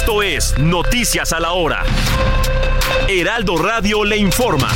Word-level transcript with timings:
Esto 0.00 0.22
es 0.22 0.58
Noticias 0.58 1.34
a 1.34 1.40
la 1.40 1.52
Hora. 1.52 1.84
Heraldo 3.06 3.58
Radio 3.58 4.02
le 4.02 4.16
informa. 4.16 4.70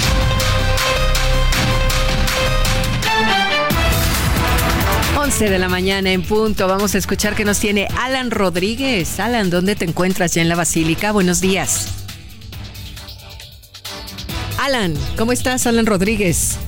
Once 5.16 5.48
de 5.48 5.58
la 5.58 5.70
mañana 5.70 6.12
en 6.12 6.22
punto. 6.22 6.68
Vamos 6.68 6.94
a 6.94 6.98
escuchar 6.98 7.34
que 7.34 7.46
nos 7.46 7.58
tiene 7.58 7.88
Alan 8.02 8.30
Rodríguez. 8.30 9.18
Alan, 9.18 9.48
¿dónde 9.48 9.76
te 9.76 9.86
encuentras 9.86 10.34
ya 10.34 10.42
en 10.42 10.50
la 10.50 10.56
Basílica? 10.56 11.10
Buenos 11.10 11.40
días. 11.40 11.88
Alan, 14.58 14.94
¿cómo 15.16 15.32
estás, 15.32 15.66
Alan 15.66 15.86
Rodríguez? 15.86 16.58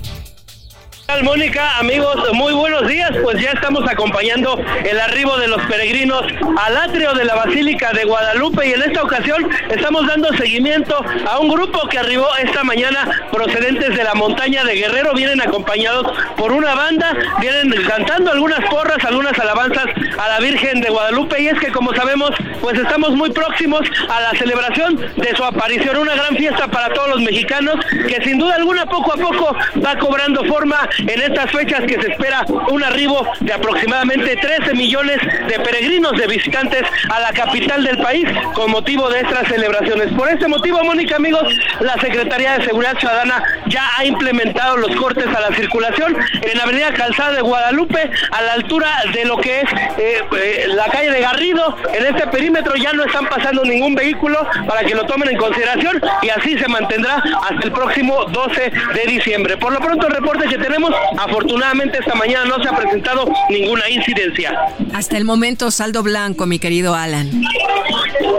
Mónica? 1.23 1.79
Amigos, 1.79 2.17
muy 2.35 2.53
buenos 2.53 2.87
días. 2.89 3.11
Pues 3.23 3.41
ya 3.41 3.53
estamos 3.53 3.89
acompañando 3.89 4.61
el 4.85 5.01
arribo 5.01 5.39
de 5.39 5.49
los 5.49 5.63
peregrinos 5.63 6.23
al 6.59 6.77
atrio 6.77 7.15
de 7.15 7.25
la 7.25 7.35
Basílica 7.37 7.93
de 7.93 8.05
Guadalupe 8.05 8.69
y 8.69 8.73
en 8.73 8.83
esta 8.83 9.03
ocasión 9.03 9.49
estamos 9.71 10.07
dando 10.07 10.37
seguimiento 10.37 10.99
a 11.31 11.39
un 11.39 11.49
grupo 11.49 11.89
que 11.89 11.99
arribó 11.99 12.27
esta 12.37 12.65
mañana 12.65 13.09
procedentes 13.33 13.97
de 13.97 14.05
la 14.05 14.15
montaña 14.15 14.65
de 14.65 14.75
Guerrero. 14.75 15.15
Vienen 15.15 15.41
acompañados 15.41 16.07
por 16.37 16.53
una 16.53 16.75
banda, 16.75 17.17
vienen 17.41 17.73
cantando 17.85 18.33
algunas 18.33 18.61
porras, 18.69 19.03
algunas 19.05 19.39
alabanzas 19.39 19.87
a 20.19 20.29
la 20.29 20.41
Virgen 20.41 20.81
de 20.81 20.91
Guadalupe 20.91 21.41
y 21.41 21.49
es 21.49 21.59
que 21.59 21.73
como 21.73 21.95
sabemos, 21.95 22.33
pues 22.61 22.79
estamos 22.79 23.13
muy 23.13 23.31
próximos 23.31 23.81
a 24.11 24.21
la 24.21 24.31
celebración 24.39 24.97
de 25.17 25.35
su 25.35 25.45
aparición, 25.45 25.97
una 25.97 26.15
gran 26.15 26.37
fiesta 26.37 26.69
para 26.69 26.93
todos 26.93 27.09
los 27.09 27.23
mexicanos 27.23 27.77
que 28.07 28.23
sin 28.23 28.39
duda 28.39 28.57
alguna 28.57 28.85
poco 28.87 29.15
a 29.15 29.17
poco 29.17 29.57
va 29.83 29.97
cobrando 29.97 30.45
forma 30.45 30.89
en 30.99 31.21
estas 31.21 31.51
fechas 31.51 31.81
que 31.83 32.01
se 32.01 32.13
espera 32.13 32.45
un 32.71 32.83
arribo 32.83 33.27
de 33.41 33.53
aproximadamente 33.53 34.37
13 34.37 34.75
millones 34.75 35.19
de 35.23 35.59
peregrinos, 35.61 36.13
de 36.13 36.27
visitantes 36.27 36.83
a 37.09 37.21
la 37.21 37.33
capital 37.33 37.85
del 37.85 37.99
país 37.99 38.29
con 38.55 38.71
motivo 38.71 39.09
de 39.11 39.21
estas 39.21 39.49
celebraciones. 39.49 40.13
Por 40.13 40.29
este 40.29 40.49
motivo, 40.49 40.83
Mónica, 40.85 41.17
amigos, 41.17 41.43
la 41.81 41.95
Secretaría 42.01 42.59
de 42.59 42.65
Seguridad 42.65 42.99
Ciudadana 42.99 43.43
ya 43.67 43.89
ha 43.97 44.05
implementado 44.05 44.77
los 44.77 44.95
cortes 44.97 45.27
a 45.27 45.41
la 45.41 45.55
circulación 45.57 46.17
en 46.43 46.61
Avenida 46.61 46.93
Calzada 46.93 47.33
de 47.33 47.43
Guadalupe, 47.43 48.11
a 48.31 48.43
la 48.43 48.53
altura 48.55 48.89
de 49.13 49.25
lo 49.25 49.37
que 49.39 49.61
es 49.61 49.73
eh, 49.99 50.23
eh, 50.37 50.65
la 50.69 50.87
calle 50.87 51.11
de 51.11 51.21
Garrido. 51.21 51.77
En 51.93 52.07
este 52.07 52.27
perímetro 52.29 52.75
ya 52.77 52.93
no 52.93 53.05
están 53.05 53.27
pasando 53.27 53.65
ningún 53.65 53.95
vehículo 53.95 54.47
para 54.67 54.83
que 54.83 54.95
lo 54.95 55.05
tomen 55.05 55.31
en 55.31 55.37
consideración 55.37 56.01
y 56.23 56.29
así 56.29 56.59
se 56.59 56.69
mantendrá 56.69 57.17
hasta 57.17 57.65
el 57.65 57.73
próximo 57.73 58.25
12 58.27 58.73
de 58.95 59.07
diciembre. 59.07 59.57
Por 59.57 59.73
lo 59.73 59.81
pronto, 59.81 60.07
el 60.07 60.15
reporte 60.15 60.49
que 60.49 60.59
tenemos 60.59 60.86
Afortunadamente 61.19 61.99
esta 61.99 62.15
mañana 62.15 62.45
no 62.45 62.63
se 62.63 62.69
ha 62.69 62.77
presentado 62.77 63.31
ninguna 63.51 63.89
incidencia. 63.89 64.69
Hasta 64.95 65.17
el 65.17 65.25
momento, 65.25 65.71
saldo 65.71 66.03
blanco, 66.03 66.47
mi 66.47 66.59
querido 66.59 66.95
Alan. 66.95 67.43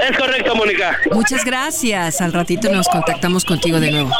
Es 0.09 0.17
correcto, 0.17 0.55
Mónica. 0.55 0.97
Muchas 1.11 1.43
gracias. 1.45 2.21
Al 2.21 2.33
ratito 2.33 2.69
nos 2.69 2.87
contactamos 2.87 3.45
contigo 3.45 3.79
de 3.79 3.91
nuevo. 3.91 4.11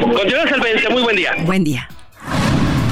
Continuamos 0.00 0.52
el 0.52 0.60
20. 0.60 0.88
Muy 0.90 1.02
buen 1.02 1.16
día. 1.16 1.34
Buen 1.44 1.64
día. 1.64 1.88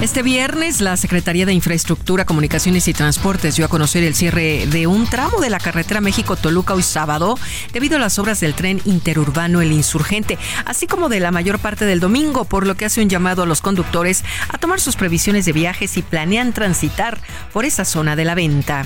Este 0.00 0.22
viernes, 0.22 0.80
la 0.80 0.96
Secretaría 0.96 1.44
de 1.44 1.52
Infraestructura, 1.52 2.24
Comunicaciones 2.24 2.86
y 2.86 2.92
Transportes 2.92 3.56
dio 3.56 3.64
a 3.64 3.68
conocer 3.68 4.04
el 4.04 4.14
cierre 4.14 4.64
de 4.68 4.86
un 4.86 5.08
tramo 5.08 5.40
de 5.40 5.50
la 5.50 5.58
carretera 5.58 6.00
México-Toluca 6.00 6.74
hoy 6.74 6.84
sábado 6.84 7.36
debido 7.72 7.96
a 7.96 7.98
las 7.98 8.16
obras 8.20 8.38
del 8.38 8.54
tren 8.54 8.80
interurbano 8.84 9.60
El 9.60 9.72
Insurgente, 9.72 10.38
así 10.66 10.86
como 10.86 11.08
de 11.08 11.18
la 11.18 11.32
mayor 11.32 11.58
parte 11.58 11.84
del 11.84 11.98
domingo, 11.98 12.44
por 12.44 12.64
lo 12.64 12.76
que 12.76 12.84
hace 12.84 13.02
un 13.02 13.08
llamado 13.08 13.42
a 13.42 13.46
los 13.46 13.60
conductores 13.60 14.22
a 14.48 14.58
tomar 14.58 14.78
sus 14.78 14.94
previsiones 14.94 15.46
de 15.46 15.52
viajes 15.52 15.96
y 15.96 16.02
planean 16.02 16.52
transitar 16.52 17.18
por 17.52 17.64
esa 17.64 17.84
zona 17.84 18.14
de 18.14 18.24
la 18.24 18.36
venta. 18.36 18.84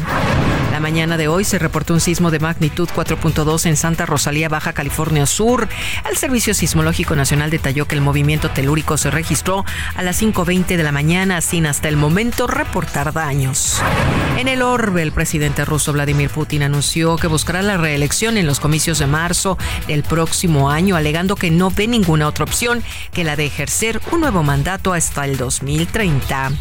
La 0.70 0.80
mañana 0.80 1.18
de 1.18 1.28
hoy 1.28 1.44
se 1.44 1.58
reportó 1.58 1.92
un 1.92 2.00
sismo 2.00 2.30
de 2.30 2.38
magnitud 2.38 2.88
4.2 2.88 3.66
en 3.66 3.76
Santa 3.76 4.06
Rosalía, 4.06 4.48
Baja 4.48 4.72
California 4.72 5.26
Sur. 5.26 5.68
El 6.08 6.16
Servicio 6.16 6.54
Sismológico 6.54 7.14
Nacional 7.14 7.50
detalló 7.50 7.86
que 7.86 7.94
el 7.94 8.00
movimiento 8.00 8.48
telúrico 8.48 8.96
se 8.96 9.10
registró 9.10 9.66
a 9.94 10.02
las 10.02 10.22
5.20 10.22 10.78
de 10.78 10.82
la 10.82 10.90
mañana 10.90 11.01
sin 11.40 11.66
hasta 11.66 11.88
el 11.88 11.96
momento 11.96 12.46
reportar 12.46 13.12
daños. 13.12 13.82
En 14.38 14.46
el 14.46 14.62
orbe, 14.62 15.02
el 15.02 15.10
presidente 15.10 15.64
ruso 15.64 15.92
Vladimir 15.92 16.30
Putin 16.30 16.62
anunció 16.62 17.16
que 17.16 17.26
buscará 17.26 17.60
la 17.60 17.76
reelección 17.76 18.36
en 18.36 18.46
los 18.46 18.60
comicios 18.60 19.00
de 19.00 19.08
marzo 19.08 19.58
del 19.88 20.04
próximo 20.04 20.70
año, 20.70 20.94
alegando 20.94 21.34
que 21.34 21.50
no 21.50 21.70
ve 21.72 21.88
ninguna 21.88 22.28
otra 22.28 22.44
opción 22.44 22.84
que 23.12 23.24
la 23.24 23.34
de 23.34 23.46
ejercer 23.46 24.00
un 24.12 24.20
nuevo 24.20 24.44
mandato 24.44 24.92
hasta 24.92 25.24
el 25.24 25.36
2030. 25.36 26.52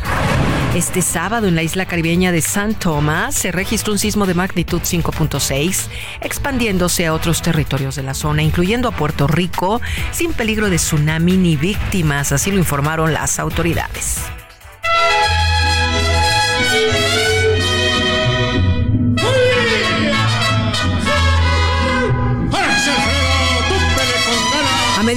Este 0.75 1.01
sábado 1.01 1.49
en 1.49 1.55
la 1.55 1.63
isla 1.63 1.85
caribeña 1.85 2.31
de 2.31 2.41
San 2.41 2.75
Tomás 2.75 3.35
se 3.35 3.51
registró 3.51 3.91
un 3.91 3.99
sismo 3.99 4.25
de 4.25 4.33
magnitud 4.33 4.79
5.6, 4.79 5.87
expandiéndose 6.21 7.05
a 7.07 7.13
otros 7.13 7.41
territorios 7.41 7.97
de 7.97 8.03
la 8.03 8.13
zona, 8.13 8.41
incluyendo 8.41 8.87
a 8.87 8.93
Puerto 8.93 9.27
Rico, 9.27 9.81
sin 10.13 10.31
peligro 10.31 10.69
de 10.69 10.77
tsunami 10.77 11.35
ni 11.35 11.57
víctimas, 11.57 12.31
así 12.31 12.51
lo 12.51 12.57
informaron 12.57 13.11
las 13.11 13.37
autoridades. 13.37 14.21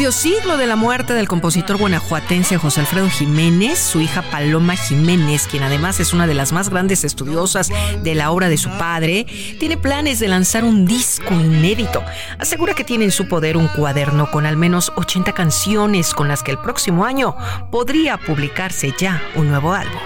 Medio 0.04 0.12
siglo 0.12 0.58
de 0.58 0.66
la 0.66 0.76
muerte 0.76 1.14
del 1.14 1.28
compositor 1.28 1.78
guanajuatense 1.78 2.58
José 2.58 2.80
Alfredo 2.80 3.08
Jiménez, 3.08 3.78
su 3.78 4.02
hija 4.02 4.20
Paloma 4.20 4.76
Jiménez, 4.76 5.46
quien 5.46 5.62
además 5.62 5.98
es 5.98 6.12
una 6.12 6.26
de 6.26 6.34
las 6.34 6.52
más 6.52 6.68
grandes 6.68 7.04
estudiosas 7.04 7.70
de 8.02 8.14
la 8.14 8.30
obra 8.30 8.50
de 8.50 8.58
su 8.58 8.68
padre, 8.68 9.24
tiene 9.58 9.78
planes 9.78 10.20
de 10.20 10.28
lanzar 10.28 10.62
un 10.62 10.84
disco 10.84 11.32
inédito. 11.32 12.02
Asegura 12.38 12.74
que 12.74 12.84
tiene 12.84 13.06
en 13.06 13.12
su 13.12 13.28
poder 13.28 13.56
un 13.56 13.66
cuaderno 13.68 14.30
con 14.30 14.44
al 14.44 14.58
menos 14.58 14.92
80 14.94 15.32
canciones 15.32 16.12
con 16.12 16.28
las 16.28 16.42
que 16.42 16.50
el 16.50 16.58
próximo 16.58 17.06
año 17.06 17.34
podría 17.70 18.18
publicarse 18.18 18.92
ya 18.98 19.22
un 19.36 19.48
nuevo 19.48 19.72
álbum. 19.72 20.02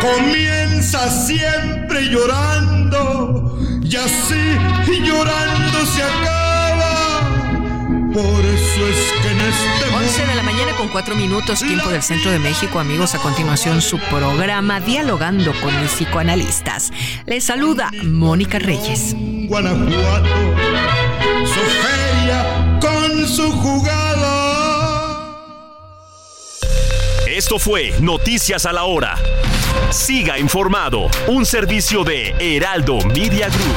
Comienza 0.00 1.10
siempre 1.10 2.04
llorando 2.04 3.58
y 3.82 3.96
así 3.96 4.56
llorando 5.04 5.84
se 5.84 6.00
acaba. 6.00 6.39
Por 8.12 8.44
eso 8.44 8.88
es 8.88 9.12
que 9.22 9.30
en 9.30 9.40
este 9.40 9.94
11 9.94 10.26
de 10.26 10.34
la 10.34 10.42
mañana 10.42 10.72
con 10.76 10.88
4 10.88 11.14
minutos, 11.14 11.60
tiempo 11.60 11.90
del 11.90 12.02
centro 12.02 12.32
de 12.32 12.40
México, 12.40 12.80
amigos. 12.80 13.14
A 13.14 13.18
continuación, 13.18 13.80
su 13.80 13.98
programa 13.98 14.80
Dialogando 14.80 15.52
con 15.60 15.80
mis 15.80 15.92
psicoanalistas. 15.92 16.90
Les 17.26 17.44
saluda 17.44 17.90
Mónica 18.02 18.58
Reyes. 18.58 19.14
Guanajuato, 19.16 20.28
su 21.44 21.60
feria 21.60 22.78
con 22.80 23.28
su 23.28 23.52
jugada. 23.52 25.36
Esto 27.28 27.60
fue 27.60 27.94
Noticias 28.00 28.66
a 28.66 28.72
la 28.72 28.84
Hora. 28.84 29.16
Siga 29.90 30.36
informado, 30.36 31.08
un 31.28 31.46
servicio 31.46 32.02
de 32.02 32.34
Heraldo 32.40 32.98
Media 33.14 33.48
Group. 33.48 33.76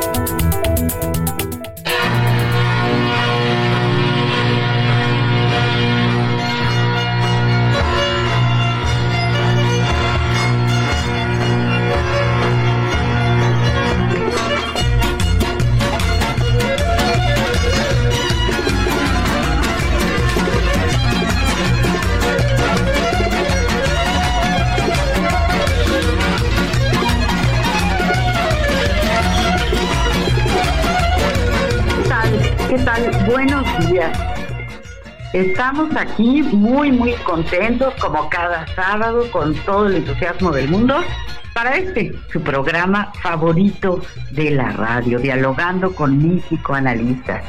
Estamos 35.33 35.95
aquí 35.95 36.43
muy, 36.43 36.91
muy 36.91 37.13
contentos, 37.23 37.93
como 38.01 38.29
cada 38.29 38.67
sábado, 38.75 39.31
con 39.31 39.55
todo 39.63 39.87
el 39.87 39.95
entusiasmo 39.95 40.51
del 40.51 40.67
mundo, 40.67 41.01
para 41.53 41.77
este, 41.77 42.11
su 42.33 42.41
programa 42.41 43.13
favorito 43.21 44.01
de 44.31 44.51
la 44.51 44.73
radio, 44.73 45.19
dialogando 45.19 45.95
con 45.95 46.17
mis 46.17 46.43
psicoanalistas. 46.43 47.45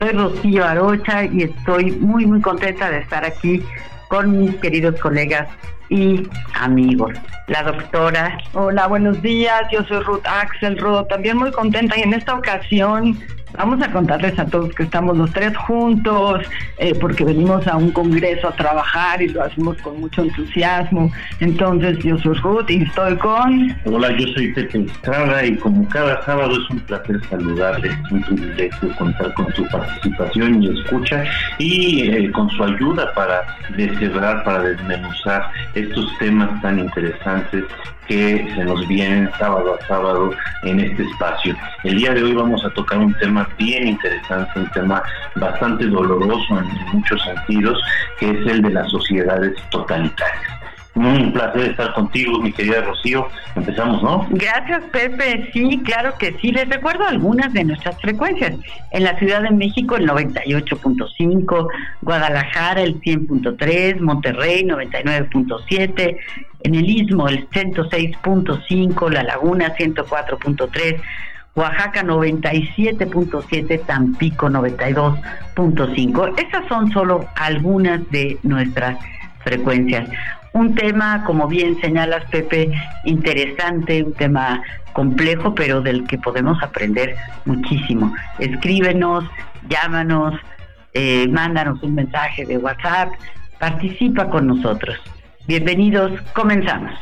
Soy 0.00 0.10
Rocío 0.10 0.64
Arocha 0.64 1.24
y 1.24 1.44
estoy 1.44 1.92
muy, 1.92 2.26
muy 2.26 2.40
contenta 2.40 2.90
de 2.90 2.98
estar 2.98 3.24
aquí 3.24 3.62
con 4.08 4.36
mis 4.36 4.56
queridos 4.56 4.98
colegas 5.00 5.48
y 5.90 6.26
amigos. 6.54 7.12
La 7.46 7.62
doctora. 7.62 8.36
Hola, 8.52 8.88
buenos 8.88 9.22
días. 9.22 9.62
Yo 9.70 9.84
soy 9.84 10.02
Ruth 10.02 10.26
Axelrod, 10.26 11.06
también 11.06 11.36
muy 11.36 11.52
contenta 11.52 11.96
y 11.96 12.02
en 12.02 12.14
esta 12.14 12.34
ocasión 12.34 13.16
Vamos 13.56 13.82
a 13.82 13.92
contarles 13.92 14.38
a 14.38 14.46
todos 14.46 14.74
que 14.74 14.84
estamos 14.84 15.16
los 15.16 15.30
tres 15.32 15.56
juntos, 15.56 16.40
eh, 16.78 16.94
porque 16.98 17.24
venimos 17.24 17.66
a 17.66 17.76
un 17.76 17.90
congreso 17.90 18.48
a 18.48 18.52
trabajar 18.52 19.20
y 19.20 19.28
lo 19.28 19.42
hacemos 19.42 19.76
con 19.78 20.00
mucho 20.00 20.22
entusiasmo. 20.22 21.12
Entonces, 21.40 21.98
yo 21.98 22.16
soy 22.18 22.34
Ruth 22.34 22.70
y 22.70 22.82
estoy 22.82 23.16
con. 23.16 23.76
Hola, 23.84 24.16
yo 24.16 24.26
soy 24.28 24.52
Pepe 24.52 24.84
Estrada 24.84 25.44
y 25.44 25.56
como 25.56 25.86
cada 25.88 26.24
sábado 26.24 26.52
es 26.52 26.70
un 26.70 26.80
placer 26.80 27.20
saludarles, 27.28 27.92
es 27.92 28.12
un 28.12 28.22
privilegio 28.22 28.96
contar 28.96 29.34
con 29.34 29.52
su 29.54 29.66
participación 29.68 30.62
y 30.62 30.80
escucha 30.80 31.24
y 31.58 32.10
eh, 32.10 32.32
con 32.32 32.48
su 32.50 32.64
ayuda 32.64 33.12
para 33.14 33.44
descerrar, 33.76 34.44
para 34.44 34.62
desmenuzar 34.62 35.50
estos 35.74 36.06
temas 36.18 36.60
tan 36.62 36.78
interesantes 36.78 37.64
que 38.06 38.52
se 38.54 38.64
nos 38.64 38.86
vienen 38.88 39.30
sábado 39.38 39.78
a 39.80 39.86
sábado 39.86 40.30
en 40.62 40.80
este 40.80 41.02
espacio. 41.04 41.56
El 41.84 41.96
día 41.96 42.12
de 42.12 42.22
hoy 42.22 42.34
vamos 42.34 42.64
a 42.64 42.70
tocar 42.70 42.98
un 42.98 43.14
tema 43.14 43.48
bien 43.58 43.88
interesante, 43.88 44.60
un 44.60 44.70
tema 44.70 45.02
bastante 45.36 45.86
doloroso 45.86 46.58
en 46.58 46.66
muchos 46.92 47.22
sentidos, 47.22 47.80
que 48.18 48.30
es 48.30 48.46
el 48.46 48.62
de 48.62 48.70
las 48.70 48.90
sociedades 48.90 49.54
totalitarias. 49.70 50.61
Un 50.94 51.32
placer 51.32 51.70
estar 51.70 51.94
contigo, 51.94 52.38
mi 52.38 52.52
querida 52.52 52.82
Rocío. 52.82 53.26
Empezamos, 53.56 54.02
¿no? 54.02 54.26
Gracias, 54.30 54.82
Pepe. 54.92 55.48
Sí, 55.52 55.80
claro 55.84 56.14
que 56.18 56.36
sí. 56.40 56.52
Les 56.52 56.68
recuerdo 56.68 57.06
algunas 57.06 57.50
de 57.54 57.64
nuestras 57.64 57.98
frecuencias. 57.98 58.56
En 58.90 59.04
la 59.04 59.18
Ciudad 59.18 59.42
de 59.42 59.52
México, 59.52 59.96
el 59.96 60.06
98.5, 60.06 61.68
Guadalajara, 62.02 62.82
el 62.82 63.00
100.3, 63.00 64.00
Monterrey, 64.00 64.64
99.7, 64.64 66.16
en 66.64 66.74
el 66.74 66.90
Istmo, 66.90 67.26
el 67.28 67.48
106.5, 67.48 69.10
La 69.10 69.22
Laguna, 69.22 69.74
104.3, 69.74 71.00
Oaxaca 71.54 72.02
97.7, 72.02 73.86
Tampico 73.86 74.50
92.5. 74.50 76.34
Esas 76.38 76.68
son 76.68 76.90
solo 76.92 77.26
algunas 77.36 78.10
de 78.10 78.36
nuestras 78.42 78.98
frecuencias. 79.42 80.10
Un 80.52 80.74
tema, 80.74 81.24
como 81.24 81.48
bien 81.48 81.80
señalas 81.80 82.24
Pepe, 82.30 82.70
interesante, 83.04 84.02
un 84.02 84.12
tema 84.12 84.62
complejo, 84.92 85.54
pero 85.54 85.80
del 85.80 86.06
que 86.06 86.18
podemos 86.18 86.62
aprender 86.62 87.16
muchísimo. 87.46 88.14
Escríbenos, 88.38 89.24
llámanos, 89.68 90.34
eh, 90.92 91.26
mándanos 91.28 91.82
un 91.82 91.94
mensaje 91.94 92.44
de 92.44 92.58
WhatsApp, 92.58 93.08
participa 93.58 94.28
con 94.28 94.46
nosotros. 94.46 94.96
Bienvenidos, 95.46 96.12
comenzamos. 96.34 96.92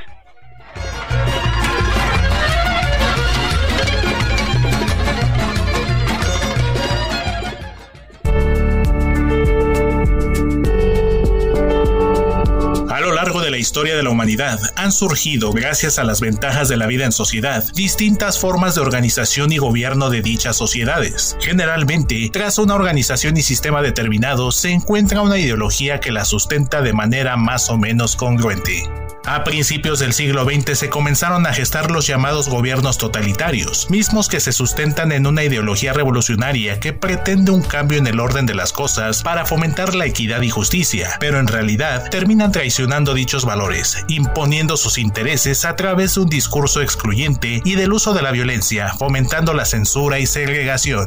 La 13.50 13.58
historia 13.58 13.96
de 13.96 14.02
la 14.02 14.10
humanidad 14.10 14.58
han 14.76 14.92
surgido, 14.92 15.52
gracias 15.52 15.98
a 15.98 16.04
las 16.04 16.20
ventajas 16.20 16.68
de 16.68 16.76
la 16.76 16.86
vida 16.86 17.04
en 17.04 17.12
sociedad, 17.12 17.64
distintas 17.74 18.38
formas 18.38 18.74
de 18.74 18.80
organización 18.80 19.52
y 19.52 19.58
gobierno 19.58 20.10
de 20.10 20.22
dichas 20.22 20.56
sociedades. 20.56 21.36
Generalmente, 21.40 22.30
tras 22.32 22.58
una 22.58 22.74
organización 22.74 23.36
y 23.36 23.42
sistema 23.42 23.82
determinado 23.82 24.52
se 24.52 24.70
encuentra 24.70 25.22
una 25.22 25.38
ideología 25.38 26.00
que 26.00 26.12
la 26.12 26.24
sustenta 26.24 26.82
de 26.82 26.92
manera 26.92 27.36
más 27.36 27.70
o 27.70 27.78
menos 27.78 28.16
congruente. 28.16 28.99
A 29.26 29.44
principios 29.44 29.98
del 29.98 30.14
siglo 30.14 30.44
XX 30.44 30.78
se 30.78 30.88
comenzaron 30.88 31.46
a 31.46 31.52
gestar 31.52 31.90
los 31.90 32.06
llamados 32.06 32.48
gobiernos 32.48 32.96
totalitarios, 32.96 33.88
mismos 33.90 34.28
que 34.28 34.40
se 34.40 34.52
sustentan 34.52 35.12
en 35.12 35.26
una 35.26 35.44
ideología 35.44 35.92
revolucionaria 35.92 36.80
que 36.80 36.92
pretende 36.92 37.50
un 37.50 37.62
cambio 37.62 37.98
en 37.98 38.06
el 38.06 38.18
orden 38.18 38.46
de 38.46 38.54
las 38.54 38.72
cosas 38.72 39.22
para 39.22 39.44
fomentar 39.44 39.94
la 39.94 40.06
equidad 40.06 40.40
y 40.40 40.48
justicia, 40.48 41.16
pero 41.20 41.38
en 41.38 41.48
realidad 41.48 42.08
terminan 42.10 42.50
traicionando 42.50 43.12
dichos 43.14 43.44
valores, 43.44 44.04
imponiendo 44.08 44.76
sus 44.76 44.96
intereses 44.96 45.64
a 45.64 45.76
través 45.76 46.14
de 46.14 46.22
un 46.22 46.28
discurso 46.28 46.80
excluyente 46.80 47.60
y 47.64 47.74
del 47.74 47.92
uso 47.92 48.14
de 48.14 48.22
la 48.22 48.32
violencia, 48.32 48.94
fomentando 48.98 49.52
la 49.52 49.66
censura 49.66 50.18
y 50.18 50.26
segregación. 50.26 51.06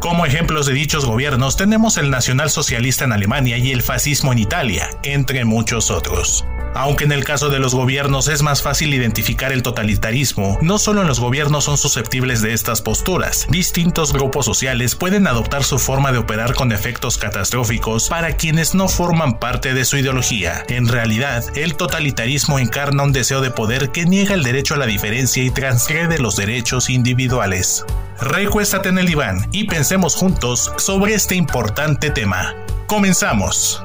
Como 0.00 0.26
ejemplos 0.26 0.66
de 0.66 0.74
dichos 0.74 1.04
gobiernos 1.04 1.56
tenemos 1.56 1.96
el 1.96 2.10
nacionalsocialista 2.10 3.04
en 3.04 3.12
Alemania 3.12 3.58
y 3.58 3.72
el 3.72 3.82
fascismo 3.82 4.32
en 4.32 4.38
Italia, 4.38 4.88
entre 5.02 5.44
muchos 5.44 5.90
otros. 5.90 6.44
Aunque 6.78 7.02
en 7.02 7.10
el 7.10 7.24
caso 7.24 7.48
de 7.48 7.58
los 7.58 7.74
gobiernos 7.74 8.28
es 8.28 8.42
más 8.42 8.62
fácil 8.62 8.94
identificar 8.94 9.50
el 9.50 9.64
totalitarismo, 9.64 10.58
no 10.62 10.78
solo 10.78 11.00
en 11.02 11.08
los 11.08 11.18
gobiernos 11.18 11.64
son 11.64 11.76
susceptibles 11.76 12.40
de 12.40 12.52
estas 12.52 12.82
posturas. 12.82 13.48
Distintos 13.50 14.12
grupos 14.12 14.46
sociales 14.46 14.94
pueden 14.94 15.26
adoptar 15.26 15.64
su 15.64 15.80
forma 15.80 16.12
de 16.12 16.18
operar 16.18 16.54
con 16.54 16.70
efectos 16.70 17.18
catastróficos 17.18 18.08
para 18.08 18.36
quienes 18.36 18.76
no 18.76 18.86
forman 18.86 19.40
parte 19.40 19.74
de 19.74 19.84
su 19.84 19.96
ideología. 19.96 20.62
En 20.68 20.86
realidad, 20.86 21.44
el 21.56 21.74
totalitarismo 21.74 22.60
encarna 22.60 23.02
un 23.02 23.10
deseo 23.10 23.40
de 23.40 23.50
poder 23.50 23.90
que 23.90 24.04
niega 24.04 24.34
el 24.34 24.44
derecho 24.44 24.74
a 24.74 24.78
la 24.78 24.86
diferencia 24.86 25.42
y 25.42 25.50
transgrede 25.50 26.20
los 26.20 26.36
derechos 26.36 26.90
individuales. 26.90 27.84
Recuéstate 28.20 28.90
en 28.90 28.98
el 28.98 29.06
diván 29.06 29.48
y 29.50 29.64
pensemos 29.64 30.14
juntos 30.14 30.70
sobre 30.76 31.14
este 31.14 31.34
importante 31.34 32.10
tema. 32.10 32.54
Comenzamos. 32.86 33.82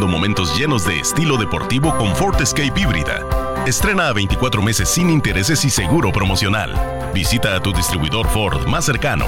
Momentos 0.00 0.56
llenos 0.56 0.84
de 0.84 0.98
estilo 0.98 1.36
deportivo 1.36 1.96
con 1.96 2.14
Ford 2.16 2.40
Escape 2.40 2.80
híbrida. 2.80 3.20
Estrena 3.66 4.08
a 4.08 4.12
24 4.12 4.62
meses 4.62 4.88
sin 4.88 5.10
intereses 5.10 5.64
y 5.64 5.70
seguro 5.70 6.10
promocional. 6.12 6.74
Visita 7.14 7.54
a 7.54 7.60
tu 7.60 7.72
distribuidor 7.72 8.26
Ford 8.28 8.66
más 8.66 8.86
cercano. 8.86 9.26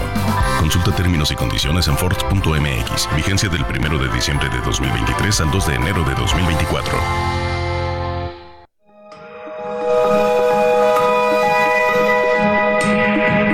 Consulta 0.58 0.92
términos 0.92 1.30
y 1.30 1.36
condiciones 1.36 1.86
en 1.88 1.96
Ford.mx. 1.96 3.08
Vigencia 3.14 3.48
del 3.48 3.62
1 3.62 3.98
de 3.98 4.08
diciembre 4.12 4.48
de 4.48 4.60
2023 4.62 5.40
al 5.42 5.50
2 5.50 5.66
de 5.66 5.74
enero 5.74 6.02
de 6.04 6.14
2024. 6.14 6.98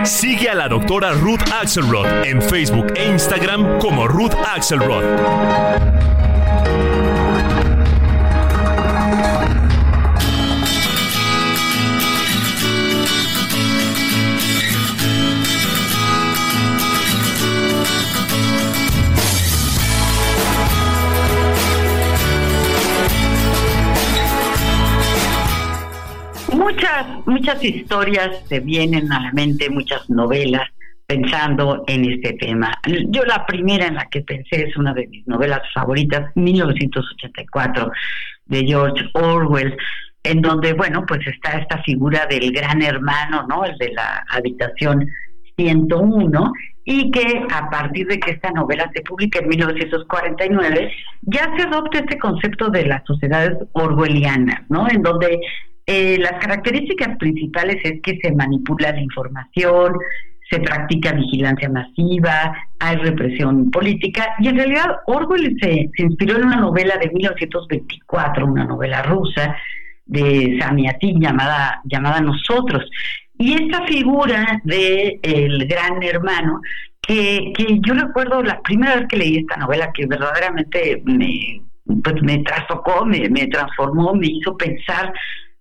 Sigue 0.04 0.48
a 0.48 0.54
la 0.54 0.68
doctora 0.68 1.12
Ruth 1.12 1.42
Axelrod 1.52 2.06
en 2.24 2.40
Facebook 2.40 2.92
e 2.96 3.06
Instagram 3.06 3.78
como 3.78 4.08
Ruth 4.08 4.34
Axelrod. 4.46 5.99
Muchas, 26.70 27.06
muchas 27.26 27.64
historias 27.64 28.42
se 28.46 28.60
vienen 28.60 29.12
a 29.12 29.20
la 29.20 29.32
mente, 29.32 29.70
muchas 29.70 30.08
novelas 30.08 30.68
pensando 31.06 31.82
en 31.88 32.04
este 32.04 32.34
tema. 32.34 32.72
Yo 33.08 33.24
la 33.24 33.44
primera 33.44 33.86
en 33.86 33.94
la 33.94 34.06
que 34.06 34.20
pensé 34.20 34.68
es 34.68 34.76
una 34.76 34.94
de 34.94 35.08
mis 35.08 35.26
novelas 35.26 35.62
favoritas, 35.74 36.30
1984, 36.36 37.90
de 38.46 38.64
George 38.64 39.04
Orwell, 39.14 39.76
en 40.22 40.40
donde, 40.40 40.72
bueno, 40.74 41.04
pues 41.06 41.26
está 41.26 41.58
esta 41.58 41.82
figura 41.82 42.26
del 42.26 42.52
gran 42.52 42.82
hermano, 42.82 43.44
¿no? 43.48 43.64
El 43.64 43.76
de 43.78 43.92
la 43.92 44.24
habitación 44.30 45.08
101, 45.56 46.52
y 46.84 47.10
que 47.10 47.44
a 47.52 47.68
partir 47.70 48.06
de 48.06 48.20
que 48.20 48.32
esta 48.32 48.50
novela 48.52 48.88
se 48.94 49.02
publica 49.02 49.40
en 49.40 49.48
1949, 49.48 50.92
ya 51.22 51.50
se 51.56 51.62
adopta 51.62 51.98
este 51.98 52.18
concepto 52.18 52.70
de 52.70 52.86
las 52.86 53.04
sociedades 53.04 53.58
orwellianas, 53.72 54.62
¿no? 54.68 54.88
En 54.88 55.02
donde 55.02 55.40
eh, 55.92 56.18
las 56.20 56.34
características 56.34 57.18
principales 57.18 57.78
es 57.82 58.00
que 58.00 58.16
se 58.22 58.30
manipula 58.30 58.92
la 58.92 59.00
información, 59.00 59.94
se 60.48 60.60
practica 60.60 61.10
vigilancia 61.10 61.68
masiva, 61.68 62.54
hay 62.78 62.94
represión 62.94 63.72
política 63.72 64.36
y 64.38 64.46
en 64.46 64.56
realidad 64.56 64.98
Orwell 65.06 65.56
se, 65.60 65.90
inspiró 65.96 66.36
en 66.36 66.44
una 66.44 66.60
novela 66.60 66.96
de 66.96 67.10
1924, 67.10 68.46
una 68.46 68.66
novela 68.66 69.02
rusa 69.02 69.56
de 70.06 70.56
Samiatin 70.60 71.20
llamada, 71.20 71.80
llamada 71.82 72.20
Nosotros. 72.20 72.88
Y 73.36 73.54
esta 73.54 73.84
figura 73.86 74.60
de 74.62 75.18
gran 75.68 76.00
hermano, 76.04 76.60
que, 77.00 77.52
que 77.56 77.80
yo 77.84 77.94
recuerdo 77.94 78.44
la 78.44 78.60
primera 78.60 78.94
vez 78.94 79.08
que 79.08 79.16
leí 79.16 79.38
esta 79.38 79.56
novela, 79.56 79.90
que 79.92 80.06
verdaderamente 80.06 81.02
me, 81.04 81.62
pues 82.04 82.22
me 82.22 82.38
trastocó, 82.44 83.04
me, 83.04 83.28
me 83.28 83.48
transformó, 83.48 84.14
me 84.14 84.28
hizo 84.28 84.56
pensar 84.56 85.12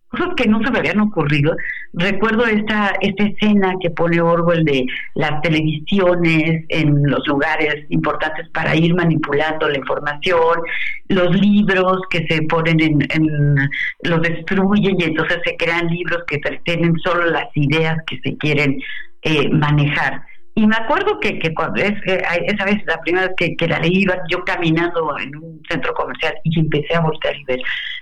cosas 0.10 0.30
que 0.36 0.48
no 0.48 0.62
se 0.64 0.72
me 0.72 0.80
habían 0.80 1.00
ocurrido. 1.00 1.56
Recuerdo 1.94 2.46
esta, 2.46 2.94
esta 3.02 3.24
escena 3.24 3.74
que 3.82 3.90
pone 3.90 4.22
Orwell 4.22 4.66
de 4.66 4.86
las 5.16 5.42
televisiones 5.42 6.66
en 6.70 7.04
los 7.04 7.26
lugares 7.28 7.86
importantes 7.90 8.48
para 8.50 8.76
ir 8.76 8.94
manipulando 8.96 9.70
la 9.70 9.78
información, 9.78 10.62
los 11.08 11.36
libros 11.40 12.02
que 12.10 12.26
se 12.28 12.42
ponen 12.44 12.80
en, 12.80 13.00
en 13.10 13.70
los 14.04 14.22
destruyen 14.22 15.00
y 15.00 15.04
entonces 15.04 15.40
se 15.46 15.56
crean 15.58 15.88
libros 15.88 16.24
que 16.28 16.40
tienen 16.64 16.98
solo 17.00 17.26
las 17.26 17.48
ideas 17.56 17.98
que 18.08 18.20
se 18.24 18.38
quieren 18.38 18.80
eh, 19.24 19.50
manejar. 19.50 20.24
Y 20.60 20.68
me 20.68 20.76
acuerdo 20.76 21.22
que, 21.22 21.40
que 21.40 21.54
cuando 21.54 21.82
es, 21.82 21.94
esa 22.04 22.66
vez, 22.66 22.84
la 22.86 23.00
primera 23.00 23.28
vez 23.28 23.36
que, 23.38 23.56
que 23.56 23.66
la 23.66 23.80
leí, 23.80 24.02
iba 24.02 24.18
yo 24.30 24.44
caminando 24.44 25.18
en 25.18 25.34
un 25.38 25.62
centro 25.70 25.94
comercial 25.94 26.34
y 26.44 26.60
empecé 26.60 26.96
a 26.96 27.00
voltear 27.00 27.34
y 27.38 27.46
ver 27.46 27.62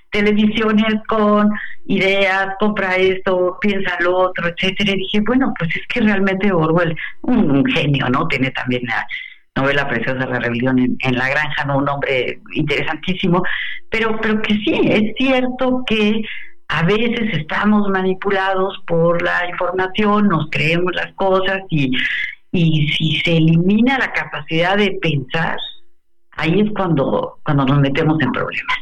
televisiones 0.10 0.96
con 1.08 1.52
ideas, 1.86 2.48
compra 2.60 2.96
esto, 2.96 3.60
piensa 3.62 3.96
lo 4.00 4.18
otro, 4.18 4.48
etcétera. 4.48 4.94
Y 4.94 4.98
dije, 4.98 5.22
bueno, 5.28 5.54
pues 5.60 5.70
es 5.76 5.86
que 5.88 6.02
realmente 6.02 6.52
Orwell, 6.52 6.96
un, 7.22 7.64
genio, 7.68 8.10
¿no? 8.10 8.28
Tiene 8.28 8.50
también 8.50 8.82
la 8.88 9.06
novela 9.56 9.88
preciosa 9.88 10.26
La 10.26 10.40
rebelión 10.40 10.80
en, 10.80 11.16
la 11.16 11.30
granja, 11.30 11.64
¿no? 11.66 11.78
Un 11.78 11.90
hombre 11.90 12.40
interesantísimo, 12.56 13.44
pero, 13.92 14.20
pero 14.20 14.42
que 14.42 14.56
sí, 14.56 14.82
es 14.84 15.14
cierto 15.16 15.84
que 15.86 16.24
a 16.70 16.82
veces 16.82 17.38
estamos 17.38 17.88
manipulados 17.90 18.82
por 18.88 19.22
la 19.22 19.48
información, 19.48 20.28
nos 20.28 20.50
creemos 20.50 20.96
las 20.96 21.14
cosas 21.14 21.62
y, 21.70 21.92
y 22.58 22.88
si 22.88 23.18
se 23.18 23.38
elimina 23.38 23.98
la 23.98 24.12
capacidad 24.12 24.78
de 24.78 24.98
pensar, 25.02 25.58
ahí 26.32 26.60
es 26.60 26.72
cuando, 26.72 27.40
cuando 27.44 27.66
nos 27.66 27.80
metemos 27.80 28.18
en 28.22 28.32
problemas. 28.32 28.78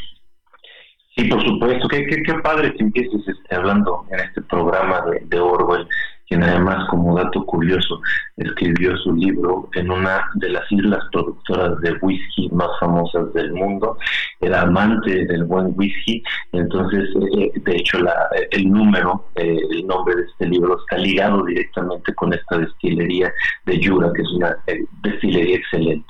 Sí, 1.16 1.26
por 1.26 1.44
supuesto. 1.46 1.88
Qué, 1.88 2.06
qué, 2.06 2.34
padre 2.36 2.74
que 2.74 2.84
empieces 2.84 3.22
este, 3.28 3.56
hablando 3.56 4.06
en 4.12 4.20
este 4.20 4.42
programa 4.44 5.04
de, 5.22 5.40
Orwell, 5.40 5.88
quien 6.28 6.44
además, 6.44 6.88
como 6.90 7.16
dato 7.16 7.46
curioso, 7.46 8.02
escribió 8.38 8.98
su 8.98 9.14
libro 9.14 9.70
en 9.74 9.92
una 9.92 10.30
de 10.36 10.50
las 10.50 10.72
islas 10.72 11.04
productoras 11.12 11.80
de 11.82 11.94
whisky 12.02 12.50
más 12.50 12.70
famosas 12.80 13.32
del 13.34 13.54
mundo. 13.54 13.98
Era 14.42 14.62
amante 14.62 15.26
del 15.26 15.44
buen 15.44 15.74
whisky. 15.76 16.24
Entonces, 16.52 17.10
eh, 17.38 17.52
de 17.56 17.76
hecho, 17.76 18.00
la, 18.00 18.28
el 18.52 18.70
número, 18.70 19.30
eh, 19.36 19.58
el 19.72 19.86
nombre 19.86 20.16
de 20.16 20.24
este 20.24 20.48
libro 20.48 20.78
está 20.80 20.98
ligado 20.98 21.44
directamente 21.46 22.14
con 22.16 22.34
esta 22.34 22.58
destilería 22.58 23.32
de 23.66 23.80
Yura, 23.80 24.12
que 24.14 24.22
es 24.22 24.32
una 24.32 24.58
eh, 24.68 24.84
destilería 25.04 25.58
excelente. 25.58 26.08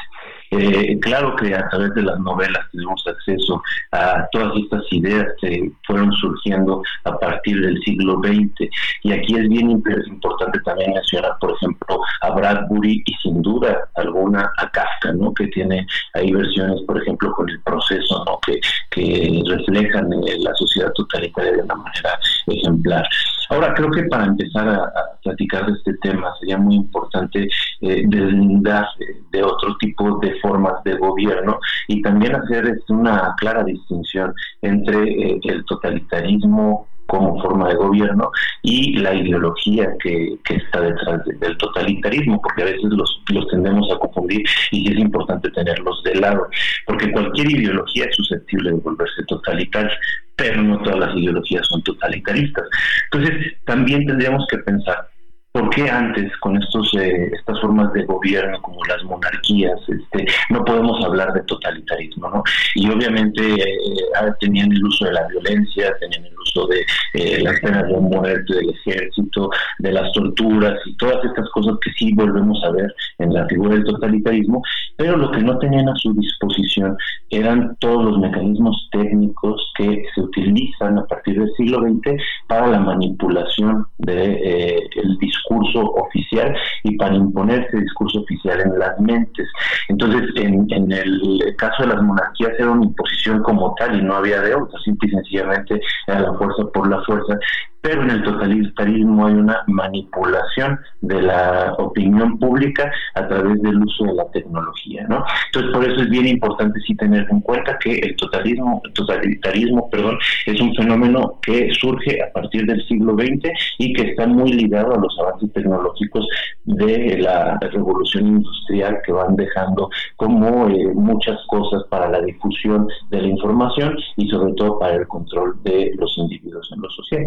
Eh, 0.58 0.98
claro 1.02 1.36
que 1.36 1.54
a 1.54 1.68
través 1.70 1.94
de 1.96 2.02
las 2.04 2.20
novelas 2.20 2.66
tenemos 2.72 3.04
acceso 3.08 3.62
a 3.92 4.28
todas 4.32 4.56
estas 4.58 4.84
ideas 4.92 5.26
que 5.42 5.72
fueron 5.86 6.12
surgiendo 6.14 6.82
a 7.04 7.18
partir 7.18 7.60
del 7.62 7.78
siglo 7.84 8.22
XX. 8.24 8.70
Y 9.04 9.12
aquí 9.12 9.36
es 9.36 9.50
bien 9.50 9.70
importante 9.72 10.60
también 10.64 10.94
mencionar, 10.94 11.34
por 11.40 11.52
ejemplo, 11.52 12.00
a 12.22 12.32
Bradbury 12.32 13.04
y 13.06 13.14
sin 13.22 13.42
duda 13.42 13.88
alguna 13.96 14.52
a 14.58 14.70
Kafka, 14.70 15.14
¿no? 15.14 15.34
que 15.34 15.48
tiene 15.48 15.86
ahí 16.14 16.32
versiones, 16.32 16.82
por 16.88 17.02
ejemplo, 17.02 17.32
con 17.34 17.50
el 17.50 17.60
proceso, 17.62 18.24
¿no? 18.26 18.40
que, 18.46 18.60
que 18.92 19.42
reflejan 19.48 20.12
eh, 20.14 20.38
la 20.40 20.54
sociedad 20.56 20.92
totalitaria 20.94 21.52
de 21.52 21.64
una 21.64 21.76
manera 21.76 22.20
ejemplar. 22.48 23.06
Ahora, 23.50 23.74
creo 23.74 23.92
que 23.92 24.04
para 24.04 24.26
empezar 24.26 24.68
a, 24.68 24.92
platicar 25.24 25.66
de 25.66 25.74
este 25.74 25.94
tema 26.04 26.32
sería 26.40 26.58
muy 26.58 26.76
importante 26.76 27.48
eh, 27.82 28.04
deslindar 28.08 28.88
de 29.32 29.44
otro 29.44 29.76
tipo 29.78 30.20
de 30.20 30.40
formas 30.40 30.84
de 30.84 30.96
gobierno 30.98 31.60
y 31.88 32.02
también 32.02 32.36
hacer 32.36 32.66
este, 32.68 32.94
una 32.94 33.36
clara 33.38 33.64
distinción 33.64 34.34
entre 34.62 35.04
eh, 35.04 35.40
el 35.44 35.66
totalitarismo 35.66 36.88
como 37.08 37.42
forma 37.42 37.70
de 37.70 37.76
gobierno 37.76 38.32
y 38.64 38.98
la 38.98 39.14
ideología 39.14 39.94
que, 40.02 40.38
está 40.50 40.82
detrás 40.82 41.22
del 41.40 41.58
totalitarismo, 41.58 42.42
porque 42.42 42.64
a 42.64 42.66
veces 42.66 42.86
los, 42.86 43.22
los 43.30 43.48
tendemos 43.48 43.92
a 43.92 44.00
confundir 44.00 44.44
y 44.72 44.92
es 44.92 44.98
importante 44.98 45.50
tenerlos 45.52 46.02
de 46.04 46.16
lado, 46.16 46.48
porque 46.88 47.12
cualquier 47.12 47.52
ideología 47.52 48.06
es 48.06 48.16
susceptible 48.16 48.72
de 48.72 48.78
volverse 48.78 49.24
totalitaria, 49.28 49.92
pero 50.36 50.62
no 50.64 50.82
todas 50.82 51.00
las 51.00 51.16
ideologías 51.16 51.68
son 51.68 51.84
totalitaristas. 51.84 52.66
Entonces, 53.12 53.54
también 53.66 54.06
tendríamos 54.06 54.46
que 54.50 54.58
pensar 54.60 55.08
¿Por 55.56 55.70
qué 55.70 55.90
antes, 55.90 56.30
con 56.42 56.62
estos, 56.62 56.94
eh, 56.96 57.32
estas 57.32 57.62
formas 57.62 57.94
de 57.94 58.04
gobierno 58.04 58.62
como 58.62 58.84
las 58.84 59.02
monarquías, 59.06 59.80
este, 59.88 60.26
no 60.50 60.66
podemos 60.66 61.02
hablar 61.06 61.32
de 61.32 61.44
totalitarismo? 61.44 62.30
¿no? 62.30 62.44
Y 62.76 62.90
obviamente 62.90 63.42
eh, 63.42 64.34
tenían 64.42 64.70
el 64.74 64.84
uso 64.84 65.06
de 65.06 65.14
la 65.14 65.26
violencia, 65.28 65.96
tenían 66.02 66.26
el 66.26 66.38
uso 66.38 66.68
de 66.68 66.86
eh, 67.14 67.42
las 67.42 67.58
penas 67.62 67.88
de 67.88 67.96
muerte 67.96 68.54
del 68.54 68.70
ejército, 68.72 69.50
de 69.80 69.94
las 69.94 70.12
torturas 70.12 70.78
y 70.88 70.98
todas 70.98 71.24
estas 71.24 71.50
cosas 71.52 71.76
que 71.82 71.92
sí 71.92 72.12
volvemos 72.14 72.62
a 72.66 72.72
ver 72.72 72.94
en 73.20 73.34
la 73.34 73.48
figura 73.48 73.76
del 73.76 73.86
totalitarismo, 73.86 74.62
pero 74.98 75.16
lo 75.16 75.32
que 75.32 75.42
no 75.42 75.58
tenían 75.60 75.88
a 75.88 75.96
su 75.96 76.14
disposición 76.16 76.98
eran 77.30 77.78
todos 77.80 78.04
los 78.04 78.20
mecanismos 78.20 78.90
técnicos 78.92 79.72
que 79.78 80.04
se 80.14 80.20
utilizan 80.22 81.00
a 81.00 81.06
partir 81.06 81.40
del 81.40 81.52
siglo 81.56 81.80
XX 81.80 82.22
para 82.50 82.68
la 82.68 82.80
manipulación 82.80 83.86
del 84.00 84.18
de, 84.18 84.90
el 84.96 85.18
discurso 85.18 85.45
discurso 85.46 85.92
oficial 85.94 86.56
y 86.84 86.96
para 86.98 87.16
imponer 87.16 87.66
ese 87.66 87.78
discurso 87.78 88.22
oficial 88.22 88.62
en 88.62 88.80
las 88.80 89.00
mentes. 89.00 89.48
Entonces, 89.88 90.24
en, 90.36 90.66
en 90.72 90.92
el 90.92 91.56
caso 91.58 91.84
de 91.84 91.90
las 91.90 92.02
monarquías 92.02 92.54
era 92.58 92.72
una 92.72 92.86
imposición 92.86 93.42
como 93.44 93.74
tal 93.76 93.98
y 94.00 94.04
no 94.04 94.16
había 94.16 94.42
de 94.42 94.56
otra, 94.56 94.80
simple 94.80 95.10
y 95.10 95.12
sencillamente 95.12 95.80
era 96.08 96.22
la 96.22 96.34
fuerza 96.34 96.64
por 96.74 96.90
la 96.90 97.02
fuerza 97.04 97.38
pero 97.86 98.02
en 98.02 98.10
el 98.10 98.24
totalitarismo 98.24 99.28
hay 99.28 99.36
una 99.36 99.64
manipulación 99.68 100.80
de 101.02 101.22
la 101.22 101.76
opinión 101.78 102.40
pública 102.40 102.92
a 103.14 103.28
través 103.28 103.62
del 103.62 103.78
uso 103.78 104.06
de 104.06 104.14
la 104.16 104.26
tecnología, 104.32 105.06
¿no? 105.08 105.24
Entonces, 105.46 105.72
por 105.72 105.86
eso 105.86 106.02
es 106.02 106.10
bien 106.10 106.28
importante 106.28 106.80
sí 106.80 106.96
tener 106.96 107.28
en 107.30 107.42
cuenta 107.42 107.78
que 107.78 107.94
el 108.00 108.16
totalitarismo, 108.16 108.82
el 108.86 108.94
totalitarismo, 108.94 109.88
perdón, 109.92 110.18
es 110.48 110.60
un 110.60 110.74
fenómeno 110.74 111.38
que 111.44 111.70
surge 111.80 112.24
a 112.24 112.34
partir 112.34 112.66
del 112.66 112.84
siglo 112.88 113.14
XX 113.14 113.52
y 113.78 113.94
que 113.94 114.10
está 114.10 114.26
muy 114.26 114.52
ligado 114.54 114.96
a 114.96 115.00
los 115.00 115.16
avances 115.20 115.54
tecnológicos 115.54 116.28
de 116.64 117.20
la 117.20 117.60
revolución 117.72 118.26
industrial 118.26 118.98
que 119.06 119.12
van 119.12 119.36
dejando 119.36 119.92
como 120.16 120.68
eh, 120.70 120.88
muchas 120.96 121.38
cosas 121.50 121.84
para 121.92 122.10
la 122.10 122.22
difusión 122.22 122.88
de 123.12 123.22
la 123.22 123.28
información 123.28 123.96
y 124.18 124.28
sobre 124.28 124.54
todo 124.54 124.80
para 124.80 124.96
el 124.96 125.08
control 125.08 125.62
de 125.64 125.92
los 126.00 126.18
individuos 126.18 126.68
en 126.74 126.82
lo 126.82 126.90
social. 126.90 127.26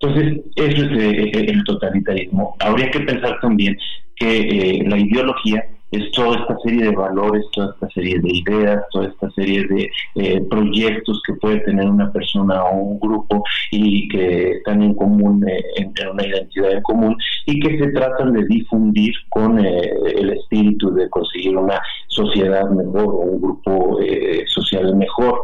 Entonces, 0.00 0.44
eso 0.56 0.84
es 0.84 0.92
eh, 0.92 1.30
eh, 1.34 1.46
el 1.48 1.64
totalitarismo. 1.64 2.54
Habría 2.60 2.90
que 2.90 3.00
pensar 3.00 3.38
también 3.40 3.76
que 4.16 4.40
eh, 4.40 4.84
la 4.86 4.98
ideología 4.98 5.64
es 5.92 6.10
toda 6.10 6.36
esta 6.38 6.56
serie 6.64 6.84
de 6.84 6.96
valores, 6.96 7.44
toda 7.52 7.72
esta 7.72 7.88
serie 7.90 8.18
de 8.18 8.28
ideas, 8.28 8.82
toda 8.90 9.06
esta 9.06 9.30
serie 9.30 9.64
de 9.68 10.40
proyectos 10.50 11.22
que 11.24 11.34
puede 11.34 11.60
tener 11.60 11.88
una 11.88 12.12
persona 12.12 12.64
o 12.64 12.76
un 12.76 13.00
grupo 13.00 13.44
y 13.70 14.08
que 14.08 14.50
están 14.50 14.82
en 14.82 14.94
común, 14.94 15.46
en, 15.76 15.92
una 16.12 16.26
identidad 16.26 16.72
en 16.72 16.82
común 16.82 17.16
y 17.46 17.60
que 17.60 17.78
se 17.78 17.92
tratan 17.92 18.32
de 18.32 18.44
difundir 18.46 19.14
con 19.30 19.64
el 19.64 20.30
espíritu 20.30 20.92
de 20.92 21.08
conseguir 21.08 21.56
una 21.56 21.80
sociedad 22.08 22.68
mejor 22.68 23.04
o 23.04 23.18
un 23.20 23.40
grupo 23.40 24.00
social 24.46 24.94
mejor. 24.96 25.40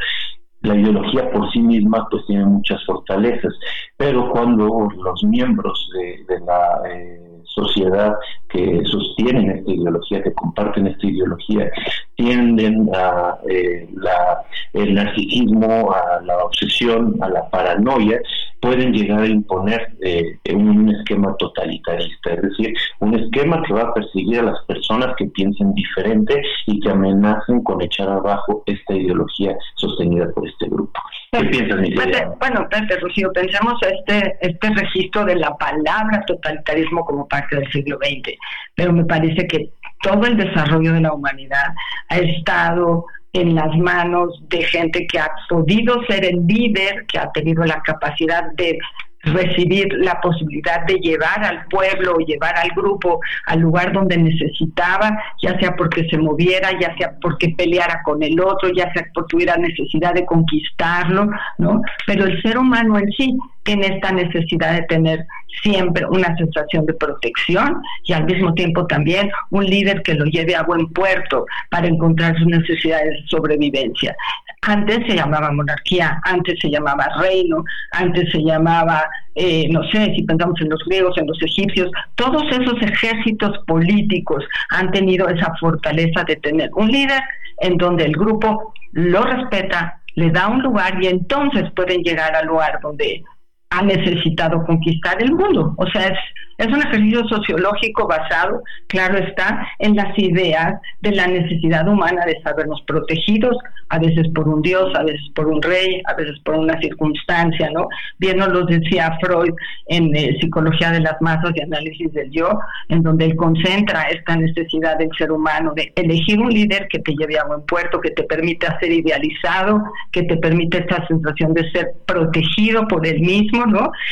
La 0.62 0.76
ideología 0.76 1.31
por 1.31 1.50
sí 1.52 1.61
misma 1.61 2.07
pues 2.11 2.25
tiene 2.26 2.45
muchas 2.45 2.85
fortalezas, 2.85 3.52
pero 3.97 4.31
cuando 4.31 4.88
los 4.97 5.25
miembros 5.25 5.90
de, 5.95 6.40
la 6.40 6.83
eh, 6.90 7.21
sociedad 7.45 8.14
que 8.49 8.81
sostienen 8.85 9.50
esta 9.50 9.71
ideología, 9.71 10.23
que 10.23 10.33
comparten 10.33 10.87
esta 10.87 11.07
ideología, 11.07 11.71
tienden 12.16 12.88
a 12.95 13.38
eh, 13.49 13.88
la, 13.95 14.42
el 14.73 14.95
narcisismo, 14.95 15.92
a 15.92 16.21
la 16.23 16.38
obsesión, 16.45 17.16
a 17.21 17.28
la 17.28 17.49
paranoia, 17.50 18.21
pueden 18.62 18.92
llegar 18.92 19.23
a 19.23 19.26
imponer 19.26 19.88
eh, 20.02 20.38
un 20.54 20.88
esquema 20.88 21.37
totalitarista, 21.37 22.35
es 22.35 22.42
decir, 22.42 22.73
un 23.00 23.19
esquema 23.19 23.61
que 23.66 23.75
va 23.75 23.83
a 23.83 23.92
perseguir 23.92 24.38
a 24.38 24.45
las 24.45 24.64
personas 24.66 25.14
que 25.19 25.26
piensen 25.26 25.75
diferente 25.75 26.40
y 26.66 26.78
que 26.78 26.88
amenacen 26.88 27.64
con 27.64 27.83
echar 27.83 28.09
abajo 28.09 28.62
esta 28.66 28.95
ideología 28.95 29.57
sostenida 29.75 30.31
por 30.33 30.49
este 30.49 30.66
grupo. 30.66 30.92
¿Qué 31.33 31.45
piensas, 31.47 31.81
Bueno, 31.97 32.37
bueno, 32.38 32.69
Pepe, 32.71 33.00
Rocío, 33.00 33.33
pensemos 33.33 33.75
este, 33.83 34.37
este 34.40 34.71
registro 34.71 35.25
de 35.25 35.37
la 35.37 35.57
palabra 35.57 36.23
totalitarismo 36.25 37.04
como 37.04 37.26
parte 37.26 37.57
del 37.57 37.73
siglo 37.73 37.99
XX, 38.00 38.38
pero 38.76 38.92
me 38.92 39.04
parece 39.04 39.45
que 39.49 39.71
todo 40.02 40.25
el 40.25 40.37
desarrollo 40.37 40.92
de 40.92 41.00
la 41.00 41.12
humanidad 41.12 41.75
ha 42.11 42.19
estado 42.19 43.07
en 43.32 43.54
las 43.54 43.76
manos 43.78 44.42
de 44.48 44.62
gente 44.64 45.06
que 45.06 45.18
ha 45.18 45.30
podido 45.48 46.02
ser 46.04 46.24
el 46.24 46.46
líder, 46.46 47.06
que 47.06 47.18
ha 47.18 47.30
tenido 47.32 47.64
la 47.64 47.80
capacidad 47.82 48.52
de 48.52 48.78
recibir 49.22 49.88
la 49.98 50.20
posibilidad 50.20 50.84
de 50.86 50.94
llevar 50.94 51.44
al 51.44 51.64
pueblo 51.66 52.18
llevar 52.26 52.56
al 52.56 52.70
grupo 52.70 53.20
al 53.46 53.60
lugar 53.60 53.92
donde 53.92 54.16
necesitaba, 54.16 55.18
ya 55.42 55.58
sea 55.58 55.76
porque 55.76 56.08
se 56.08 56.18
moviera, 56.18 56.70
ya 56.80 56.96
sea 56.96 57.12
porque 57.20 57.54
peleara 57.56 58.02
con 58.04 58.22
el 58.22 58.38
otro, 58.40 58.70
ya 58.74 58.92
sea 58.92 59.06
porque 59.14 59.28
tuviera 59.32 59.56
necesidad 59.56 60.14
de 60.14 60.26
conquistarlo, 60.26 61.30
¿no? 61.58 61.80
Pero 62.06 62.24
el 62.24 62.40
ser 62.42 62.58
humano 62.58 62.98
en 62.98 63.10
sí 63.12 63.38
tiene 63.62 63.86
esta 63.86 64.12
necesidad 64.12 64.74
de 64.74 64.82
tener 64.82 65.26
siempre 65.62 66.04
una 66.06 66.36
sensación 66.36 66.86
de 66.86 66.94
protección 66.94 67.80
y 68.04 68.12
al 68.12 68.24
mismo 68.24 68.52
tiempo 68.54 68.86
también 68.86 69.30
un 69.50 69.64
líder 69.64 70.02
que 70.02 70.14
lo 70.14 70.24
lleve 70.24 70.56
a 70.56 70.62
buen 70.62 70.88
puerto 70.88 71.46
para 71.70 71.86
encontrar 71.86 72.36
sus 72.38 72.46
necesidades 72.46 73.10
de 73.10 73.26
sobrevivencia. 73.28 74.16
Antes 74.64 75.00
se 75.09 75.16
llamaba 75.16 75.50
monarquía, 75.50 76.21
antes 76.25 76.57
se 76.61 76.71
llamaba 76.71 77.09
reino, 77.21 77.64
antes 77.90 78.31
se 78.31 78.38
llamaba, 78.38 79.04
eh, 79.35 79.69
no 79.71 79.83
sé, 79.90 80.14
si 80.14 80.23
pensamos 80.23 80.61
en 80.61 80.69
los 80.69 80.78
griegos, 80.87 81.19
en 81.19 81.26
los 81.26 81.42
egipcios, 81.42 81.90
todos 82.14 82.45
esos 82.50 82.81
ejércitos 82.81 83.59
políticos 83.66 84.45
han 84.71 84.92
tenido 84.92 85.28
esa 85.28 85.52
fortaleza 85.59 86.23
de 86.25 86.37
tener 86.37 86.71
un 86.76 86.88
líder 86.92 87.21
en 87.59 87.76
donde 87.76 88.04
el 88.04 88.12
grupo 88.12 88.73
lo 88.92 89.25
respeta, 89.25 90.00
le 90.14 90.31
da 90.31 90.47
un 90.47 90.62
lugar 90.62 91.02
y 91.02 91.09
entonces 91.09 91.64
pueden 91.75 92.02
llegar 92.02 92.37
al 92.37 92.47
lugar 92.47 92.78
donde 92.83 93.25
ha 93.72 93.82
necesitado 93.82 94.64
conquistar 94.64 95.22
el 95.22 95.32
mundo. 95.32 95.74
O 95.76 95.86
sea, 95.86 96.06
es 96.08 96.18
es 96.58 96.68
un 96.68 96.80
ejercicio 96.80 97.26
sociológico 97.28 98.06
basado, 98.06 98.62
claro 98.86 99.18
está, 99.18 99.66
en 99.78 99.96
las 99.96 100.16
ideas 100.16 100.80
de 101.00 101.12
la 101.12 101.26
necesidad 101.26 101.88
humana 101.88 102.24
de 102.24 102.40
sabernos 102.42 102.80
protegidos, 102.86 103.56
a 103.88 103.98
veces 103.98 104.28
por 104.34 104.48
un 104.48 104.62
dios, 104.62 104.94
a 104.94 105.02
veces 105.02 105.28
por 105.34 105.48
un 105.48 105.60
rey, 105.60 106.00
a 106.06 106.14
veces 106.14 106.38
por 106.44 106.54
una 106.54 106.78
circunstancia, 106.80 107.70
¿no? 107.74 107.88
Bien 108.18 108.38
nos 108.38 108.48
lo 108.48 108.64
decía 108.64 109.18
Freud 109.20 109.52
en 109.86 110.14
eh, 110.16 110.38
Psicología 110.40 110.92
de 110.92 111.00
las 111.00 111.20
Masas 111.20 111.52
y 111.54 111.62
Análisis 111.62 112.12
del 112.12 112.30
Yo, 112.30 112.48
en 112.88 113.02
donde 113.02 113.26
él 113.26 113.36
concentra 113.36 114.04
esta 114.04 114.36
necesidad 114.36 114.96
del 114.98 115.10
ser 115.18 115.32
humano 115.32 115.72
de 115.74 115.92
elegir 115.96 116.40
un 116.40 116.50
líder 116.50 116.86
que 116.88 117.00
te 117.00 117.12
lleve 117.12 117.38
a 117.38 117.44
buen 117.44 117.62
puerto, 117.66 118.00
que 118.00 118.12
te 118.12 118.22
permita 118.22 118.78
ser 118.78 118.92
idealizado, 118.92 119.82
que 120.10 120.22
te 120.22 120.36
permite 120.36 120.78
esta 120.78 121.06
sensación 121.06 121.52
de 121.54 121.70
ser 121.72 121.92
protegido 122.06 122.87
por 122.88 123.06
él 123.06 123.20
mismo, 123.20 123.62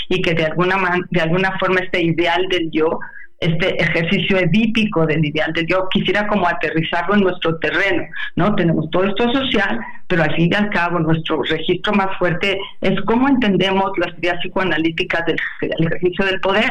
Y 0.08 0.22
que 0.22 0.34
de 0.34 0.46
alguna, 0.46 0.76
de 1.10 1.20
alguna 1.20 1.58
forma 1.58 1.80
este 1.80 2.02
ideal 2.02 2.46
del 2.48 2.70
yo, 2.70 2.98
este 3.40 3.82
ejercicio 3.82 4.36
edípico 4.36 5.06
del 5.06 5.24
ideal 5.24 5.52
del 5.54 5.66
yo, 5.66 5.88
quisiera 5.90 6.26
como 6.28 6.46
aterrizarlo 6.46 7.14
en 7.14 7.22
nuestro 7.22 7.58
terreno, 7.58 8.04
¿no? 8.36 8.54
Tenemos 8.54 8.90
todo 8.90 9.04
esto 9.04 9.32
social, 9.32 9.80
pero 10.06 10.22
al 10.22 10.34
fin 10.36 10.50
y 10.52 10.54
al 10.54 10.68
cabo 10.68 10.98
nuestro 10.98 11.42
registro 11.42 11.94
más 11.94 12.16
fuerte 12.18 12.58
es 12.82 13.00
cómo 13.06 13.28
entendemos 13.28 13.92
las 13.96 14.16
ideas 14.18 14.36
psicoanalíticas 14.40 15.24
del 15.26 15.38
ejercicio 15.86 16.26
del 16.26 16.40
poder. 16.40 16.70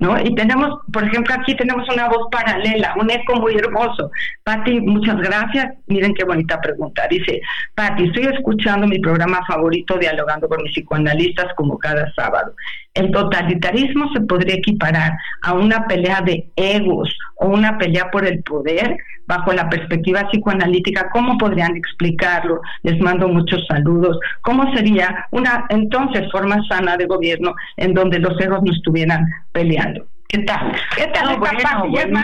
¿No? 0.00 0.18
Y 0.18 0.34
tenemos, 0.34 0.80
por 0.92 1.04
ejemplo, 1.04 1.34
aquí 1.34 1.54
tenemos 1.54 1.86
una 1.92 2.08
voz 2.08 2.26
paralela, 2.30 2.94
un 2.98 3.10
eco 3.10 3.36
muy 3.36 3.54
hermoso. 3.54 4.10
Patti, 4.42 4.80
muchas 4.80 5.18
gracias. 5.18 5.74
Miren 5.86 6.14
qué 6.14 6.24
bonita 6.24 6.60
pregunta. 6.60 7.06
Dice, 7.08 7.40
Patti, 7.74 8.04
estoy 8.04 8.24
escuchando 8.34 8.86
mi 8.86 8.98
programa 8.98 9.40
favorito, 9.46 9.98
Dialogando 9.98 10.48
con 10.48 10.62
mis 10.62 10.72
psicoanalistas, 10.72 11.52
como 11.54 11.78
cada 11.78 12.10
sábado. 12.14 12.54
El 12.94 13.12
totalitarismo 13.12 14.10
se 14.12 14.22
podría 14.22 14.56
equiparar 14.56 15.12
a 15.42 15.52
una 15.52 15.86
pelea 15.86 16.22
de 16.22 16.48
egos 16.56 17.14
o 17.36 17.48
una 17.48 17.78
pelea 17.78 18.10
por 18.10 18.26
el 18.26 18.42
poder 18.42 18.96
bajo 19.30 19.52
la 19.52 19.68
perspectiva 19.68 20.28
psicoanalítica, 20.28 21.08
¿cómo 21.12 21.38
podrían 21.38 21.76
explicarlo? 21.76 22.60
Les 22.82 23.00
mando 23.00 23.28
muchos 23.28 23.64
saludos. 23.68 24.18
¿Cómo 24.42 24.74
sería 24.74 25.26
una 25.30 25.66
entonces 25.68 26.30
forma 26.32 26.56
sana 26.68 26.96
de 26.96 27.06
gobierno 27.06 27.54
en 27.76 27.94
donde 27.94 28.18
los 28.18 28.38
egos 28.40 28.60
no 28.64 28.72
estuvieran 28.72 29.24
peleando? 29.52 30.04
¿Qué 30.26 30.38
tal? 30.38 30.72
¿Qué 30.96 31.06
tal? 31.08 31.38
bueno, 31.38 31.58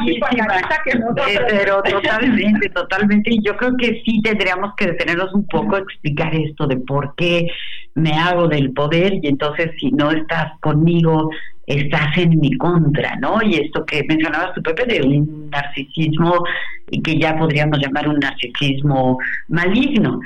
eh, 0.07 1.39
pero 1.49 1.83
totalmente, 1.83 2.69
totalmente. 2.71 3.35
Y 3.35 3.43
yo 3.45 3.57
creo 3.57 3.77
que 3.77 4.03
sí 4.05 4.21
tendríamos 4.23 4.75
que 4.77 4.87
detenernos 4.87 5.33
un 5.33 5.47
poco 5.47 5.77
a 5.77 5.81
explicar 5.81 6.35
esto 6.35 6.67
de 6.67 6.77
por 6.77 7.15
qué 7.17 7.47
me 7.95 8.13
hago 8.13 8.49
del 8.49 8.73
poder 8.73 9.15
y 9.23 9.29
entonces 9.29 9.71
si 9.79 9.91
no 9.91 10.11
estás 10.11 10.53
conmigo, 10.61 11.31
estás 11.67 12.17
en 12.19 12.39
mi 12.39 12.57
contra, 12.57 13.17
¿no? 13.17 13.41
Y 13.43 13.57
esto 13.57 13.85
que 13.85 14.05
mencionabas 14.09 14.55
tu 14.55 14.63
Pepe 14.63 14.85
de 14.87 15.03
un 15.03 15.51
narcisismo 15.51 16.45
y 16.91 17.03
que 17.03 17.19
ya 17.19 17.37
podríamos 17.37 17.79
llamar 17.79 18.09
un 18.09 18.19
narcisismo 18.19 19.19
maligno. 19.49 20.21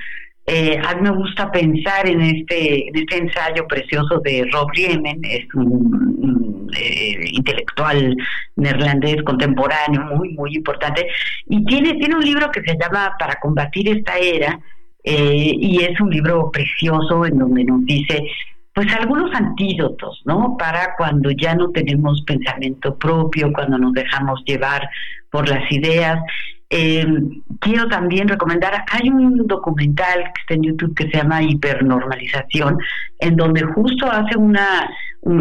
Eh, 0.46 0.81
a 0.85 0.94
mí 0.94 1.03
me 1.03 1.11
gusta 1.11 1.51
pensar 1.51 2.09
en 2.09 2.20
este, 2.23 2.88
en 2.88 2.96
este 2.96 3.18
ensayo 3.18 3.66
precioso 3.68 4.20
de 4.20 4.49
Rob 4.53 4.68
Riemen, 4.75 5.20
es 5.23 5.46
un, 5.55 6.68
eh, 6.77 7.31
intelectual 7.33 8.16
neerlandés 8.57 9.23
contemporáneo 9.23 10.03
muy, 10.16 10.31
muy 10.31 10.57
importante, 10.57 11.07
y 11.46 11.64
tiene, 11.64 11.94
tiene 11.94 12.16
un 12.16 12.25
libro 12.25 12.51
que 12.51 12.62
se 12.62 12.77
llama 12.77 13.14
Para 13.18 13.37
combatir 13.37 13.88
esta 13.88 14.16
era, 14.18 14.59
eh, 15.05 15.53
y 15.57 15.83
es 15.83 16.01
un 16.01 16.11
libro 16.11 16.51
precioso 16.51 17.25
en 17.25 17.38
donde 17.38 17.64
nos 17.64 17.85
dice 17.87 18.23
pues 18.73 18.94
algunos 18.94 19.35
antídotos, 19.35 20.23
¿no? 20.25 20.57
Para 20.57 20.94
cuando 20.96 21.31
ya 21.33 21.55
no 21.55 21.70
tenemos 21.70 22.23
pensamiento 22.23 22.96
propio, 22.96 23.53
cuando 23.53 23.79
nos 23.79 23.92
dejamos 23.92 24.42
llevar 24.44 24.88
por 25.31 25.49
las 25.49 25.71
ideas. 25.71 26.19
Eh, 26.73 27.05
quiero 27.59 27.88
también 27.88 28.29
recomendar, 28.29 28.85
hay 28.93 29.09
un 29.09 29.47
documental 29.49 30.23
que 30.23 30.40
está 30.40 30.55
en 30.55 30.62
YouTube 30.62 30.95
que 30.95 31.11
se 31.11 31.16
llama 31.16 31.43
Hipernormalización, 31.43 32.79
en 33.19 33.37
donde 33.37 33.62
justo 33.62 34.07
hace 34.11 34.38
una, 34.38 34.88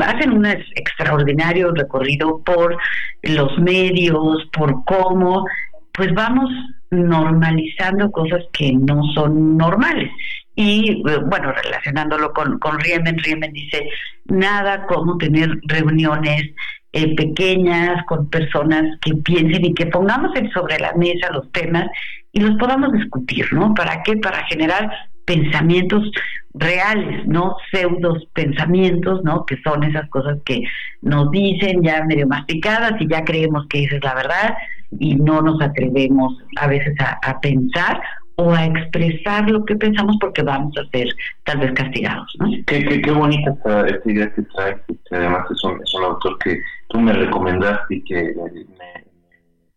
hacen 0.01 0.31
un 0.31 0.45
extraordinario 0.47 1.71
recorrido 1.71 2.41
por 2.43 2.75
los 3.21 3.59
medios, 3.59 4.49
por 4.51 4.83
cómo, 4.85 5.45
pues 5.93 6.11
vamos 6.15 6.49
normalizando 6.89 8.11
cosas 8.11 8.41
que 8.51 8.73
no 8.73 9.03
son 9.13 9.55
normales. 9.55 10.09
Y 10.55 11.03
eh, 11.07 11.19
bueno, 11.27 11.53
relacionándolo 11.63 12.33
con, 12.33 12.57
con 12.59 12.79
Riemen, 12.79 13.17
Riemen 13.19 13.53
dice, 13.53 13.87
nada 14.25 14.85
como 14.87 15.17
tener 15.17 15.59
reuniones 15.67 16.49
eh, 16.93 17.15
pequeñas 17.15 18.03
con 18.05 18.29
personas 18.29 18.83
que 19.01 19.13
piensen 19.15 19.65
y 19.65 19.73
que 19.73 19.85
pongamos 19.87 20.31
sobre 20.53 20.79
la 20.79 20.93
mesa 20.93 21.31
los 21.31 21.51
temas 21.51 21.87
y 22.31 22.39
los 22.39 22.57
podamos 22.57 22.91
discutir, 22.93 23.45
¿no? 23.51 23.73
¿Para 23.73 24.01
qué? 24.03 24.17
Para 24.17 24.45
generar 24.47 24.89
pensamientos 25.25 26.09
reales, 26.55 27.27
no 27.27 27.55
pseudos 27.71 28.27
pensamientos, 28.33 29.23
¿no? 29.23 29.45
Que 29.45 29.57
son 29.63 29.83
esas 29.83 30.09
cosas 30.09 30.39
que 30.45 30.63
nos 31.01 31.29
dicen 31.31 31.83
ya 31.83 32.03
medio 32.05 32.27
masticadas 32.27 32.93
y 32.99 33.07
ya 33.07 33.23
creemos 33.23 33.67
que 33.67 33.83
esa 33.83 33.97
es 33.97 34.03
la 34.03 34.15
verdad 34.15 34.55
y 34.97 35.15
no 35.15 35.41
nos 35.41 35.61
atrevemos 35.61 36.33
a 36.57 36.67
veces 36.67 36.95
a, 36.99 37.39
pensar 37.39 38.01
o 38.39 38.53
a 38.53 38.65
expresar 38.65 39.49
lo 39.49 39.65
que 39.65 39.75
pensamos 39.75 40.15
porque 40.21 40.41
vamos 40.41 40.73
a 40.77 40.89
ser 40.91 41.07
tal 41.43 41.59
vez 41.59 41.73
castigados. 41.73 42.33
¿no? 42.39 42.47
Qué, 42.65 43.01
qué, 43.01 43.11
bonita 43.11 43.51
esta, 43.51 44.09
idea 44.09 44.33
que 44.33 44.41
trae, 44.43 44.77
que 44.87 45.15
además 45.15 45.45
es 45.51 45.61
un, 45.65 45.81
es 45.83 45.93
un 45.93 46.03
autor 46.05 46.37
que 46.39 46.57
tú 46.87 47.01
me 47.01 47.11
recomendaste 47.11 47.95
y 47.95 48.03
que 48.03 48.33
me 48.77 49.03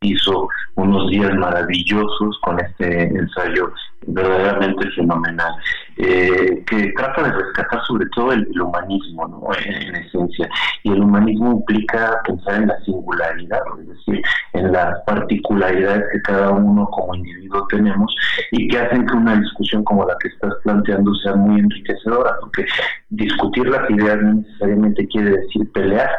hizo 0.02 0.48
unos 0.76 1.10
días 1.10 1.34
maravillosos 1.34 2.38
con 2.42 2.60
este 2.60 3.02
ensayo 3.02 3.72
verdaderamente 4.06 4.88
fenomenal. 4.92 5.52
Eh, 5.96 6.64
que 6.66 6.92
trata 6.96 7.22
de 7.24 7.32
rescatar 7.32 7.80
sobre 7.86 8.06
todo 8.14 8.32
el, 8.32 8.46
humanismo, 8.60 9.28
¿no? 9.28 9.48
En, 9.64 9.96
esencia. 9.96 10.48
Y 10.82 10.92
el 10.92 11.02
humanismo 11.02 11.52
implica 11.52 12.20
pensar 12.26 12.62
en 12.62 12.68
la 12.68 12.78
singularidad, 12.84 13.60
es 13.80 13.88
decir, 13.88 14.22
en 14.54 14.72
las 14.72 15.00
particularidades 15.06 16.04
que 16.12 16.22
cada 16.22 16.50
uno 16.50 16.86
como 16.86 17.14
individuo 17.14 17.66
tenemos 17.68 18.14
y 18.50 18.68
que 18.68 18.78
hacen 18.78 19.06
que 19.06 19.16
una 19.16 19.36
discusión 19.36 19.84
como 19.84 20.06
la 20.06 20.16
que 20.20 20.28
estás 20.28 20.52
planteando 20.62 21.14
sea 21.16 21.34
muy 21.34 21.60
enriquecedora, 21.60 22.36
porque 22.40 22.64
discutir 23.10 23.68
las 23.68 23.88
ideas 23.90 24.18
no 24.22 24.34
necesariamente 24.34 25.06
quiere 25.08 25.30
decir 25.30 25.70
pelear. 25.72 26.10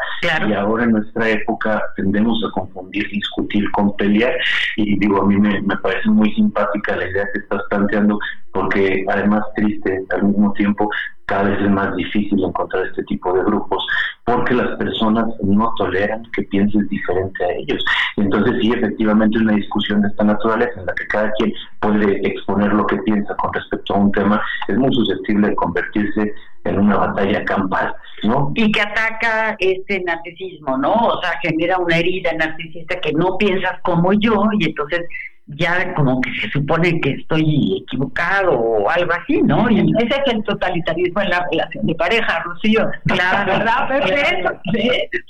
Y 0.47 0.53
ahora 0.53 0.83
en 0.83 0.91
nuestra 0.91 1.29
época 1.29 1.81
tendemos 1.95 2.43
a 2.45 2.51
confundir 2.51 3.07
discutir 3.09 3.69
con 3.71 3.95
pelear. 3.97 4.33
Y 4.77 4.97
digo, 4.99 5.21
a 5.21 5.27
mí 5.27 5.37
me, 5.37 5.61
me 5.61 5.77
parece 5.77 6.09
muy 6.09 6.33
simpática 6.33 6.95
la 6.95 7.09
idea 7.09 7.27
que 7.33 7.39
estás 7.39 7.61
planteando, 7.69 8.19
porque 8.53 9.03
además 9.09 9.43
triste 9.55 10.05
al 10.11 10.23
mismo 10.23 10.53
tiempo 10.53 10.89
cada 11.25 11.43
vez 11.43 11.61
es 11.61 11.69
más 11.69 11.95
difícil 11.95 12.43
encontrar 12.43 12.85
este 12.85 13.03
tipo 13.03 13.33
de 13.33 13.43
grupos 13.43 13.85
porque 14.25 14.53
las 14.53 14.77
personas 14.77 15.25
no 15.41 15.73
toleran 15.77 16.23
que 16.31 16.43
pienses 16.43 16.87
diferente 16.89 17.43
a 17.43 17.51
ellos. 17.53 17.83
Entonces 18.17 18.55
sí, 18.61 18.71
efectivamente 18.71 19.39
una 19.39 19.53
discusión 19.53 20.01
de 20.01 20.09
esta 20.09 20.23
naturaleza 20.23 20.79
en 20.79 20.85
la 20.85 20.93
que 20.93 21.07
cada 21.07 21.31
quien 21.31 21.53
puede 21.79 22.27
exponer 22.27 22.73
lo 22.73 22.85
que 22.87 22.97
piensa 22.97 23.35
con 23.35 23.53
respecto 23.53 23.95
a 23.95 23.97
un 23.97 24.11
tema 24.11 24.41
es 24.67 24.77
muy 24.77 24.93
susceptible 24.93 25.49
de 25.49 25.55
convertirse 25.55 26.33
en 26.65 26.79
una 26.79 26.97
batalla 26.97 27.43
campal, 27.43 27.93
¿no? 28.23 28.51
Y 28.55 28.71
que 28.71 28.81
ataca 28.81 29.55
este 29.59 30.01
narcisismo, 30.03 30.77
¿no? 30.77 30.93
O 30.93 31.21
sea, 31.21 31.31
genera 31.41 31.77
una 31.77 31.97
herida 31.97 32.31
narcisista 32.33 32.99
que 33.01 33.11
no 33.13 33.37
piensas 33.37 33.81
como 33.83 34.13
yo 34.13 34.47
y 34.59 34.65
entonces 34.65 35.01
ya 35.47 35.93
como 35.93 36.21
que 36.21 36.31
se 36.39 36.49
supone 36.49 37.01
que 37.01 37.11
estoy 37.11 37.83
equivocado 37.83 38.51
o 38.57 38.89
algo 38.89 39.11
así, 39.13 39.41
¿no? 39.41 39.69
Y 39.69 39.79
ese 39.97 40.21
es 40.25 40.33
el 40.33 40.43
totalitarismo 40.43 41.21
en 41.21 41.29
la 41.29 41.45
relación 41.51 41.85
de 41.85 41.95
pareja, 41.95 42.43
Rocío. 42.43 42.89
Claro, 43.05 43.51
¿verdad? 43.51 43.87
Perfecto. 43.89 44.61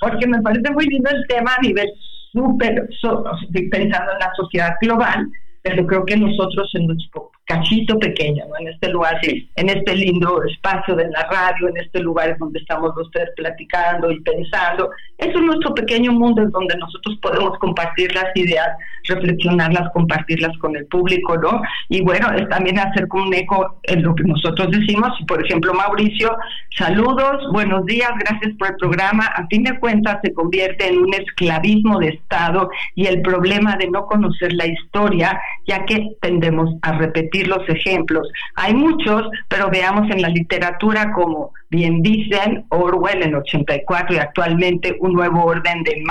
porque 0.00 0.26
me 0.26 0.40
parece 0.40 0.70
muy 0.72 0.86
lindo 0.86 1.10
el 1.10 1.26
tema 1.26 1.54
a 1.56 1.62
nivel 1.62 1.88
súper, 2.32 2.88
pensando 3.70 4.12
en 4.12 4.18
la 4.18 4.32
sociedad 4.36 4.74
global, 4.80 5.26
pero 5.62 5.86
creo 5.86 6.04
que 6.04 6.16
nosotros 6.16 6.70
en 6.74 6.86
nuestro 6.86 7.30
cachito 7.46 7.98
pequeño, 7.98 8.44
¿no? 8.48 8.54
En 8.58 8.68
este 8.68 8.88
lugar, 8.88 9.20
en 9.22 9.68
este 9.68 9.94
lindo 9.94 10.42
espacio 10.44 10.96
de 10.96 11.08
la 11.10 11.28
radio, 11.30 11.68
en 11.68 11.76
este 11.76 12.00
lugar 12.00 12.36
donde 12.38 12.58
estamos 12.58 12.92
los 12.96 13.10
tres 13.10 13.28
platicando 13.36 14.10
y 14.10 14.20
pensando. 14.20 14.90
Eso 15.18 15.38
es 15.38 15.44
nuestro 15.44 15.74
pequeño 15.74 16.12
mundo 16.12 16.42
en 16.42 16.50
donde 16.50 16.74
nosotros 16.76 17.18
podemos 17.20 17.58
compartir 17.58 18.14
las 18.14 18.34
ideas, 18.34 18.68
reflexionarlas, 19.08 19.90
compartirlas 19.92 20.56
con 20.58 20.74
el 20.74 20.86
público, 20.86 21.36
¿no? 21.36 21.60
Y 21.90 22.00
bueno, 22.02 22.32
es 22.32 22.48
también 22.48 22.78
hacer 22.78 23.06
un 23.12 23.32
eco 23.34 23.78
en 23.84 24.02
lo 24.02 24.14
que 24.14 24.24
nosotros 24.24 24.70
decimos. 24.70 25.10
Por 25.28 25.44
ejemplo, 25.44 25.74
Mauricio, 25.74 26.36
saludos, 26.76 27.46
buenos 27.52 27.84
días, 27.84 28.10
gracias 28.18 28.54
por 28.58 28.68
el 28.68 28.76
programa. 28.76 29.26
A 29.26 29.46
fin 29.48 29.64
de 29.64 29.78
cuentas 29.78 30.18
se 30.22 30.32
convierte 30.32 30.88
en 30.88 30.98
un 30.98 31.12
esclavismo 31.12 31.98
de 31.98 32.08
Estado 32.08 32.70
y 32.94 33.06
el 33.06 33.20
problema 33.20 33.76
de 33.76 33.90
no 33.90 34.06
conocer 34.06 34.52
la 34.54 34.66
historia, 34.66 35.38
ya 35.66 35.84
que 35.84 36.16
tendemos 36.20 36.74
a 36.82 36.92
repetir 36.92 37.33
los 37.42 37.68
ejemplos. 37.68 38.28
Hay 38.54 38.74
muchos, 38.74 39.28
pero 39.48 39.68
veamos 39.70 40.10
en 40.10 40.22
la 40.22 40.28
literatura 40.28 41.12
como 41.12 41.52
bien 41.70 42.02
dicen 42.02 42.64
Orwell 42.68 43.22
en 43.22 43.34
84 43.34 44.14
y 44.14 44.18
actualmente 44.18 44.96
un 45.00 45.14
nuevo 45.14 45.44
orden 45.44 45.82
de 45.82 46.02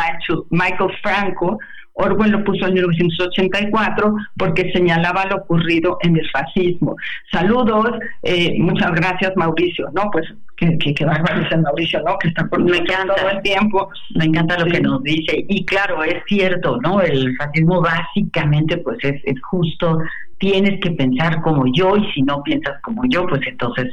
Michael 0.50 0.92
Franco, 1.02 1.58
Orwell 1.94 2.32
lo 2.32 2.44
puso 2.44 2.66
en 2.66 2.74
1984 2.74 4.16
porque 4.38 4.72
señalaba 4.72 5.26
lo 5.26 5.38
ocurrido 5.38 5.98
en 6.02 6.18
el 6.18 6.30
fascismo. 6.32 6.96
Saludos, 7.32 8.00
eh, 8.24 8.56
muchas 8.58 8.92
gracias 8.92 9.34
Mauricio, 9.36 9.90
¿no? 9.94 10.10
Pues 10.12 10.26
que, 10.58 10.78
que, 10.78 10.94
que 10.94 11.06
bárbaro 11.06 11.44
Mauricio, 11.62 12.02
¿no? 12.04 12.18
Que 12.18 12.30
está 12.30 12.48
por 12.48 12.64
me 12.64 12.78
encanta, 12.78 13.16
todo 13.16 13.30
el 13.30 13.42
tiempo. 13.42 13.90
Me 14.16 14.26
encanta 14.26 14.58
lo 14.58 14.66
que 14.66 14.82
nos 14.82 15.04
dice. 15.04 15.46
Y 15.48 15.66
claro, 15.66 16.04
es 16.04 16.24
cierto, 16.28 16.80
¿no? 16.82 17.02
El 17.02 17.36
fascismo 17.38 17.82
básicamente 17.82 18.78
pues 18.78 18.98
es, 19.04 19.22
es 19.24 19.40
justo, 19.42 20.00
tienes 20.38 20.80
que 20.82 20.91
pensar 20.91 21.41
como 21.41 21.65
yo 21.74 21.96
y 21.96 22.12
si 22.12 22.22
no 22.22 22.43
piensas 22.43 22.82
como 22.82 23.04
yo, 23.10 23.26
pues 23.28 23.41
entonces 23.48 23.88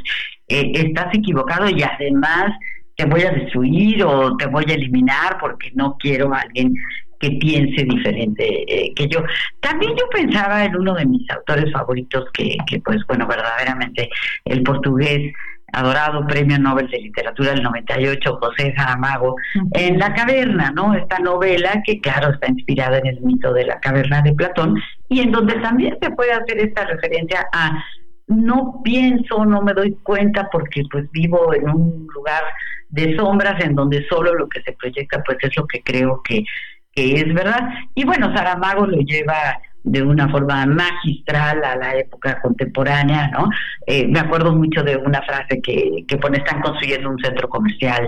eh, 0.49 0.73
estás 0.75 1.15
equivocado 1.15 1.69
y 1.69 1.83
además 1.83 2.53
te 2.97 3.05
voy 3.07 3.23
a 3.23 3.31
destruir 3.31 4.05
o 4.05 4.37
te 4.37 4.47
voy 4.47 4.65
a 4.69 4.75
eliminar 4.75 5.39
porque 5.41 5.71
no 5.75 5.97
quiero 5.99 6.35
a 6.35 6.41
alguien 6.41 6.75
que 7.19 7.31
piense 7.33 7.85
diferente 7.85 8.65
eh, 8.67 8.93
que 8.95 9.07
yo. 9.07 9.23
También 9.61 9.93
yo 9.93 10.09
pensaba 10.09 10.65
en 10.65 10.75
uno 10.75 10.95
de 10.95 11.07
mis 11.07 11.29
autores 11.31 11.71
favoritos, 11.73 12.25
que, 12.33 12.57
que 12.67 12.81
pues 12.81 12.99
bueno, 13.07 13.27
verdaderamente 13.27 14.09
el 14.45 14.63
portugués 14.63 15.33
adorado 15.73 16.27
premio 16.27 16.59
Nobel 16.59 16.89
de 16.89 16.99
Literatura 16.99 17.53
del 17.53 17.63
98, 17.63 18.39
José 18.41 18.75
Saramago, 18.77 19.37
en 19.73 19.99
La 19.99 20.15
Caverna, 20.15 20.71
¿no? 20.71 20.95
Esta 20.95 21.19
novela 21.19 21.83
que, 21.85 22.01
claro, 22.01 22.33
está 22.33 22.49
inspirada 22.49 22.99
en 22.99 23.07
el 23.07 23.21
mito 23.21 23.53
de 23.53 23.65
la 23.65 23.81
caverna 23.81 24.23
de 24.23 24.35
Platón 24.35 24.81
y 25.09 25.21
en 25.21 25.33
donde 25.33 25.55
también 25.61 25.97
se 26.01 26.11
puede 26.11 26.33
hacer 26.33 26.59
esta 26.59 26.85
referencia 26.85 27.47
a 27.53 27.83
no 28.27 28.81
pienso, 28.85 29.45
no 29.45 29.61
me 29.63 29.73
doy 29.73 29.97
cuenta 30.03 30.49
porque 30.53 30.83
pues 30.91 31.11
vivo 31.11 31.53
en 31.53 31.69
un 31.69 32.07
lugar 32.15 32.43
de 32.89 33.17
sombras 33.17 33.63
en 33.65 33.75
donde 33.75 34.07
solo 34.09 34.35
lo 34.35 34.49
que 34.49 34.63
se 34.63 34.73
proyecta 34.73 35.23
pues 35.25 35.39
es 35.43 35.57
lo 35.57 35.67
que 35.67 35.83
creo 35.83 36.23
que 36.23 36.45
que 36.93 37.15
es 37.15 37.35
verdad. 37.35 37.69
Y 37.95 38.05
bueno, 38.05 38.35
Saramago 38.35 38.87
lo 38.87 38.99
lleva 38.99 39.61
de 39.83 40.03
una 40.03 40.29
forma 40.29 40.67
magistral 40.67 41.65
a 41.65 41.77
la 41.77 41.97
época 41.97 42.41
contemporánea, 42.41 43.29
¿no? 43.29 43.49
Eh, 43.87 44.07
me 44.07 44.21
acuerdo 44.21 44.55
mucho 44.55 44.83
de 44.83 44.97
una 44.97 45.23
frase 45.23 45.61
que, 45.63 46.05
que 46.07 46.17
pone, 46.19 46.39
están 46.39 46.61
construyendo 46.61 47.11
un 47.11 47.19
centro 47.19 47.49
comercial 47.49 48.07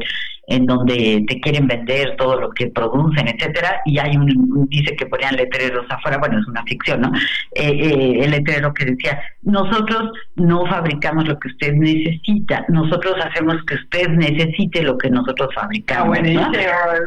en 0.48 0.66
donde 0.66 1.24
te 1.28 1.40
quieren 1.40 1.66
vender 1.66 2.16
todo 2.16 2.40
lo 2.40 2.50
que 2.50 2.66
producen, 2.68 3.28
etcétera, 3.28 3.80
y 3.84 3.98
hay 3.98 4.16
un, 4.16 4.66
dice 4.68 4.96
que 4.96 5.06
ponían 5.06 5.36
letreros 5.36 5.86
afuera, 5.88 6.18
bueno, 6.18 6.40
es 6.40 6.46
una 6.46 6.62
ficción, 6.64 7.00
¿no? 7.02 7.12
Eh, 7.54 7.70
eh, 7.70 8.24
el 8.24 8.30
letrero 8.32 8.74
que 8.74 8.86
decía, 8.86 9.22
nosotros 9.42 10.10
no 10.36 10.66
fabricamos 10.66 11.28
lo 11.28 11.38
que 11.38 11.48
usted 11.48 11.74
necesita, 11.74 12.64
nosotros 12.68 13.14
hacemos 13.24 13.56
que 13.66 13.76
usted 13.76 14.08
necesite 14.08 14.82
lo 14.82 14.98
que 14.98 15.10
nosotros 15.10 15.48
fabricamos, 15.54 16.20
¿no? 16.20 16.52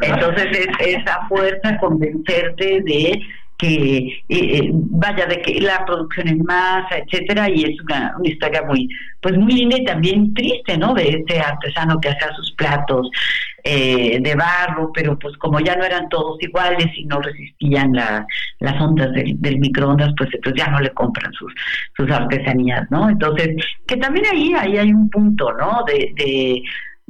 Entonces 0.01 0.47
es 0.51 0.97
esa 0.97 1.27
fuerza 1.27 1.77
convencerte 1.77 2.81
de 2.85 3.21
que 3.57 3.97
eh, 3.97 4.23
eh, 4.29 4.69
vaya 4.73 5.25
de 5.25 5.41
que 5.41 5.59
la 5.61 5.85
producción 5.85 6.27
en 6.27 6.43
masa, 6.43 6.97
etcétera, 6.97 7.49
y 7.49 7.63
es 7.63 7.81
una, 7.81 8.13
una, 8.17 8.29
historia 8.29 8.63
muy, 8.63 8.87
pues 9.21 9.37
muy 9.37 9.53
linda 9.53 9.77
y 9.77 9.85
también 9.85 10.33
triste, 10.33 10.77
¿no? 10.77 10.93
De 10.93 11.09
este 11.09 11.39
artesano 11.39 11.99
que 11.99 12.09
hacía 12.09 12.33
sus 12.35 12.51
platos 12.53 13.09
eh, 13.63 14.19
de 14.21 14.35
barro, 14.35 14.91
pero 14.93 15.17
pues 15.17 15.37
como 15.37 15.59
ya 15.59 15.75
no 15.75 15.85
eran 15.85 16.09
todos 16.09 16.37
iguales 16.41 16.87
y 16.95 17.05
no 17.05 17.21
resistían 17.21 17.93
la, 17.93 18.25
las 18.59 18.81
ondas 18.81 19.11
del, 19.13 19.41
del 19.41 19.59
microondas, 19.59 20.13
pues 20.17 20.29
entonces 20.33 20.63
ya 20.63 20.71
no 20.71 20.79
le 20.79 20.91
compran 20.91 21.31
sus, 21.33 21.53
sus 21.95 22.11
artesanías, 22.11 22.89
¿no? 22.91 23.09
Entonces, 23.09 23.55
que 23.87 23.97
también 23.97 24.25
ahí, 24.31 24.53
ahí 24.53 24.77
hay 24.77 24.91
un 24.91 25.09
punto, 25.09 25.51
¿no? 25.53 25.83
De, 25.87 26.11
de 26.15 26.61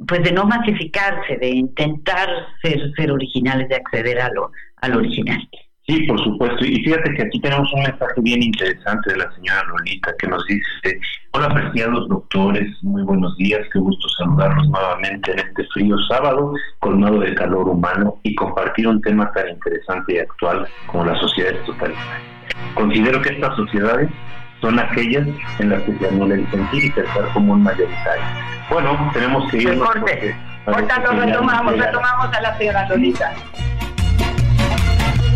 pues 0.06 0.22
de 0.22 0.32
no 0.32 0.44
masificarse, 0.44 1.38
de 1.38 1.48
intentar 1.48 2.28
ser, 2.62 2.92
ser 2.94 3.10
originales, 3.10 3.68
de 3.68 3.76
acceder 3.76 4.20
a 4.20 4.30
lo, 4.30 4.52
a 4.76 4.88
lo 4.88 4.98
original. 4.98 5.48
Sí, 5.88 6.02
por 6.02 6.20
supuesto. 6.24 6.64
Y 6.64 6.82
fíjate 6.82 7.14
que 7.14 7.22
aquí 7.22 7.40
tenemos 7.40 7.72
un 7.72 7.82
mensaje 7.82 8.20
bien 8.20 8.42
interesante 8.42 9.12
de 9.12 9.18
la 9.18 9.32
señora 9.36 9.62
Lolita 9.68 10.12
que 10.18 10.26
nos 10.26 10.44
dice, 10.46 11.00
hola 11.30 11.46
apreciados 11.46 12.08
doctores, 12.08 12.66
muy 12.82 13.02
buenos 13.04 13.36
días, 13.36 13.60
qué 13.72 13.78
gusto 13.78 14.08
saludarlos 14.18 14.68
nuevamente 14.68 15.30
en 15.30 15.38
este 15.38 15.64
frío 15.68 15.96
sábado, 16.08 16.54
colmado 16.80 17.20
de 17.20 17.32
calor 17.36 17.68
humano 17.68 18.18
y 18.24 18.34
compartir 18.34 18.88
un 18.88 19.00
tema 19.00 19.30
tan 19.32 19.48
interesante 19.48 20.14
y 20.14 20.18
actual 20.18 20.66
como 20.88 21.04
las 21.04 21.20
sociedades 21.20 21.64
totalitarias. 21.66 22.30
Considero 22.74 23.22
que 23.22 23.28
estas 23.28 23.54
sociedades 23.54 24.10
son 24.60 24.80
aquellas 24.80 25.28
en 25.60 25.70
las 25.70 25.82
que 25.82 25.96
se 25.98 26.08
anula 26.08 26.34
el 26.34 26.50
sentir 26.50 26.84
y 26.84 26.90
pensar 26.90 27.28
como 27.32 27.52
un 27.52 27.62
mayoritario. 27.62 28.24
Bueno, 28.70 29.10
tenemos 29.12 29.48
que 29.52 29.58
ir... 29.58 29.78
Corte. 29.78 30.36
Ahorita 30.66 30.98
lo 30.98 31.12
retomamos, 31.12 31.78
retomamos 31.78 32.34
a 32.34 32.40
la 32.40 32.58
señora 32.58 32.88
Lolita. 32.88 33.32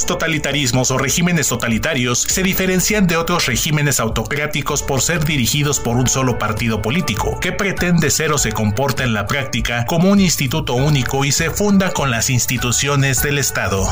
Los 0.00 0.06
totalitarismos 0.06 0.90
o 0.92 0.96
regímenes 0.96 1.48
totalitarios 1.48 2.22
se 2.22 2.42
diferencian 2.42 3.06
de 3.06 3.18
otros 3.18 3.44
regímenes 3.44 4.00
autocráticos 4.00 4.82
por 4.82 5.02
ser 5.02 5.26
dirigidos 5.26 5.78
por 5.78 5.98
un 5.98 6.06
solo 6.06 6.38
partido 6.38 6.80
político, 6.80 7.38
que 7.38 7.52
pretende 7.52 8.08
ser 8.08 8.32
o 8.32 8.38
se 8.38 8.50
comporta 8.50 9.04
en 9.04 9.12
la 9.12 9.26
práctica 9.26 9.84
como 9.84 10.08
un 10.08 10.18
instituto 10.18 10.72
único 10.72 11.26
y 11.26 11.32
se 11.32 11.50
funda 11.50 11.92
con 11.92 12.10
las 12.10 12.30
instituciones 12.30 13.22
del 13.22 13.36
Estado. 13.36 13.86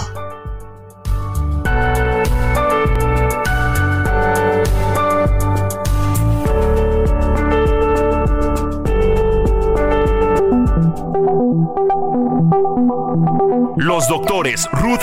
Los 13.76 14.08
doctores 14.08 14.68
Ruth 14.72 15.02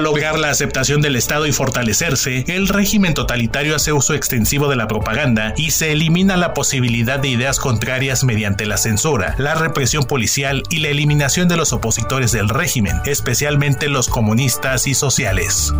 Lograr 0.00 0.38
la 0.38 0.48
aceptación 0.48 1.02
del 1.02 1.14
Estado 1.14 1.46
y 1.46 1.52
fortalecerse, 1.52 2.46
el 2.48 2.68
régimen 2.68 3.12
totalitario 3.12 3.76
hace 3.76 3.92
uso 3.92 4.14
extensivo 4.14 4.68
de 4.68 4.76
la 4.76 4.88
propaganda 4.88 5.52
y 5.58 5.72
se 5.72 5.92
elimina 5.92 6.38
la 6.38 6.54
posibilidad 6.54 7.18
de 7.18 7.28
ideas 7.28 7.60
contrarias 7.60 8.24
mediante 8.24 8.64
la 8.64 8.78
censura, 8.78 9.34
la 9.36 9.54
represión 9.54 10.04
policial 10.04 10.62
y 10.70 10.78
la 10.78 10.88
eliminación 10.88 11.48
de 11.48 11.58
los 11.58 11.74
opositores 11.74 12.32
del 12.32 12.48
régimen, 12.48 12.96
especialmente 13.04 13.88
los 13.88 14.08
comunistas 14.08 14.86
y 14.86 14.94
sociales. 14.94 15.72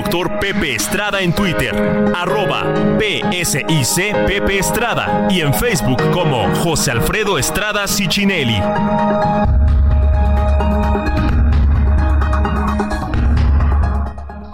Doctor 0.00 0.38
Pepe 0.40 0.76
Estrada 0.76 1.20
en 1.20 1.34
Twitter, 1.34 1.74
arroba 2.16 2.64
PSIC 2.98 4.14
Pepe 4.26 4.58
Estrada 4.58 5.28
y 5.28 5.42
en 5.42 5.52
Facebook 5.52 6.00
como 6.10 6.54
José 6.56 6.92
Alfredo 6.92 7.36
Estrada 7.36 7.86
Cicinelli. 7.86 8.56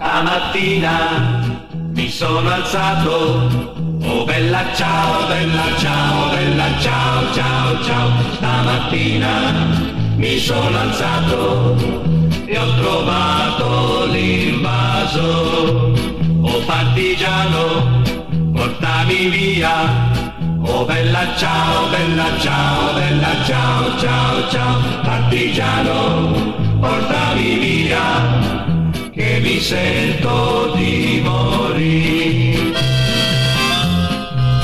Stamattina 0.00 1.44
mi 1.94 2.10
sono 2.10 2.50
alzato, 2.50 3.48
oh 4.02 4.24
bella 4.26 4.64
ciao, 4.74 5.28
bella 5.28 5.64
ciao, 5.78 6.30
bella 6.30 6.80
ciao, 6.80 7.32
ciao, 7.32 7.84
ciao. 7.84 8.10
Stamattina 8.34 9.52
mi 10.16 10.38
sono 10.40 10.76
alzato 10.76 12.15
e 12.56 12.58
ho 12.58 12.74
trovato 12.76 14.06
l'invaso. 14.06 15.92
Oh 16.40 16.60
partigiano, 16.64 18.02
portami 18.54 19.28
via. 19.28 19.74
Oh 20.62 20.84
bella 20.84 21.36
ciao, 21.36 21.88
bella 21.90 22.38
ciao, 22.38 22.94
bella 22.94 23.44
ciao, 23.44 23.98
ciao, 23.98 24.48
ciao. 24.48 24.80
Partigiano, 25.02 26.54
portami 26.80 27.58
via, 27.58 28.00
che 29.12 29.38
mi 29.42 29.60
sento 29.60 30.72
di 30.74 31.20
morire. 31.22 32.74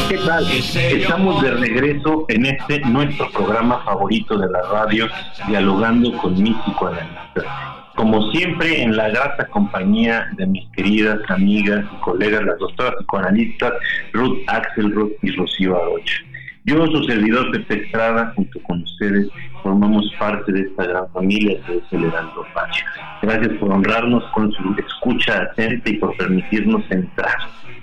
¿Qué 0.09 0.19
tal? 0.19 0.47
Estamos 0.51 1.43
de 1.43 1.51
regreso 1.51 2.25
en 2.29 2.47
este 2.47 2.81
nuestro 2.81 3.31
programa 3.31 3.83
favorito 3.85 4.39
de 4.39 4.49
la 4.49 4.63
radio, 4.63 5.09
dialogando 5.47 6.13
con 6.19 6.41
mis 6.41 6.57
psicoanalistas. 6.57 7.82
Como 8.03 8.33
siempre, 8.33 8.83
en 8.83 8.97
la 8.97 9.11
grata 9.11 9.47
compañía 9.47 10.29
de 10.37 10.45
mis 10.45 10.69
queridas 10.71 11.21
amigas 11.29 11.85
y 11.85 12.01
colegas, 12.01 12.43
las 12.43 12.59
doctoras 12.59 12.97
psicoanalistas 12.99 13.75
Ruth 14.13 14.39
Axelrod 14.49 15.11
y 15.23 15.31
Rocío 15.31 15.81
Arocha. 15.81 16.17
Yo, 16.65 16.85
su 16.89 17.05
servidor 17.05 17.53
Pepe 17.53 17.85
Estrada, 17.85 18.33
junto 18.35 18.61
con 18.65 18.83
ustedes, 18.83 19.29
formamos 19.63 20.13
parte 20.19 20.51
de 20.51 20.63
esta 20.63 20.85
gran 20.85 21.13
familia 21.13 21.61
que 21.65 21.77
es 21.77 21.85
el 21.93 22.07
Heraldo 22.07 22.45
Radio. 22.53 22.85
Gracias 23.23 23.59
por 23.61 23.71
honrarnos 23.71 24.25
con 24.35 24.51
su 24.51 24.75
escucha 24.85 25.41
atenta 25.41 25.89
y 25.89 25.99
por 25.99 26.17
permitirnos 26.17 26.83
entrar 26.91 27.37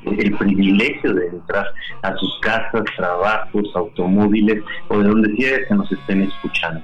el 0.06 0.36
privilegio 0.38 1.14
de 1.14 1.28
entrar 1.28 1.66
a 2.02 2.14
sus 2.18 2.40
casas, 2.42 2.84
trabajos, 2.98 3.72
automóviles 3.74 4.62
o 4.90 4.98
de 4.98 5.08
donde 5.08 5.34
quiera 5.36 5.66
que 5.66 5.76
nos 5.76 5.90
estén 5.90 6.24
escuchando. 6.24 6.82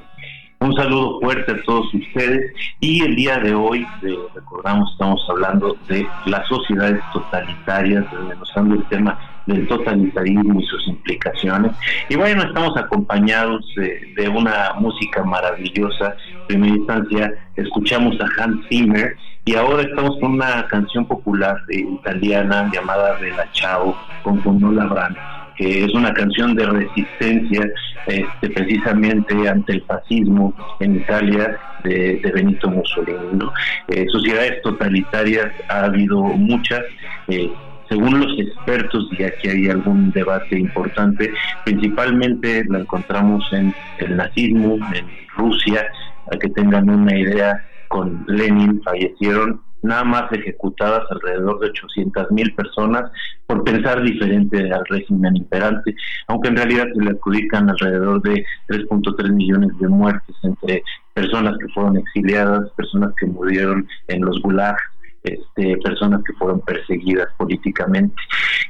Un 0.65 0.75
saludo 0.75 1.19
fuerte 1.19 1.51
a 1.51 1.62
todos 1.62 1.93
ustedes 1.93 2.51
y 2.80 3.04
el 3.04 3.15
día 3.15 3.38
de 3.38 3.54
hoy, 3.54 3.86
eh, 4.01 4.17
recordamos, 4.34 4.91
estamos 4.93 5.23
hablando 5.30 5.78
de 5.88 6.08
las 6.25 6.47
sociedades 6.47 6.99
totalitarias, 7.13 8.04
desmenuzando 8.12 8.73
el 8.73 8.84
tema 8.86 9.43
del 9.45 9.67
totalitarismo 9.67 10.60
y 10.60 10.65
sus 10.65 10.88
implicaciones. 10.88 11.71
Y 12.10 12.15
bueno, 12.15 12.41
estamos 12.41 12.75
acompañados 12.78 13.63
de, 13.75 14.12
de 14.15 14.28
una 14.28 14.73
música 14.80 15.23
maravillosa. 15.23 16.15
En 16.34 16.47
primera 16.47 16.75
instancia, 16.75 17.34
escuchamos 17.56 18.15
a 18.19 18.43
Hans 18.43 18.65
Zimmer 18.67 19.15
y 19.45 19.54
ahora 19.54 19.84
estamos 19.84 20.17
con 20.19 20.32
una 20.32 20.65
canción 20.65 21.06
popular 21.06 21.62
eh, 21.69 21.82
italiana 21.82 22.71
llamada 22.73 23.19
Bella 23.19 23.47
Ciao 23.54 23.95
con 24.23 24.41
Condola 24.41 24.86
Brand 24.86 25.35
que 25.57 25.85
es 25.85 25.93
una 25.93 26.13
canción 26.13 26.55
de 26.55 26.65
resistencia 26.65 27.69
este, 28.07 28.49
precisamente 28.49 29.47
ante 29.47 29.73
el 29.73 29.81
fascismo 29.83 30.53
en 30.79 30.97
Italia 30.97 31.57
de, 31.83 32.19
de 32.23 32.31
Benito 32.31 32.69
Mussolini. 32.69 33.45
Eh, 33.87 34.05
sociedades 34.11 34.61
totalitarias 34.61 35.51
ha 35.69 35.85
habido 35.85 36.21
muchas. 36.21 36.81
Eh, 37.27 37.51
según 37.89 38.19
los 38.19 38.39
expertos, 38.39 39.07
y 39.17 39.23
aquí 39.23 39.47
hay 39.47 39.69
algún 39.69 40.11
debate 40.11 40.57
importante, 40.57 41.31
principalmente 41.65 42.63
la 42.67 42.79
encontramos 42.79 43.45
en 43.53 43.73
el 43.99 44.17
nazismo, 44.17 44.77
en 44.93 45.05
Rusia, 45.37 45.85
para 46.25 46.39
que 46.39 46.49
tengan 46.49 46.89
una 46.89 47.15
idea, 47.15 47.63
con 47.89 48.25
Lenin 48.27 48.81
fallecieron 48.83 49.61
nada 49.86 50.04
más 50.04 50.32
ejecutadas 50.32 51.04
alrededor 51.10 51.60
de 51.60 51.67
800 51.67 52.32
mil 52.32 52.54
personas 52.56 53.12
por 53.48 53.63
pensar 53.63 54.02
diferente 54.02 54.71
al 54.71 54.86
régimen 54.89 55.38
imperante, 55.38 55.95
aunque 56.28 56.50
en 56.50 56.58
realidad 56.58 56.88
se 56.93 57.04
le 57.04 57.12
adjudican 57.12 57.69
alrededor 57.69 58.21
de 58.24 58.45
3.3 58.67 59.32
millones 59.32 59.69
de 59.80 59.88
muertes 59.88 60.36
entre 60.43 60.84
personas 61.13 61.58
que 61.60 61.67
fueron 61.69 61.98
exiliadas, 61.98 62.69
personas 62.71 63.13
que 63.19 63.28
murieron 63.28 63.88
en 64.08 64.26
los 64.26 64.41
gulags, 64.41 64.82
este, 65.24 65.78
personas 65.78 66.21
que 66.26 66.34
fueron 66.34 66.62
perseguidas 66.62 67.28
políticamente. 67.38 68.15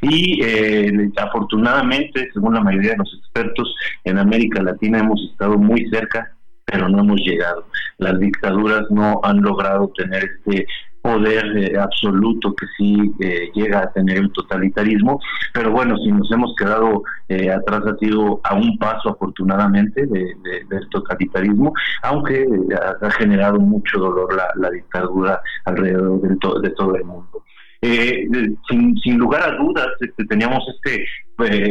Y 0.02 0.42
eh, 0.44 1.10
afortunadamente, 1.18 2.30
según 2.34 2.54
la 2.54 2.62
mayoría 2.62 2.92
de 2.92 2.98
los 2.98 3.14
expertos, 3.20 3.76
en 4.04 4.20
América 4.20 4.62
Latina 4.62 5.00
hemos 5.00 5.22
estado 5.32 5.58
muy 5.58 5.90
cerca 5.90 6.36
pero 6.66 6.90
no 6.90 7.00
hemos 7.00 7.22
llegado. 7.22 7.68
Las 7.98 8.20
dictaduras 8.20 8.90
no 8.90 9.22
han 9.24 9.42
logrado 9.42 9.92
tener 9.96 10.24
este 10.24 10.66
poder 11.06 11.46
eh, 11.56 11.78
absoluto 11.78 12.56
que 12.56 12.66
sí 12.76 13.14
eh, 13.20 13.52
llega 13.54 13.82
a 13.82 13.92
tener 13.92 14.18
el 14.18 14.32
totalitarismo, 14.32 15.20
pero 15.54 15.70
bueno, 15.70 15.96
si 15.98 16.12
nos 16.12 16.32
hemos 16.32 16.56
quedado 16.56 17.04
eh, 17.30 17.52
atrás 17.52 17.84
ha 17.86 17.96
sido 17.98 18.42
a 18.44 18.56
un 18.56 18.76
paso 18.80 19.10
afortunadamente 19.12 20.08
del 20.08 20.90
totalitarismo, 20.90 21.74
aunque 22.02 22.48
ha, 23.02 23.12
generado 23.12 23.60
mucho 23.60 24.00
dolor 24.00 24.36
la, 24.56 24.70
dictadura 24.72 25.40
alrededor 25.66 26.22
de 26.62 26.70
todo 26.72 26.96
el 26.96 27.04
mundo. 27.04 27.44
sin, 27.82 28.98
sin 28.98 29.18
lugar 29.20 29.44
a 29.44 29.56
dudas, 29.58 29.90
este, 30.00 30.26
teníamos 30.26 30.64
este 30.74 31.06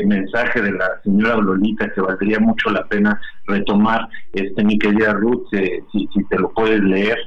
mensaje 0.07 0.63
de 0.63 0.73
la 0.73 0.87
señora 1.03 1.39
Lolita 1.39 1.91
que 1.93 2.01
valdría 2.01 2.39
mucho 2.39 2.71
la 2.71 2.85
pena 2.87 3.21
retomar, 3.49 4.09
este 4.33 4.63
mi 4.63 4.79
querida 4.79 5.13
Ruth, 5.13 5.49
si, 5.51 6.09
si 6.15 6.25
te 6.31 6.39
lo 6.39 6.53
puedes 6.53 6.81
leer 6.81 7.19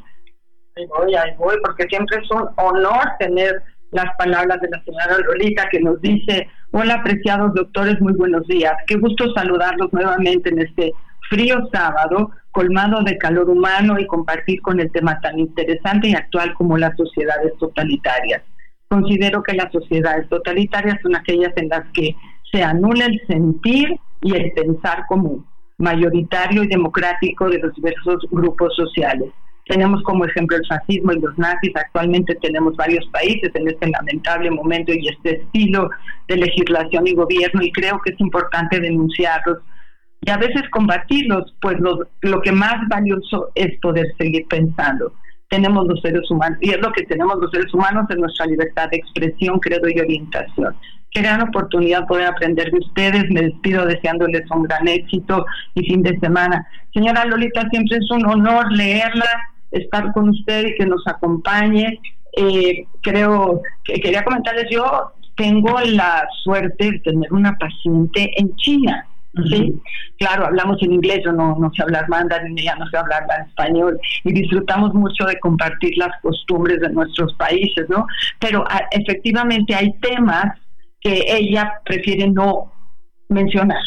ahí 0.78 0.86
voy, 0.86 1.16
ahí 1.16 1.32
voy, 1.38 1.56
porque 1.64 1.86
siempre 1.90 2.18
es 2.18 2.32
un 2.32 2.48
honor 2.56 3.06
tener 3.20 3.62
las 3.92 4.16
palabras 4.18 4.60
de 4.62 4.70
la 4.70 4.84
señora 4.84 5.18
Lolita 5.26 5.68
que 5.70 5.80
nos 5.80 6.02
dice, 6.02 6.48
hola 6.72 6.96
apreciados 6.96 7.54
doctores, 7.54 8.00
muy 8.02 8.14
buenos 8.14 8.46
días, 8.48 8.74
qué 8.86 8.96
gusto 8.96 9.34
saludarlos 9.34 9.92
nuevamente 9.94 10.50
en 10.50 10.60
este 10.60 10.94
frío 11.30 11.58
sábado, 11.72 12.32
colmado 12.52 13.02
de 13.04 13.18
calor 13.18 13.50
humano 13.50 14.00
y 14.00 14.08
compartir 14.08 14.62
con 14.62 14.80
el 14.80 14.92
tema 14.92 15.20
tan 15.22 15.40
interesante 15.40 16.10
y 16.10 16.16
actual 16.16 16.54
como 16.54 16.78
las 16.78 16.96
sociedades 16.96 17.54
totalitarias. 17.60 18.42
Considero 18.90 19.44
que 19.44 19.54
las 19.54 19.72
sociedades 19.72 20.28
totalitarias 20.30 20.98
son 21.02 21.16
aquellas 21.16 21.52
en 21.58 21.70
las 21.70 21.86
que 21.94 22.16
se 22.52 22.64
anula 22.64 23.06
el 23.06 23.22
sentir 23.28 24.00
y 24.22 24.36
el 24.36 24.52
pensar 24.54 25.06
común, 25.08 25.46
mayoritario 25.78 26.64
y 26.64 26.68
democrático 26.68 27.50
de 27.50 27.60
los 27.60 27.74
diversos 27.74 28.26
grupos 28.32 28.76
sociales 28.76 29.32
tenemos 29.68 30.02
como 30.04 30.26
ejemplo 30.26 30.58
el 30.58 30.66
fascismo 30.68 31.12
y 31.14 31.20
los 31.20 31.38
nazis. 31.38 31.72
Actualmente 31.76 32.36
tenemos 32.36 32.76
varios 32.76 33.06
países 33.08 33.52
en 33.54 33.68
este 33.68 33.90
lamentable 33.90 34.52
momento 34.52 34.94
y 34.94 35.08
este 35.08 35.42
estilo 35.42 35.90
de 36.28 36.38
legislación 36.38 37.08
y 37.08 37.14
gobierno 37.14 37.62
y 37.62 37.72
creo 37.72 38.00
que 38.04 38.14
es 38.14 38.20
importante 38.20 38.80
denunciarlos 38.80 39.60
y 40.22 40.30
a 40.30 40.38
veces 40.38 40.64
combatirlos, 40.72 41.56
pues 41.62 41.80
lo, 41.80 42.08
lo 42.22 42.42
que 42.42 42.52
más 42.52 42.76
valioso 42.90 43.50
es 43.56 43.80
poder 43.80 44.08
seguir 44.18 44.46
pensando. 44.48 45.14
Tenemos 45.50 45.88
los 45.88 46.02
seres 46.02 46.30
humanos 46.30 46.58
y 46.62 46.72
es 46.72 46.82
lo 46.82 46.92
que 46.92 47.04
tenemos 47.04 47.38
los 47.40 47.52
seres 47.52 47.74
humanos 47.74 48.06
en 48.10 48.20
nuestra 48.20 48.46
libertad 48.48 48.90
de 48.90 48.98
expresión, 48.98 49.60
credo 49.60 49.88
y 49.88 50.00
orientación. 50.00 50.76
Qué 51.12 51.22
gran 51.22 51.42
oportunidad 51.42 52.06
poder 52.08 52.26
aprender 52.26 52.70
de 52.70 52.80
ustedes. 52.80 53.30
Me 53.30 53.44
despido 53.44 53.86
deseándoles 53.86 54.44
un 54.52 54.64
gran 54.64 54.88
éxito 54.88 55.46
y 55.76 55.86
fin 55.86 56.04
de 56.04 56.20
semana. 56.20 56.68
Señora 56.94 57.24
Lolita, 57.24 57.62
siempre 57.70 57.98
es 57.98 58.12
un 58.12 58.26
honor 58.26 58.70
leerla 58.74 59.30
estar 59.72 60.12
con 60.14 60.30
usted 60.30 60.68
y 60.68 60.76
que 60.76 60.86
nos 60.86 61.06
acompañe. 61.08 62.00
Eh, 62.36 62.86
creo 63.02 63.62
que 63.84 63.96
quería 63.96 64.24
comentarles, 64.24 64.68
yo 64.70 65.14
tengo 65.36 65.80
la 65.80 66.28
suerte 66.44 66.92
de 66.92 67.00
tener 67.00 67.32
una 67.32 67.58
paciente 67.58 68.32
en 68.36 68.56
China. 68.58 69.08
Sí, 69.50 69.80
claro, 70.18 70.48
hablamos 70.48 70.82
en 70.82 70.94
inglés, 70.94 71.22
yo 71.24 71.32
no, 71.32 71.56
no 71.60 71.72
sé 71.72 71.84
hablar 71.84 72.10
mandarín, 72.10 72.58
ya 72.58 72.76
no 72.76 72.88
sé 72.88 72.98
hablar 72.98 73.24
español 73.48 74.00
y 74.24 74.34
disfrutamos 74.34 74.96
mucho 74.96 75.26
de 75.26 75.40
compartir 75.40 75.96
las 75.98 76.10
costumbres 76.24 76.80
de 76.80 76.90
nuestros 76.90 77.36
países, 77.36 77.88
¿no? 77.88 78.08
Pero 78.40 78.64
ah, 78.68 78.82
efectivamente 78.90 79.76
hay 79.76 79.94
temas 80.00 80.58
que 81.02 81.24
ella 81.28 81.72
prefiere 81.86 82.28
no 82.32 82.72
mencionar, 83.30 83.82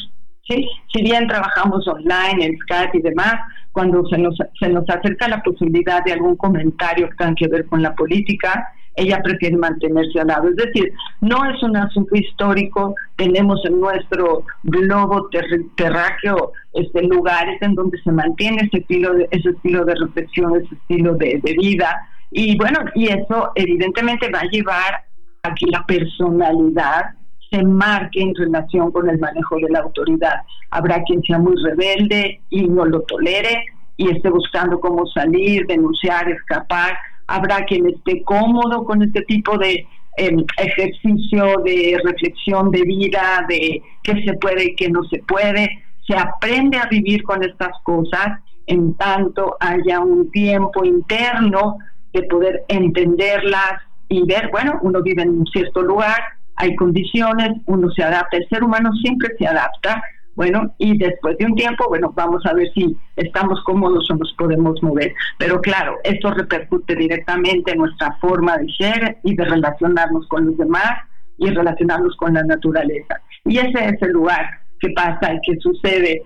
¿sí? 0.49 0.69
Si 0.93 1.03
bien 1.03 1.27
trabajamos 1.27 1.87
online, 1.89 2.47
en 2.47 2.59
Skype 2.59 2.99
y 2.99 3.03
demás, 3.03 3.35
cuando 3.73 4.05
se 4.07 4.19
nos, 4.19 4.37
se 4.59 4.69
nos 4.69 4.89
acerca 4.89 5.29
la 5.29 5.43
posibilidad 5.43 6.05
de 6.05 6.13
algún 6.13 6.37
comentario 6.37 7.09
que 7.09 7.17
tenga 7.17 7.35
que 7.35 7.49
ver 7.49 7.67
con 7.67 7.83
la 7.83 7.95
política, 7.95 8.73
ella 8.97 9.23
prefiere 9.23 9.57
mantenerse 9.57 10.21
al 10.21 10.27
lado. 10.27 10.49
Es 10.49 10.57
decir, 10.57 10.93
no 11.21 11.45
es 11.49 11.63
un 11.63 11.77
asunto 11.77 12.15
histórico, 12.17 12.95
tenemos 13.17 13.61
en 13.65 13.81
nuestro 13.81 14.45
globo 14.65 15.29
terráqueo 15.77 16.53
este, 16.75 17.03
lugares 17.05 17.61
en 17.63 17.75
donde 17.75 18.01
se 18.03 18.13
mantiene 18.13 18.63
ese 18.63 18.79
estilo 18.79 19.15
de, 19.15 19.29
ese 19.31 19.51
estilo 19.51 19.85
de 19.85 19.95
reflexión, 19.95 20.57
ese 20.57 20.75
estilo 20.75 21.15
de, 21.15 21.41
de 21.43 21.53
vida. 21.55 22.01
Y 22.31 22.57
bueno, 22.59 22.81
y 22.95 23.09
eso 23.09 23.53
evidentemente 23.55 24.31
va 24.31 24.41
a 24.41 24.51
llevar 24.51 25.05
a 25.43 25.55
que 25.55 25.67
la 25.67 25.85
personalidad 25.87 27.15
se 27.51 27.63
marque 27.63 28.21
en 28.21 28.35
relación 28.35 28.93
con 28.93 29.09
el 29.09 29.19
manejo 29.19 29.57
de 29.57 29.71
la 29.71 29.81
autoridad. 29.81 30.43
Habrá 30.71 31.03
quien 31.03 31.23
sea 31.23 31.39
muy 31.39 31.55
rebelde 31.63 32.41
y 32.51 32.67
no 32.69 32.85
lo 32.85 33.03
tolere 33.03 33.65
y 33.97 34.09
esté 34.11 34.31
buscando 34.31 34.79
cómo 34.81 35.07
salir, 35.07 35.67
denunciar, 35.67 36.31
escapar. 36.31 36.97
Habrá 37.27 37.65
quien 37.65 37.87
esté 37.89 38.23
cómodo 38.23 38.85
con 38.85 39.03
este 39.03 39.23
tipo 39.23 39.59
de 39.59 39.87
em, 40.17 40.45
ejercicio 40.59 41.57
de 41.65 42.01
reflexión 42.05 42.71
de 42.71 42.83
vida, 42.83 43.45
de 43.49 43.83
qué 44.03 44.23
se 44.25 44.35
puede 44.35 44.65
y 44.67 44.75
qué 44.77 44.89
no 44.89 45.03
se 45.05 45.19
puede. 45.19 45.69
Se 46.07 46.17
aprende 46.17 46.79
a 46.79 46.87
vivir 46.87 47.23
con 47.25 47.43
estas 47.43 47.73
cosas 47.83 48.41
en 48.67 48.95
tanto 48.95 49.57
haya 49.59 50.01
un 50.01 50.31
tiempo 50.31 50.85
interno 50.85 51.79
de 52.13 52.23
poder 52.23 52.65
entenderlas 52.69 53.83
y 54.09 54.25
ver, 54.25 54.49
bueno, 54.51 54.79
uno 54.83 55.03
vive 55.03 55.23
en 55.23 55.41
un 55.41 55.47
cierto 55.47 55.83
lugar, 55.83 56.21
hay 56.61 56.77
condiciones, 56.77 57.53
uno 57.67 57.91
se 57.91 58.03
adapta, 58.03 58.37
el 58.37 58.49
ser 58.49 58.63
humano 58.63 58.93
siempre 59.03 59.35
se 59.39 59.47
adapta, 59.47 60.03
bueno, 60.35 60.75
y 60.79 60.97
después 60.97 61.37
de 61.39 61.47
un 61.47 61.55
tiempo, 61.55 61.87
bueno, 61.89 62.13
vamos 62.15 62.45
a 62.47 62.55
ver 62.55 62.71
si 62.73 62.97
estamos 63.17 63.63
cómodos 63.65 64.09
o 64.11 64.17
nos 64.17 64.33
podemos 64.35 64.83
mover. 64.83 65.13
Pero 65.39 65.61
claro, 65.61 65.97
esto 66.05 66.31
repercute 66.31 66.95
directamente 66.95 67.73
en 67.73 67.79
nuestra 67.79 68.17
forma 68.21 68.57
de 68.59 68.67
ser 68.79 69.19
y 69.25 69.35
de 69.35 69.45
relacionarnos 69.45 70.27
con 70.29 70.47
los 70.47 70.57
demás 70.57 70.93
y 71.37 71.51
relacionarnos 71.51 72.17
con 72.17 72.35
la 72.35 72.43
naturaleza. 72.45 73.21
Y 73.45 73.59
ese 73.59 73.87
es 73.87 74.01
el 74.03 74.13
lugar 74.13 74.47
que 74.79 74.91
pasa 74.91 75.35
y 75.35 75.41
que 75.43 75.61
sucede 75.61 76.23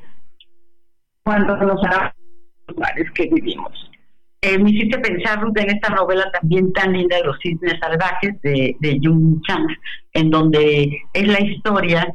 cuando 1.25 1.57
nos 1.57 1.83
los 1.83 2.13
lugares 2.69 3.11
que 3.13 3.27
vivimos. 3.27 3.94
Eh, 4.47 4.59
me 4.59 4.73
hiciste 4.73 4.99
pensar, 4.99 5.41
en 5.57 5.71
esta 5.71 5.89
novela 5.89 6.31
también 6.31 6.71
tan 6.75 6.93
linda, 6.93 7.17
Los 7.25 7.39
cisnes 7.43 7.79
salvajes, 7.81 8.39
de, 8.43 8.77
de 8.79 9.01
Jung 9.03 9.41
Chang, 9.47 9.67
en 10.13 10.29
donde 10.29 10.99
es 11.15 11.27
la 11.27 11.41
historia 11.41 12.15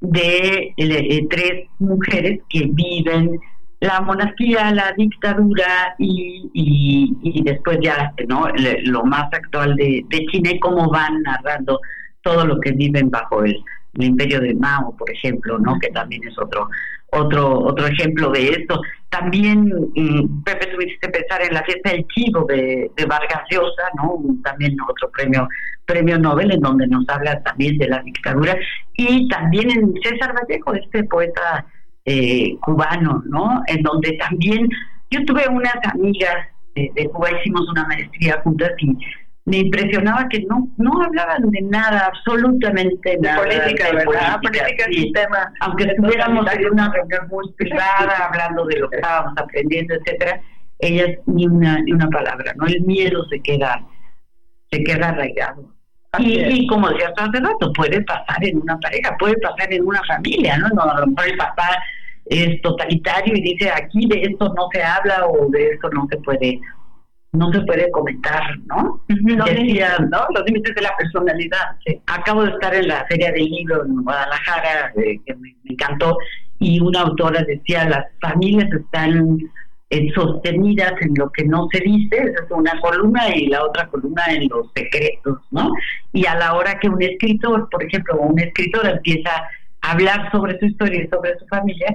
de 0.00 0.74
eh, 0.76 1.26
tres 1.30 1.68
mujeres 1.78 2.40
que 2.50 2.68
viven 2.72 3.40
la 3.80 4.02
monarquía, 4.02 4.70
la 4.72 4.92
dictadura 4.98 5.94
y, 5.98 6.50
y, 6.52 7.42
después 7.42 7.78
ya 7.80 8.12
no 8.28 8.48
lo 8.84 9.04
más 9.04 9.32
actual 9.32 9.74
de, 9.76 10.04
de, 10.10 10.26
China 10.26 10.50
y 10.52 10.60
cómo 10.60 10.90
van 10.90 11.22
narrando 11.22 11.80
todo 12.20 12.46
lo 12.46 12.60
que 12.60 12.72
viven 12.72 13.10
bajo 13.10 13.44
el, 13.44 13.56
el 13.94 14.04
imperio 14.04 14.40
de 14.40 14.54
Mao, 14.54 14.94
por 14.96 15.10
ejemplo, 15.10 15.58
no 15.58 15.78
que 15.80 15.88
también 15.88 16.22
es 16.28 16.38
otro 16.38 16.68
otro 17.12 17.60
otro 17.60 17.86
ejemplo 17.86 18.30
de 18.30 18.50
esto. 18.50 18.80
También, 19.12 19.66
mm, 19.94 20.42
Pepe, 20.42 20.68
tuviste 20.68 21.06
pensar 21.10 21.42
en 21.42 21.52
la 21.52 21.62
fiesta 21.64 21.90
del 21.90 22.06
chivo 22.08 22.46
de, 22.48 22.90
Vargas 23.06 23.42
Llosa, 23.50 23.90
¿no? 23.98 24.18
También 24.42 24.74
otro 24.88 25.10
premio 25.10 25.46
premio 25.84 26.18
Nobel 26.18 26.50
en 26.50 26.60
donde 26.60 26.86
nos 26.86 27.06
habla 27.10 27.42
también 27.42 27.76
de 27.76 27.88
la 27.88 28.00
dictadura 28.02 28.56
y 28.96 29.28
también 29.28 29.70
en 29.70 29.92
César 30.02 30.32
Vallejo, 30.32 30.72
este 30.74 31.04
poeta 31.04 31.66
eh, 32.06 32.56
cubano, 32.62 33.22
¿no? 33.26 33.62
En 33.66 33.82
donde 33.82 34.12
también 34.12 34.66
yo 35.10 35.22
tuve 35.26 35.46
unas 35.46 35.76
amigas 35.92 36.48
de, 36.74 36.90
de 36.94 37.06
Cuba, 37.10 37.32
hicimos 37.32 37.68
una 37.68 37.86
maestría 37.88 38.40
juntas 38.42 38.72
y 38.78 38.96
me 39.44 39.58
impresionaba 39.58 40.28
que 40.28 40.40
no 40.48 40.68
no 40.76 41.02
hablaban 41.02 41.50
de 41.50 41.62
nada, 41.62 42.06
absolutamente 42.06 43.18
nada. 43.18 43.42
Política, 43.42 43.86
de 43.86 43.96
verdad, 43.96 44.40
política, 44.40 44.84
sistema. 44.90 45.52
Aunque 45.60 45.84
estuviéramos 45.84 46.46
en 46.52 46.70
una 46.70 46.92
reunión 46.92 47.28
muy 47.28 47.52
privada, 47.54 48.28
hablando 48.28 48.64
de 48.66 48.78
lo 48.78 48.88
que 48.88 48.96
estábamos 48.96 49.34
aprendiendo, 49.36 49.94
etcétera, 49.94 50.40
ellas 50.78 51.18
ni 51.26 51.46
una, 51.46 51.80
ni 51.80 51.92
una 51.92 52.08
palabra, 52.08 52.52
¿no? 52.56 52.66
El 52.66 52.82
miedo 52.82 53.24
se 53.28 53.40
queda, 53.40 53.84
se 54.70 54.82
queda 54.84 55.08
arraigado. 55.08 55.72
Y, 56.18 56.38
y, 56.38 56.66
como 56.66 56.90
decías 56.90 57.12
hace 57.16 57.40
rato, 57.40 57.72
puede 57.72 58.02
pasar 58.02 58.44
en 58.44 58.58
una 58.58 58.78
pareja, 58.78 59.16
puede 59.18 59.36
pasar 59.38 59.72
en 59.72 59.84
una 59.86 60.02
familia, 60.04 60.58
¿no? 60.58 60.68
no 60.68 60.82
a 60.82 61.00
lo 61.00 61.06
mejor 61.06 61.26
el 61.26 61.36
papá 61.38 61.82
es 62.26 62.60
totalitario 62.62 63.34
y 63.34 63.40
dice 63.40 63.70
aquí 63.70 64.06
de 64.06 64.22
esto 64.22 64.52
no 64.54 64.68
se 64.72 64.82
habla 64.82 65.26
o 65.26 65.48
de 65.50 65.70
esto 65.70 65.88
no 65.90 66.06
se 66.10 66.18
puede 66.18 66.60
no 67.32 67.50
se 67.50 67.60
puede 67.62 67.90
comentar, 67.90 68.42
¿no? 68.66 69.02
Los, 69.08 69.50
límites, 69.50 70.00
¿no? 70.10 70.26
Los 70.34 70.44
límites 70.44 70.74
de 70.74 70.82
la 70.82 70.94
personalidad. 70.98 71.76
Acabo 72.06 72.44
de 72.44 72.50
estar 72.50 72.74
en 72.74 72.88
la 72.88 73.06
Feria 73.06 73.32
del 73.32 73.46
Libro 73.46 73.84
en 73.84 74.02
Guadalajara, 74.02 74.92
eh, 74.96 75.18
que 75.24 75.34
me, 75.36 75.56
encantó, 75.64 76.16
y 76.58 76.78
una 76.80 77.00
autora 77.00 77.42
decía, 77.42 77.88
las 77.88 78.04
familias 78.20 78.70
están 78.70 79.38
eh, 79.88 80.12
sostenidas 80.14 80.92
en 81.00 81.14
lo 81.16 81.30
que 81.30 81.44
no 81.44 81.68
se 81.72 81.80
dice, 81.80 82.16
esa 82.16 82.44
es 82.44 82.50
una 82.50 82.78
columna, 82.80 83.34
y 83.34 83.46
la 83.46 83.64
otra 83.64 83.88
columna 83.88 84.24
en 84.28 84.48
los 84.48 84.70
secretos, 84.74 85.38
¿no? 85.50 85.72
Y 86.12 86.26
a 86.26 86.34
la 86.36 86.54
hora 86.54 86.78
que 86.78 86.88
un 86.88 87.02
escritor, 87.02 87.66
por 87.70 87.82
ejemplo, 87.82 88.20
un 88.20 88.38
escritor 88.38 88.86
empieza 88.86 89.30
a 89.80 89.92
hablar 89.92 90.30
sobre 90.30 90.58
su 90.58 90.66
historia 90.66 91.02
y 91.02 91.08
sobre 91.08 91.38
su 91.38 91.46
familia, 91.46 91.94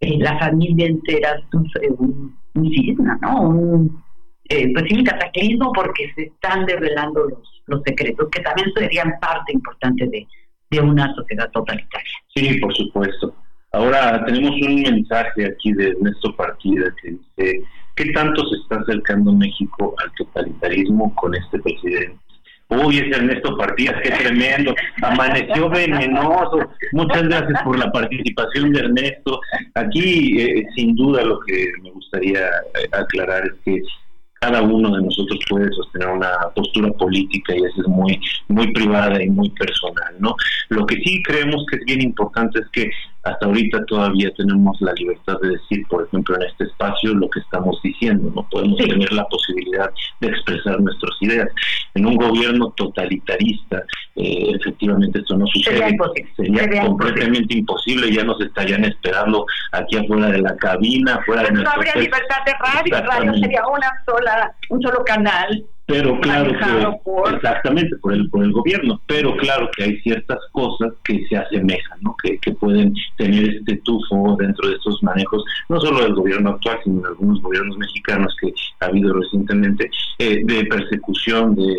eh, 0.00 0.16
la 0.18 0.38
familia 0.38 0.86
entera 0.86 1.38
sufre 1.52 1.90
un, 1.98 2.34
un 2.54 3.18
¿no? 3.20 3.40
Un, 3.42 4.07
eh, 4.48 4.72
pues 4.72 4.84
sí, 4.88 5.04
cataclismo 5.04 5.72
porque 5.72 6.12
se 6.14 6.22
están 6.24 6.66
revelando 6.66 7.24
los, 7.24 7.62
los 7.66 7.82
secretos, 7.84 8.28
que 8.30 8.42
también 8.42 8.72
serían 8.74 9.12
parte 9.20 9.52
importante 9.52 10.06
de, 10.08 10.26
de 10.70 10.80
una 10.80 11.12
sociedad 11.14 11.50
totalitaria. 11.50 12.12
Sí, 12.34 12.58
por 12.58 12.74
supuesto. 12.74 13.34
Ahora 13.72 14.24
tenemos 14.24 14.52
un 14.62 14.82
mensaje 14.82 15.46
aquí 15.46 15.72
de 15.72 15.88
Ernesto 15.88 16.34
Partida 16.34 16.92
que 17.02 17.10
dice, 17.10 17.62
¿qué 17.94 18.12
tanto 18.12 18.42
se 18.48 18.56
está 18.56 18.76
acercando 18.76 19.32
México 19.32 19.94
al 20.02 20.10
totalitarismo 20.14 21.14
con 21.16 21.34
este 21.34 21.58
presidente? 21.58 22.18
Uy, 22.70 22.98
ese 22.98 23.10
Ernesto 23.10 23.56
Partidas, 23.56 23.96
qué 24.02 24.10
tremendo. 24.10 24.74
Amaneció 25.02 25.70
venenoso. 25.70 26.70
Muchas 26.92 27.22
gracias 27.22 27.62
por 27.62 27.78
la 27.78 27.90
participación 27.90 28.72
de 28.72 28.80
Ernesto. 28.80 29.40
Aquí, 29.74 30.40
eh, 30.40 30.66
sin 30.74 30.94
duda, 30.94 31.22
lo 31.24 31.40
que 31.40 31.70
me 31.82 31.90
gustaría 31.90 32.40
eh, 32.40 32.88
aclarar 32.92 33.44
es 33.46 33.52
que 33.64 33.82
cada 34.40 34.62
uno 34.62 34.96
de 34.96 35.02
nosotros 35.02 35.38
puede 35.48 35.70
sostener 35.72 36.08
una 36.08 36.30
postura 36.54 36.90
política 36.92 37.54
y 37.54 37.58
eso 37.58 37.80
es 37.82 37.88
muy 37.88 38.20
muy 38.48 38.72
privada 38.72 39.22
y 39.22 39.28
muy 39.28 39.50
personal, 39.50 40.14
¿no? 40.18 40.34
Lo 40.68 40.86
que 40.86 40.96
sí 40.96 41.22
creemos 41.22 41.64
que 41.70 41.76
es 41.76 41.84
bien 41.84 42.02
importante 42.02 42.60
es 42.60 42.68
que 42.72 42.90
hasta 43.28 43.46
ahorita 43.46 43.84
todavía 43.86 44.30
tenemos 44.36 44.76
la 44.80 44.92
libertad 44.94 45.36
de 45.40 45.50
decir, 45.50 45.86
por 45.88 46.06
ejemplo, 46.06 46.36
en 46.36 46.42
este 46.42 46.64
espacio 46.64 47.14
lo 47.14 47.28
que 47.30 47.40
estamos 47.40 47.80
diciendo, 47.82 48.30
no 48.34 48.46
podemos 48.50 48.78
tener 48.78 49.12
la 49.12 49.24
posibilidad 49.26 49.90
de 50.20 50.28
expresar 50.28 50.80
nuestras 50.80 51.12
ideas. 51.20 51.48
En 51.94 52.06
un 52.06 52.16
gobierno 52.16 52.72
totalitarista, 52.76 53.82
eh, 54.16 54.52
efectivamente 54.54 55.20
esto 55.20 55.36
no 55.36 55.46
sucede, 55.46 55.96
sería, 56.36 56.82
completamente 56.82 57.58
imposible. 57.58 58.12
ya 58.12 58.24
nos 58.24 58.40
estarían 58.40 58.84
esperando 58.84 59.44
aquí 59.72 59.96
afuera 59.96 60.28
de 60.28 60.38
la 60.38 60.56
cabina, 60.56 61.16
afuera 61.16 61.42
de 61.42 61.52
nuestro... 61.52 61.70
No 61.70 61.76
habría 61.76 61.94
libertad 61.94 62.44
de 62.46 62.52
radio, 62.52 63.06
radio 63.06 63.34
sería 63.34 63.66
una 63.66 63.90
sola, 64.06 64.52
un 64.70 64.82
solo 64.82 65.04
canal 65.04 65.64
pero 65.88 66.20
claro 66.20 66.52
que 66.52 67.34
exactamente 67.34 67.96
por 67.96 68.12
el 68.12 68.28
por 68.28 68.44
el 68.44 68.52
gobierno 68.52 69.00
pero 69.06 69.34
claro 69.38 69.70
que 69.74 69.84
hay 69.84 70.00
ciertas 70.02 70.38
cosas 70.52 70.92
que 71.02 71.26
se 71.28 71.36
asemejan 71.36 71.98
no 72.02 72.14
que, 72.22 72.38
que 72.38 72.52
pueden 72.52 72.92
tener 73.16 73.48
este 73.56 73.76
tufo 73.78 74.36
dentro 74.38 74.68
de 74.68 74.74
estos 74.74 75.02
manejos 75.02 75.42
no 75.70 75.80
solo 75.80 76.02
del 76.02 76.14
gobierno 76.14 76.50
actual 76.50 76.78
sino 76.84 77.00
de 77.00 77.08
algunos 77.08 77.40
gobiernos 77.40 77.78
mexicanos 77.78 78.36
que 78.38 78.52
ha 78.80 78.86
habido 78.86 79.14
recientemente 79.14 79.90
eh, 80.18 80.42
de 80.44 80.64
persecución 80.66 81.54
de 81.54 81.74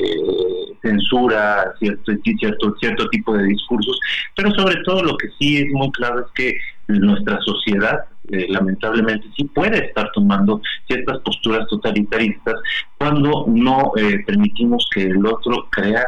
censura 0.81 1.71
cierto 1.77 2.11
cierto 2.39 2.75
cierto 2.79 3.09
tipo 3.09 3.37
de 3.37 3.43
discursos 3.43 3.99
pero 4.35 4.49
sobre 4.55 4.75
todo 4.85 5.03
lo 5.03 5.17
que 5.17 5.27
sí 5.37 5.57
es 5.57 5.67
muy 5.71 5.91
claro 5.91 6.21
es 6.21 6.31
que 6.33 6.57
nuestra 6.97 7.39
sociedad 7.41 8.05
eh, 8.31 8.47
lamentablemente 8.49 9.27
sí 9.37 9.45
puede 9.45 9.85
estar 9.85 10.09
tomando 10.13 10.61
ciertas 10.87 11.19
posturas 11.19 11.67
totalitaristas 11.67 12.55
cuando 12.97 13.45
no 13.47 13.91
eh, 13.95 14.23
permitimos 14.25 14.87
que 14.93 15.03
el 15.03 15.25
otro 15.25 15.67
crea 15.69 16.03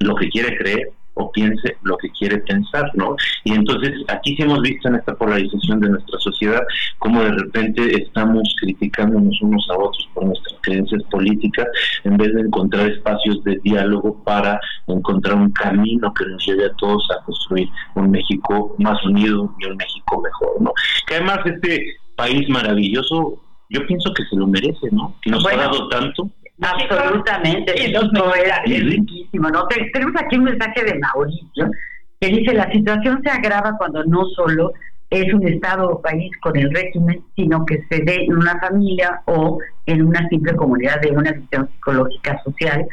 lo 0.00 0.14
que 0.16 0.28
quiere 0.28 0.56
creer 0.56 0.92
o 1.14 1.30
piense 1.30 1.76
lo 1.82 1.96
que 1.98 2.10
quiere 2.10 2.38
pensar, 2.38 2.90
¿no? 2.94 3.16
Y 3.44 3.52
entonces 3.52 3.92
aquí 4.08 4.34
sí 4.36 4.42
hemos 4.42 4.62
visto 4.62 4.88
en 4.88 4.96
esta 4.96 5.14
polarización 5.14 5.80
de 5.80 5.90
nuestra 5.90 6.18
sociedad 6.20 6.62
cómo 6.98 7.22
de 7.22 7.32
repente 7.32 8.02
estamos 8.02 8.42
criticándonos 8.60 9.36
unos 9.42 9.66
a 9.70 9.78
otros 9.78 10.08
por 10.14 10.24
nuestras 10.24 10.58
creencias 10.62 11.02
políticas 11.10 11.66
en 12.04 12.16
vez 12.16 12.32
de 12.34 12.42
encontrar 12.42 12.88
espacios 12.90 13.42
de 13.44 13.58
diálogo 13.62 14.22
para 14.24 14.60
encontrar 14.86 15.36
un 15.36 15.50
camino 15.52 16.12
que 16.14 16.26
nos 16.26 16.44
lleve 16.46 16.66
a 16.66 16.72
todos 16.74 17.06
a 17.10 17.24
construir 17.24 17.68
un 17.94 18.10
México 18.10 18.74
más 18.78 19.02
unido 19.04 19.54
y 19.58 19.66
un 19.66 19.76
México 19.76 20.20
mejor, 20.20 20.62
¿no? 20.62 20.72
Que 21.06 21.16
además 21.16 21.40
este 21.44 21.96
país 22.16 22.48
maravilloso 22.48 23.40
yo 23.72 23.86
pienso 23.86 24.12
que 24.12 24.24
se 24.24 24.36
lo 24.36 24.46
merece, 24.46 24.88
¿no? 24.90 25.14
Que 25.22 25.30
nos 25.30 25.44
ha 25.46 25.56
dado 25.56 25.88
tanto 25.88 26.30
Absolutamente. 26.62 27.74
Y 27.82 27.92
los 27.92 28.04
es 28.66 28.84
riquísimo, 28.84 29.48
¿no? 29.50 29.66
Tenemos 29.66 30.14
aquí 30.20 30.36
un 30.36 30.44
mensaje 30.44 30.84
de 30.84 30.98
Mauricio 30.98 31.70
que 32.20 32.28
dice, 32.28 32.54
la 32.54 32.70
situación 32.70 33.20
se 33.24 33.30
agrava 33.30 33.76
cuando 33.76 34.04
no 34.04 34.24
solo 34.36 34.72
es 35.10 35.32
un 35.34 35.46
Estado 35.46 35.88
o 35.90 36.00
país 36.00 36.30
con 36.40 36.56
el 36.56 36.72
régimen, 36.72 37.22
sino 37.36 37.66
que 37.66 37.84
se 37.90 38.02
ve 38.04 38.24
en 38.24 38.34
una 38.34 38.58
familia 38.60 39.22
o 39.26 39.58
en 39.86 40.02
una 40.02 40.26
simple 40.28 40.54
comunidad 40.54 41.00
de 41.00 41.10
una 41.10 41.32
visión 41.32 41.68
psicológica 41.68 42.40
social 42.44 42.86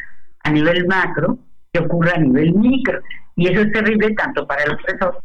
a 0.43 0.51
nivel 0.51 0.85
macro 0.87 1.37
que 1.71 1.79
ocurre 1.79 2.11
a 2.15 2.19
nivel 2.19 2.53
micro. 2.55 2.99
Y 3.35 3.47
eso 3.47 3.61
es 3.61 3.71
terrible 3.71 4.13
tanto 4.15 4.45
para 4.47 4.65
los 4.65 4.81
presos 4.81 5.15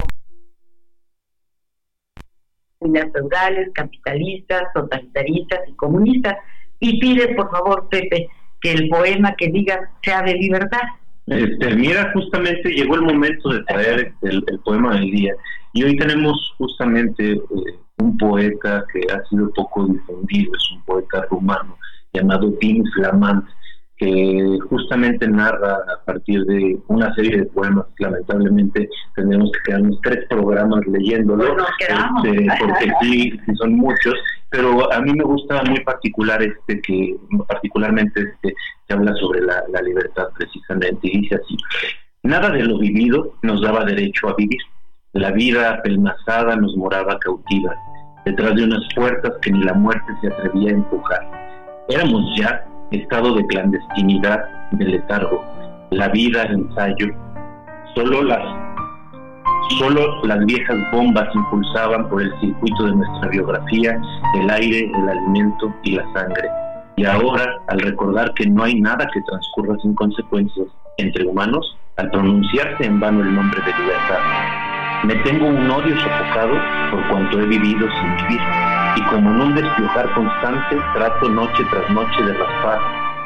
familias 2.78 3.10
feudales, 3.12 3.70
capitalistas, 3.74 4.64
totalitaristas 4.74 5.60
y 5.66 5.74
comunistas 5.74 6.36
y 6.84 6.98
pide, 6.98 7.34
por 7.34 7.50
favor, 7.50 7.88
Pepe, 7.90 8.28
que 8.60 8.72
el 8.72 8.88
poema 8.90 9.34
que 9.36 9.48
diga 9.48 9.90
sea 10.02 10.22
de 10.22 10.34
libertad. 10.34 10.82
Este, 11.26 11.74
mira, 11.74 12.10
justamente 12.12 12.68
llegó 12.70 12.96
el 12.96 13.02
momento 13.02 13.48
de 13.48 13.64
traer 13.64 14.12
el, 14.20 14.44
poema 14.62 14.94
del 14.94 15.10
día 15.10 15.32
y 15.72 15.84
hoy 15.84 15.96
tenemos 15.96 16.54
justamente 16.58 17.32
eh, 17.32 17.40
un 17.98 18.18
poeta 18.18 18.84
que 18.92 19.00
ha 19.10 19.24
sido 19.30 19.50
poco 19.54 19.86
difundido, 19.86 20.52
es 20.54 20.70
un 20.72 20.84
poeta 20.84 21.26
rumano 21.30 21.78
llamado 22.12 22.52
Tim 22.60 22.84
Flamant, 22.94 23.44
que 23.96 24.58
justamente 24.68 25.26
narra 25.28 25.72
a 25.74 26.04
partir 26.04 26.44
de 26.44 26.78
una 26.88 27.14
serie 27.14 27.38
de 27.38 27.44
poemas. 27.46 27.86
Lamentablemente 27.98 28.88
tenemos 29.14 29.50
que 29.52 29.58
quedarnos 29.70 29.98
tres 30.02 30.26
programas 30.28 30.86
leyéndolo, 30.86 31.56
este, 31.78 32.46
porque 32.60 32.92
sí, 33.00 33.40
son 33.56 33.76
muchos, 33.76 34.14
pero 34.50 34.92
a 34.92 35.00
mí 35.00 35.12
me 35.12 35.24
gusta 35.24 35.62
muy 35.64 35.80
particular 35.80 36.42
este 36.42 36.80
que 36.80 37.16
particularmente 37.48 38.20
este 38.20 38.54
se 38.86 38.94
habla 38.94 39.14
sobre 39.14 39.40
la, 39.40 39.64
la 39.72 39.82
libertad 39.82 40.28
precisamente 40.36 41.00
y 41.02 41.20
dice 41.20 41.36
así 41.36 41.56
nada 42.22 42.50
de 42.50 42.64
lo 42.64 42.78
vivido 42.78 43.34
nos 43.42 43.60
daba 43.62 43.84
derecho 43.84 44.28
a 44.28 44.34
vivir 44.34 44.60
la 45.12 45.30
vida 45.30 45.70
apelmazada 45.74 46.56
nos 46.56 46.76
moraba 46.76 47.18
cautiva 47.18 47.74
detrás 48.24 48.54
de 48.54 48.64
unas 48.64 48.82
puertas 48.94 49.32
que 49.42 49.50
ni 49.50 49.62
la 49.64 49.74
muerte 49.74 50.12
se 50.20 50.28
atrevía 50.28 50.70
a 50.70 50.74
empujar 50.74 51.86
éramos 51.88 52.22
ya 52.38 52.64
estado 52.90 53.34
de 53.34 53.46
clandestinidad, 53.46 54.70
de 54.72 54.84
letargo, 54.84 55.44
la 55.90 56.08
vida 56.08 56.44
ensayo. 56.44 57.06
Solo 57.94 58.22
las, 58.22 58.42
solo 59.78 60.22
las 60.24 60.44
viejas 60.46 60.76
bombas 60.92 61.28
impulsaban 61.34 62.08
por 62.08 62.22
el 62.22 62.30
circuito 62.40 62.84
de 62.84 62.96
nuestra 62.96 63.28
biografía 63.30 63.98
el 64.34 64.50
aire, 64.50 64.90
el 64.94 65.08
alimento 65.08 65.74
y 65.82 65.92
la 65.92 66.04
sangre. 66.12 66.48
Y 66.96 67.04
ahora, 67.04 67.44
al 67.68 67.80
recordar 67.80 68.32
que 68.34 68.46
no 68.46 68.62
hay 68.62 68.80
nada 68.80 69.06
que 69.12 69.20
transcurra 69.22 69.76
sin 69.82 69.94
consecuencias 69.94 70.68
entre 70.98 71.26
humanos, 71.26 71.76
al 71.96 72.10
pronunciarse 72.10 72.84
en 72.84 73.00
vano 73.00 73.22
el 73.22 73.34
nombre 73.34 73.60
de 73.60 73.72
libertad, 73.72 74.18
me 75.04 75.14
tengo 75.16 75.46
un 75.46 75.70
odio 75.70 75.94
sofocado 76.00 76.54
por 76.90 77.08
cuanto 77.08 77.40
he 77.40 77.46
vivido 77.46 77.86
sin 77.90 78.16
vivir 78.16 78.40
y 78.96 79.02
como 79.10 79.30
en 79.30 79.40
un 79.40 79.54
despiojar 79.54 80.12
constante 80.14 80.76
trato 80.94 81.28
noche 81.28 81.64
tras 81.70 81.90
noche 81.90 82.22
de 82.22 82.32
raspar 82.32 82.80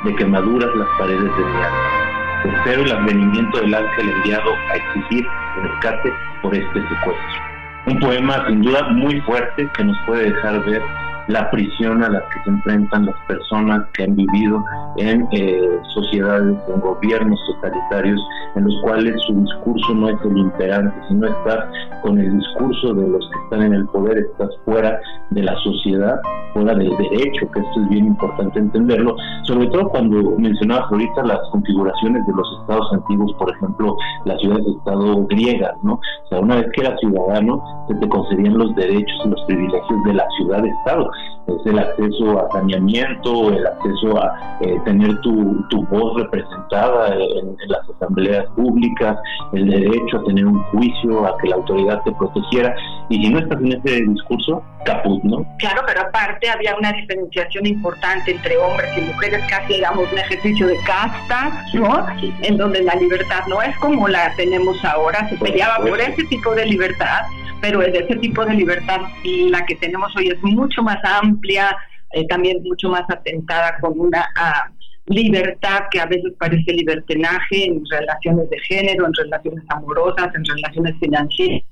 de 0.04 0.14
quemaduras 0.16 0.74
las 0.74 0.88
paredes 0.98 1.36
de 1.36 1.44
mi 1.44 1.62
alma. 1.62 2.07
Espero 2.44 2.82
el 2.82 2.92
advenimiento 2.92 3.60
del 3.60 3.74
ángel 3.74 4.10
enviado 4.10 4.54
a 4.70 4.76
exigir 4.76 5.26
rescate 5.62 6.12
por 6.42 6.54
este 6.54 6.80
secuestro. 6.82 7.42
Un 7.86 7.98
poema 8.00 8.46
sin 8.46 8.62
duda 8.62 8.88
muy 8.90 9.20
fuerte 9.22 9.68
que 9.76 9.84
nos 9.84 9.96
puede 10.06 10.30
dejar 10.30 10.64
ver 10.64 10.82
la 11.28 11.50
prisión 11.50 12.02
a 12.02 12.08
la 12.08 12.20
que 12.20 12.42
se 12.44 12.50
enfrentan 12.50 13.06
las 13.06 13.16
personas 13.26 13.86
que 13.92 14.04
han 14.04 14.16
vivido 14.16 14.64
en 14.96 15.28
eh, 15.32 15.78
sociedades, 15.94 16.56
en 16.68 16.80
gobiernos 16.80 17.38
totalitarios, 17.46 18.20
en 18.56 18.64
los 18.64 18.74
cuales 18.82 19.14
su 19.26 19.34
discurso 19.34 19.94
no 19.94 20.08
es 20.08 20.16
el 20.24 20.38
imperante, 20.38 20.94
sino 21.08 21.26
estás 21.26 21.66
con 22.02 22.18
el 22.18 22.38
discurso 22.38 22.94
de 22.94 23.08
los 23.08 23.30
que 23.30 23.38
están 23.44 23.62
en 23.62 23.74
el 23.74 23.86
poder, 23.88 24.18
estás 24.18 24.48
fuera 24.64 24.98
de 25.30 25.42
la 25.42 25.54
sociedad, 25.56 26.18
fuera 26.54 26.74
del 26.74 26.96
derecho, 26.96 27.50
que 27.52 27.60
esto 27.60 27.80
es 27.82 27.88
bien 27.90 28.06
importante 28.06 28.58
entenderlo, 28.58 29.14
sobre 29.42 29.66
todo 29.68 29.88
cuando 29.90 30.34
mencionabas 30.38 30.90
ahorita 30.90 31.24
las 31.24 31.40
configuraciones 31.50 32.26
de 32.26 32.32
los 32.32 32.60
estados 32.60 32.90
antiguos, 32.92 33.32
por 33.38 33.50
ejemplo, 33.50 33.96
las 34.24 34.40
ciudades-estado 34.40 35.26
griegas, 35.26 35.74
¿no? 35.82 35.94
O 35.94 36.28
sea, 36.30 36.40
una 36.40 36.56
vez 36.56 36.66
que 36.74 36.80
eras 36.80 36.98
ciudadano, 37.00 37.62
se 37.88 37.94
te 37.96 38.08
concedían 38.08 38.56
los 38.56 38.74
derechos 38.76 39.20
y 39.24 39.28
los 39.28 39.42
privilegios 39.46 40.04
de 40.04 40.14
la 40.14 40.26
ciudad-estado 40.38 41.10
es 41.48 41.66
el 41.66 41.78
acceso 41.78 42.40
a 42.40 42.52
saneamiento, 42.52 43.50
el 43.50 43.66
acceso 43.66 44.22
a 44.22 44.58
eh, 44.60 44.76
tener 44.84 45.18
tu, 45.20 45.64
tu, 45.70 45.84
voz 45.86 46.20
representada 46.20 47.14
en, 47.14 47.56
las 47.68 47.80
asambleas 47.96 48.46
públicas, 48.54 49.16
el 49.52 49.68
derecho 49.68 50.18
a 50.18 50.24
tener 50.24 50.46
un 50.46 50.62
juicio, 50.64 51.26
a 51.26 51.36
que 51.38 51.48
la 51.48 51.56
autoridad 51.56 52.02
te 52.04 52.12
protegiera. 52.12 52.74
Y 53.08 53.24
si 53.24 53.30
no 53.30 53.38
estás 53.38 53.58
en 53.60 53.72
ese 53.72 54.02
discurso, 54.02 54.62
caput, 54.84 55.22
¿no? 55.24 55.44
Claro, 55.58 55.82
pero 55.86 56.02
aparte 56.02 56.48
había 56.50 56.76
una 56.76 56.92
diferenciación 56.92 57.66
importante 57.66 58.32
entre 58.32 58.56
hombres 58.58 58.90
y 58.96 59.00
mujeres, 59.00 59.42
casi 59.48 59.74
digamos 59.74 60.10
un 60.12 60.18
ejercicio 60.18 60.66
de 60.66 60.76
casta, 60.86 61.64
¿no? 61.72 62.06
En 62.42 62.56
donde 62.56 62.82
la 62.82 62.94
libertad 62.94 63.44
no 63.48 63.62
es 63.62 63.76
como 63.78 64.08
la 64.08 64.34
tenemos 64.36 64.84
ahora, 64.84 65.28
se 65.28 65.36
peleaba 65.36 65.78
por 65.78 65.98
ese 66.00 66.24
tipo 66.24 66.54
de 66.54 66.66
libertad 66.66 67.22
pero 67.60 67.80
de 67.80 67.98
ese 67.98 68.16
tipo 68.16 68.44
de 68.44 68.54
libertad 68.54 69.00
la 69.24 69.64
que 69.66 69.76
tenemos 69.76 70.14
hoy 70.16 70.28
es 70.28 70.42
mucho 70.42 70.82
más 70.82 70.98
amplia, 71.04 71.76
eh, 72.12 72.26
también 72.28 72.62
mucho 72.62 72.88
más 72.88 73.02
atentada 73.08 73.78
con 73.80 73.98
una 73.98 74.26
ah, 74.36 74.70
libertad 75.06 75.84
que 75.90 76.00
a 76.00 76.06
veces 76.06 76.32
parece 76.38 76.72
libertinaje 76.72 77.66
en 77.66 77.82
relaciones 77.90 78.48
de 78.50 78.58
género, 78.60 79.06
en 79.06 79.14
relaciones 79.14 79.64
amorosas, 79.68 80.34
en 80.34 80.44
relaciones 80.44 80.94
financieras. 81.00 81.67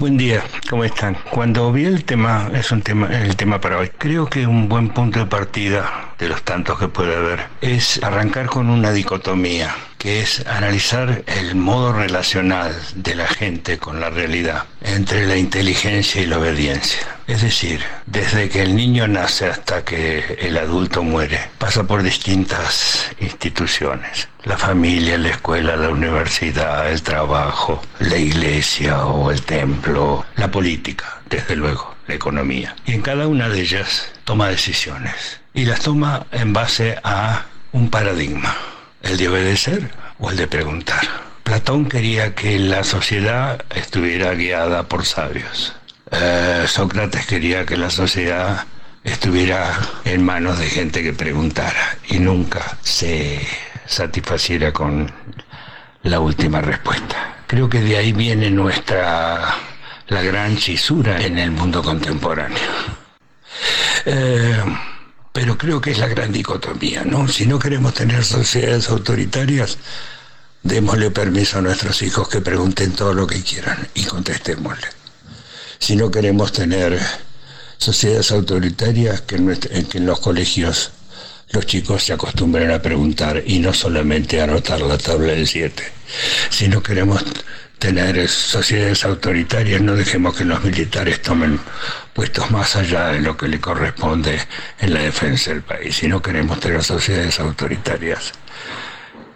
Buen 0.00 0.16
día, 0.16 0.44
¿cómo 0.70 0.84
están? 0.84 1.16
Cuando 1.28 1.72
vi 1.72 1.84
el 1.84 2.04
tema, 2.04 2.52
es 2.54 2.70
un 2.70 2.82
tema, 2.82 3.08
el 3.08 3.34
tema 3.34 3.60
para 3.60 3.78
hoy, 3.78 3.90
creo 3.98 4.26
que 4.26 4.46
un 4.46 4.68
buen 4.68 4.90
punto 4.90 5.18
de 5.18 5.26
partida 5.26 6.14
de 6.16 6.28
los 6.28 6.42
tantos 6.42 6.78
que 6.78 6.86
puede 6.86 7.16
haber 7.16 7.48
es 7.62 8.00
arrancar 8.04 8.46
con 8.46 8.70
una 8.70 8.92
dicotomía, 8.92 9.74
que 9.98 10.20
es 10.20 10.46
analizar 10.46 11.24
el 11.26 11.56
modo 11.56 11.92
relacional 11.92 12.80
de 12.94 13.16
la 13.16 13.26
gente 13.26 13.78
con 13.78 13.98
la 13.98 14.08
realidad 14.08 14.66
entre 14.82 15.26
la 15.26 15.36
inteligencia 15.36 16.22
y 16.22 16.26
la 16.26 16.38
obediencia. 16.38 17.17
Es 17.28 17.42
decir, 17.42 17.80
desde 18.06 18.48
que 18.48 18.62
el 18.62 18.74
niño 18.74 19.06
nace 19.06 19.46
hasta 19.46 19.84
que 19.84 20.38
el 20.40 20.56
adulto 20.56 21.04
muere, 21.04 21.38
pasa 21.58 21.84
por 21.84 22.02
distintas 22.02 23.10
instituciones 23.20 24.28
la 24.48 24.56
familia, 24.56 25.18
la 25.18 25.28
escuela, 25.28 25.76
la 25.76 25.90
universidad, 25.90 26.90
el 26.90 27.02
trabajo, 27.02 27.82
la 28.00 28.16
iglesia 28.16 29.04
o 29.04 29.30
el 29.30 29.42
templo, 29.42 30.24
la 30.36 30.50
política, 30.50 31.20
desde 31.28 31.54
luego, 31.54 31.94
la 32.06 32.14
economía. 32.14 32.74
Y 32.86 32.92
en 32.92 33.02
cada 33.02 33.28
una 33.28 33.50
de 33.50 33.60
ellas 33.60 34.10
toma 34.24 34.48
decisiones. 34.48 35.40
Y 35.52 35.66
las 35.66 35.80
toma 35.80 36.26
en 36.32 36.54
base 36.54 36.96
a 37.04 37.44
un 37.72 37.90
paradigma, 37.90 38.56
el 39.02 39.18
de 39.18 39.28
obedecer 39.28 39.90
o 40.18 40.30
el 40.30 40.38
de 40.38 40.46
preguntar. 40.46 41.06
Platón 41.42 41.86
quería 41.86 42.34
que 42.34 42.58
la 42.58 42.84
sociedad 42.84 43.62
estuviera 43.74 44.32
guiada 44.32 44.84
por 44.84 45.04
sabios. 45.04 45.77
Eh, 46.10 46.64
Sócrates 46.66 47.26
quería 47.26 47.66
que 47.66 47.76
la 47.76 47.90
sociedad 47.90 48.66
estuviera 49.04 49.78
en 50.04 50.24
manos 50.24 50.58
de 50.58 50.68
gente 50.68 51.02
que 51.02 51.12
preguntara 51.12 51.98
y 52.08 52.18
nunca 52.18 52.78
se 52.82 53.40
satisfaciera 53.86 54.72
con 54.72 55.10
la 56.02 56.20
última 56.20 56.60
respuesta. 56.60 57.36
Creo 57.46 57.68
que 57.68 57.80
de 57.80 57.96
ahí 57.96 58.12
viene 58.12 58.50
nuestra 58.50 59.54
la 60.08 60.22
gran 60.22 60.56
chisura 60.56 61.20
en 61.20 61.38
el 61.38 61.50
mundo 61.50 61.82
contemporáneo. 61.82 62.58
Eh, 64.06 64.62
pero 65.32 65.58
creo 65.58 65.80
que 65.80 65.90
es 65.90 65.98
la 65.98 66.08
gran 66.08 66.32
dicotomía, 66.32 67.04
¿no? 67.04 67.28
Si 67.28 67.46
no 67.46 67.58
queremos 67.58 67.94
tener 67.94 68.24
sociedades 68.24 68.88
autoritarias, 68.88 69.78
démosle 70.62 71.10
permiso 71.10 71.58
a 71.58 71.62
nuestros 71.62 72.02
hijos 72.02 72.28
que 72.28 72.40
pregunten 72.40 72.92
todo 72.92 73.12
lo 73.12 73.26
que 73.26 73.42
quieran 73.42 73.86
y 73.94 74.04
contestémosle. 74.04 74.88
Si 75.78 75.96
no 75.96 76.10
queremos 76.10 76.52
tener 76.52 76.98
sociedades 77.78 78.30
autoritarias, 78.32 79.22
que 79.22 79.36
en 79.36 80.06
los 80.06 80.20
colegios 80.20 80.92
los 81.50 81.64
chicos 81.64 82.04
se 82.04 82.12
acostumbran 82.12 82.70
a 82.70 82.82
preguntar 82.82 83.42
y 83.46 83.58
no 83.58 83.72
solamente 83.72 84.40
a 84.40 84.44
anotar 84.44 84.80
la 84.82 84.98
tabla 84.98 85.32
del 85.32 85.46
7. 85.46 85.82
Si 86.50 86.68
no 86.68 86.82
queremos 86.82 87.24
tener 87.78 88.28
sociedades 88.28 89.04
autoritarias, 89.04 89.80
no 89.80 89.94
dejemos 89.94 90.36
que 90.36 90.44
los 90.44 90.62
militares 90.62 91.22
tomen 91.22 91.58
puestos 92.12 92.50
más 92.50 92.76
allá 92.76 93.08
de 93.08 93.20
lo 93.20 93.36
que 93.36 93.48
le 93.48 93.60
corresponde 93.60 94.38
en 94.80 94.92
la 94.92 95.00
defensa 95.00 95.50
del 95.50 95.62
país. 95.62 95.96
Si 95.96 96.08
no 96.08 96.20
queremos 96.20 96.60
tener 96.60 96.84
sociedades 96.84 97.40
autoritarias, 97.40 98.32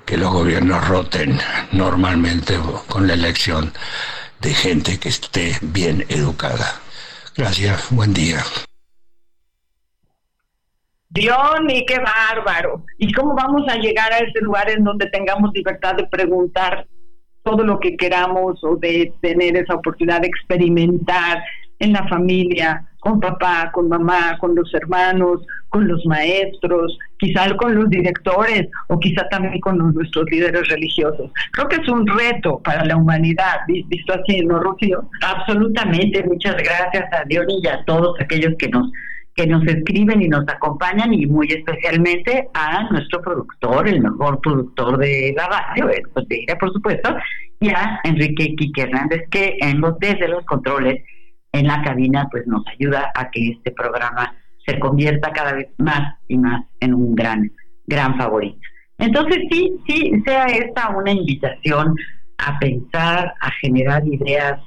que 0.04 0.16
los 0.18 0.30
gobiernos 0.30 0.86
roten 0.86 1.40
normalmente 1.70 2.58
con 2.88 3.06
la 3.06 3.14
elección 3.14 3.72
de 4.42 4.50
gente 4.50 4.98
que 4.98 5.08
esté 5.08 5.52
bien 5.62 6.04
educada. 6.08 6.80
Gracias, 7.36 7.86
buen 7.90 8.12
día. 8.12 8.40
Dios, 11.08 11.60
y 11.68 11.86
qué 11.86 11.98
bárbaro. 11.98 12.84
¿Y 12.98 13.12
cómo 13.12 13.34
vamos 13.34 13.62
a 13.68 13.76
llegar 13.76 14.12
a 14.12 14.18
ese 14.18 14.40
lugar 14.40 14.68
en 14.68 14.82
donde 14.82 15.06
tengamos 15.06 15.52
libertad 15.54 15.94
de 15.94 16.06
preguntar 16.08 16.86
todo 17.44 17.62
lo 17.62 17.78
que 17.78 17.96
queramos 17.96 18.62
o 18.64 18.76
de 18.76 19.12
tener 19.20 19.56
esa 19.56 19.74
oportunidad 19.74 20.22
de 20.22 20.28
experimentar 20.28 21.42
en 21.82 21.92
la 21.92 22.06
familia, 22.06 22.84
con 23.00 23.18
papá, 23.18 23.70
con 23.72 23.88
mamá, 23.88 24.38
con 24.38 24.54
los 24.54 24.72
hermanos, 24.72 25.40
con 25.68 25.88
los 25.88 26.06
maestros, 26.06 26.96
quizá 27.18 27.52
con 27.56 27.74
los 27.74 27.90
directores 27.90 28.68
o 28.86 29.00
quizá 29.00 29.28
también 29.28 29.58
con 29.60 29.78
nuestros 29.78 30.24
líderes 30.30 30.68
religiosos. 30.68 31.28
Creo 31.50 31.68
que 31.68 31.76
es 31.76 31.88
un 31.88 32.06
reto 32.06 32.60
para 32.60 32.84
la 32.84 32.96
humanidad, 32.96 33.56
visto 33.66 34.14
así, 34.14 34.40
¿no, 34.42 34.60
Rocío? 34.60 35.10
Absolutamente, 35.20 36.22
muchas 36.22 36.54
gracias 36.56 37.12
a 37.12 37.24
Dios 37.24 37.44
y 37.48 37.66
a 37.66 37.84
todos 37.84 38.18
aquellos 38.20 38.54
que 38.58 38.68
nos 38.68 38.90
que 39.34 39.46
nos 39.46 39.66
escriben 39.66 40.20
y 40.20 40.28
nos 40.28 40.46
acompañan 40.46 41.14
y 41.14 41.24
muy 41.24 41.48
especialmente 41.48 42.48
a 42.52 42.86
nuestro 42.90 43.22
productor, 43.22 43.88
el 43.88 44.02
mejor 44.02 44.38
productor 44.42 44.98
de 44.98 45.34
la 45.34 45.48
radio, 45.48 45.90
pues 46.12 46.26
por 46.60 46.70
supuesto, 46.70 47.16
y 47.58 47.70
a 47.70 47.98
Enrique 48.04 48.54
Quique 48.56 48.82
Hernández, 48.82 49.22
que 49.30 49.56
en 49.60 49.80
los, 49.80 49.98
desde 49.98 50.28
los 50.28 50.44
controles 50.44 51.02
en 51.52 51.66
la 51.66 51.82
cabina 51.82 52.28
pues 52.30 52.46
nos 52.46 52.66
ayuda 52.66 53.12
a 53.14 53.30
que 53.30 53.48
este 53.48 53.70
programa 53.70 54.34
se 54.66 54.78
convierta 54.78 55.32
cada 55.32 55.52
vez 55.52 55.68
más 55.78 56.16
y 56.28 56.38
más 56.38 56.64
en 56.80 56.94
un 56.94 57.14
gran, 57.14 57.50
gran 57.86 58.16
favorito. 58.16 58.58
Entonces 58.98 59.38
sí, 59.50 59.72
sí, 59.86 60.22
sea 60.24 60.46
esta 60.46 60.90
una 60.90 61.10
invitación 61.10 61.94
a 62.38 62.58
pensar, 62.58 63.34
a 63.40 63.50
generar 63.60 64.06
ideas 64.06 64.60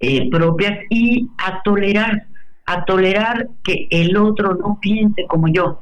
eh, 0.00 0.30
propias 0.30 0.78
y 0.90 1.28
a 1.38 1.62
tolerar 1.62 2.26
a 2.68 2.84
tolerar 2.84 3.48
que 3.64 3.88
el 3.90 4.14
otro 4.18 4.54
no 4.54 4.78
piense 4.78 5.24
como 5.26 5.48
yo 5.48 5.80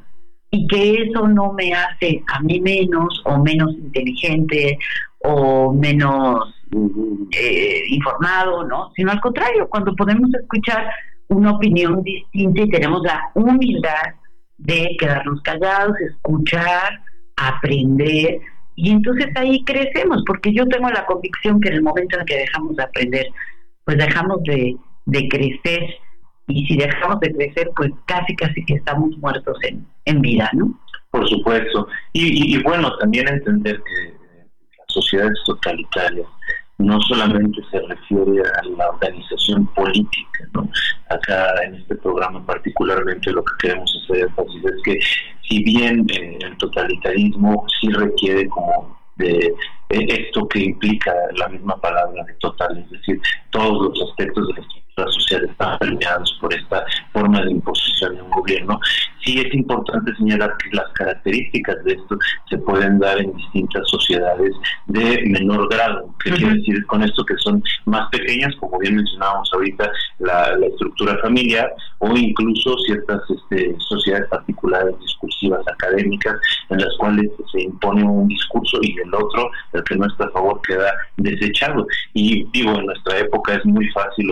y 0.49 0.65
que 0.67 1.03
eso 1.03 1.27
no 1.27 1.51
me 1.51 1.73
hace 1.73 2.23
a 2.33 2.39
mí 2.39 2.61
menos 2.61 3.21
o 3.25 3.43
menos 3.43 3.73
inteligente 3.73 4.79
o 5.19 5.73
menos 5.73 6.55
eh, 7.31 7.83
informado, 7.89 8.63
¿no? 8.63 8.91
Sino 8.95 9.11
al 9.11 9.21
contrario, 9.21 9.67
cuando 9.69 9.95
podemos 9.95 10.29
escuchar 10.33 10.89
una 11.29 11.51
opinión 11.51 12.01
distinta 12.03 12.61
y 12.61 12.69
tenemos 12.69 13.01
la 13.03 13.21
humildad 13.33 14.13
de 14.57 14.95
quedarnos 14.99 15.41
callados, 15.41 15.95
escuchar, 15.99 17.01
aprender, 17.35 18.39
y 18.75 18.91
entonces 18.91 19.27
ahí 19.35 19.63
crecemos, 19.63 20.23
porque 20.25 20.53
yo 20.53 20.65
tengo 20.67 20.89
la 20.89 21.05
convicción 21.05 21.59
que 21.59 21.69
en 21.69 21.75
el 21.75 21.81
momento 21.81 22.19
en 22.19 22.25
que 22.25 22.37
dejamos 22.37 22.75
de 22.75 22.83
aprender, 22.83 23.27
pues 23.83 23.97
dejamos 23.97 24.43
de, 24.43 24.75
de 25.05 25.27
crecer 25.27 25.95
y 26.47 26.65
si 26.67 26.77
dejamos 26.77 27.19
de 27.19 27.33
crecer, 27.33 27.71
pues 27.75 27.89
casi, 28.05 28.35
casi 28.35 28.63
que 28.65 28.75
estamos 28.75 29.17
muertos 29.17 29.57
en, 29.63 29.85
en 30.05 30.21
vida, 30.21 30.49
¿no? 30.53 30.79
Por 31.09 31.27
supuesto. 31.27 31.87
Y, 32.13 32.61
bueno, 32.63 32.95
también 32.97 33.27
entender 33.27 33.77
que 33.77 34.13
sociedades 34.97 35.37
totalitarias 35.45 36.27
no 36.79 36.99
solamente 37.01 37.61
se 37.71 37.79
refiere 37.81 38.41
a 38.41 38.63
la 38.77 38.89
organización 38.89 39.65
política, 39.73 40.47
¿no? 40.53 40.69
Acá 41.09 41.63
en 41.63 41.75
este 41.75 41.95
programa 41.95 42.45
particularmente 42.45 43.31
lo 43.31 43.43
que 43.43 43.53
queremos 43.59 43.91
hacer 44.03 44.25
énfasis 44.25 44.63
es 44.65 44.83
que 44.83 44.99
si 45.47 45.63
bien 45.63 46.05
eh, 46.13 46.37
el 46.41 46.57
totalitarismo 46.57 47.65
sí 47.79 47.89
requiere 47.89 48.47
como 48.49 48.97
de 49.15 49.53
eh, 49.89 50.05
esto 50.07 50.47
que 50.47 50.59
implica 50.59 51.13
la 51.37 51.47
misma 51.47 51.75
palabra 51.81 52.23
de 52.25 52.33
total, 52.35 52.77
es 52.77 52.91
decir, 52.91 53.19
todos 53.49 53.89
los 53.89 54.09
aspectos 54.09 54.47
de 54.47 54.53
la 54.53 54.59
estructura 54.59 54.86
social 55.05 55.45
están 55.45 55.77
permeados 55.77 56.37
por 56.41 56.53
esta 56.53 56.83
forma 57.13 57.41
de 57.41 57.51
imposición 57.51 58.15
de 58.15 58.21
un 58.21 58.31
gobierno. 58.31 58.79
Sí 59.23 59.39
es 59.39 59.53
importante 59.53 60.15
señalar 60.15 60.55
que 60.57 60.75
las 60.75 60.89
características 60.93 61.83
de 61.83 61.93
esto 61.93 62.17
se 62.49 62.57
pueden 62.59 62.97
dar 62.99 63.19
en 63.19 63.35
distintas 63.35 63.83
sociedades 63.89 64.51
de 64.87 65.23
menor 65.27 65.69
grado. 65.69 66.09
¿Qué 66.23 66.31
quiere 66.31 66.55
decir 66.55 66.85
con 66.87 67.03
esto? 67.03 67.23
Que 67.25 67.35
son 67.37 67.61
más 67.85 68.09
pequeñas, 68.09 68.55
como 68.59 68.79
bien 68.79 68.95
mencionábamos 68.95 69.49
ahorita, 69.53 69.91
la, 70.19 70.57
estructura 70.67 71.17
familiar 71.21 71.71
o 71.99 72.15
incluso 72.15 72.77
ciertas 72.85 73.21
este, 73.29 73.75
sociedades 73.79 74.27
particulares 74.29 74.95
discursivas 74.99 75.61
académicas 75.67 76.35
en 76.69 76.79
las 76.79 76.95
cuales 76.97 77.29
se 77.51 77.61
impone 77.61 78.03
un 78.03 78.27
discurso 78.27 78.77
y 78.81 78.95
el 78.99 79.13
otro, 79.13 79.49
el 79.73 79.83
que 79.83 79.95
no 79.95 80.05
está 80.05 80.25
a 80.25 80.31
favor, 80.31 80.61
queda 80.67 80.91
desechado. 81.17 81.85
Y 82.13 82.45
digo, 82.51 82.75
en 82.75 82.85
nuestra 82.85 83.19
época 83.19 83.55
es 83.55 83.65
muy 83.65 83.87
fácil 83.89 84.31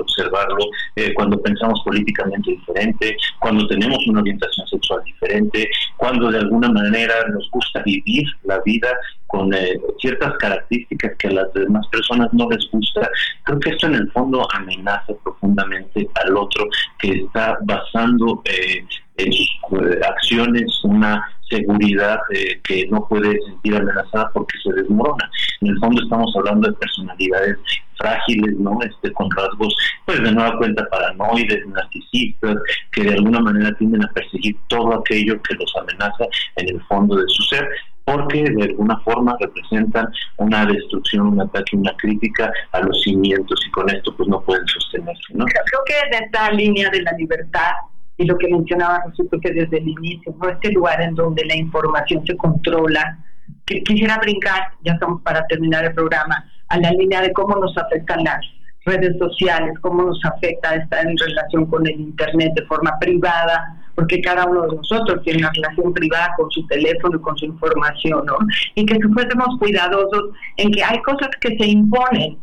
eh, 0.95 1.13
cuando 1.13 1.41
pensamos 1.41 1.81
políticamente 1.83 2.51
diferente, 2.51 3.17
cuando 3.39 3.67
tenemos 3.67 3.97
una 4.07 4.21
orientación 4.21 4.67
sexual 4.67 5.01
diferente, 5.03 5.69
cuando 5.97 6.31
de 6.31 6.39
alguna 6.39 6.69
manera 6.69 7.13
nos 7.29 7.49
gusta 7.51 7.81
vivir 7.83 8.25
la 8.43 8.59
vida 8.61 8.89
con 9.27 9.53
eh, 9.53 9.79
ciertas 9.99 10.33
características 10.37 11.11
que 11.17 11.27
a 11.27 11.31
las 11.31 11.53
demás 11.53 11.85
personas 11.87 12.29
no 12.31 12.47
les 12.49 12.69
gusta. 12.71 13.09
Creo 13.43 13.59
que 13.59 13.69
esto 13.71 13.87
en 13.87 13.95
el 13.95 14.11
fondo 14.11 14.47
amenaza 14.53 15.13
profundamente 15.23 16.07
al 16.23 16.37
otro 16.37 16.67
que 16.99 17.11
está 17.11 17.57
basando 17.63 18.41
eh, 18.45 18.85
en 19.17 19.31
sus 19.31 19.81
eh, 19.81 19.99
acciones 20.07 20.65
una 20.83 21.25
seguridad 21.49 22.17
eh, 22.33 22.59
que 22.63 22.87
no 22.87 23.07
puede 23.07 23.37
sentir 23.47 23.75
amenazada 23.75 24.29
porque 24.33 24.57
se 24.63 24.73
desmorona. 24.73 25.29
En 25.61 25.69
el 25.69 25.79
fondo 25.79 26.01
estamos 26.01 26.33
hablando 26.37 26.67
de 26.67 26.73
personalidades 26.73 27.57
frágiles, 27.97 28.55
¿no? 28.59 28.77
Este, 28.81 29.11
con 29.13 29.29
rasgos, 29.31 29.75
pues 30.05 30.21
de 30.21 30.31
nueva 30.31 30.57
cuenta 30.57 30.87
paranoides, 30.89 31.65
narcisistas, 31.67 32.57
que 32.91 33.03
de 33.03 33.13
alguna 33.13 33.39
manera 33.39 33.73
tienden 33.77 34.03
a 34.03 34.11
perseguir 34.13 34.55
todo 34.67 34.99
aquello 34.99 35.41
que 35.43 35.55
los 35.55 35.73
amenaza 35.77 36.25
en 36.57 36.69
el 36.69 36.81
fondo 36.83 37.15
de 37.15 37.23
su 37.27 37.43
ser 37.43 37.67
porque 38.05 38.43
de 38.43 38.63
alguna 38.65 38.99
forma 38.99 39.35
representan 39.39 40.07
una 40.37 40.63
destrucción, 40.67 41.25
un 41.25 41.41
ataque, 41.41 41.75
una 41.75 41.91
crítica 41.97 42.51
a 42.71 42.81
los 42.81 43.01
cimientos 43.01 43.59
y 43.67 43.71
con 43.71 43.89
esto 43.89 44.15
pues 44.15 44.29
no 44.29 44.39
pueden 44.41 44.65
sostenerse. 44.67 45.33
¿no? 45.33 45.45
Creo 45.45 45.81
que 45.87 46.15
de 46.15 46.25
esta 46.25 46.51
línea 46.51 46.89
de 46.91 47.01
la 47.01 47.13
libertad 47.13 47.71
y 48.17 48.25
lo 48.25 48.37
que 48.37 48.47
mencionaba 48.47 49.03
resulta 49.07 49.37
que 49.41 49.51
desde 49.51 49.77
el 49.77 49.87
inicio, 49.87 50.35
¿no? 50.41 50.49
este 50.49 50.71
lugar 50.71 51.01
en 51.01 51.15
donde 51.15 51.43
la 51.45 51.55
información 51.55 52.25
se 52.25 52.35
controla, 52.37 53.19
que 53.65 53.81
quisiera 53.83 54.17
brincar, 54.19 54.69
ya 54.83 54.93
estamos 54.93 55.21
para 55.21 55.45
terminar 55.47 55.85
el 55.85 55.93
programa, 55.93 56.45
a 56.69 56.79
la 56.79 56.91
línea 56.91 57.21
de 57.21 57.33
cómo 57.33 57.55
nos 57.55 57.77
afectan 57.77 58.23
las 58.23 58.39
redes 58.85 59.17
sociales, 59.17 59.73
cómo 59.81 60.03
nos 60.03 60.19
afecta 60.23 60.75
estar 60.75 61.05
en 61.05 61.17
relación 61.17 61.65
con 61.65 61.85
el 61.87 61.99
Internet 61.99 62.53
de 62.55 62.65
forma 62.65 62.97
privada, 62.99 63.75
porque 63.95 64.21
cada 64.21 64.45
uno 64.45 64.63
de 64.63 64.75
nosotros 64.75 65.21
tiene 65.23 65.39
una 65.39 65.51
relación 65.55 65.93
privada 65.93 66.33
con 66.37 66.49
su 66.51 66.65
teléfono 66.67 67.17
y 67.17 67.21
con 67.21 67.37
su 67.37 67.45
información, 67.45 68.25
¿no? 68.25 68.37
Y 68.75 68.85
que 68.85 68.99
fuésemos 69.13 69.57
cuidadosos 69.59 70.29
en 70.57 70.71
que 70.71 70.83
hay 70.83 71.01
cosas 71.01 71.29
que 71.41 71.57
se 71.57 71.65
imponen. 71.65 72.37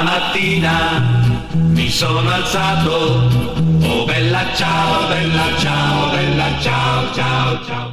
Stamattina 0.00 1.02
mi 1.74 1.86
sono 1.90 2.30
alzato, 2.30 3.28
oh 3.84 4.06
bella 4.06 4.46
ciao, 4.54 5.06
bella 5.08 5.54
ciao, 5.58 6.10
bella 6.10 6.58
ciao, 6.58 7.12
ciao, 7.12 7.62
ciao. 7.64 7.92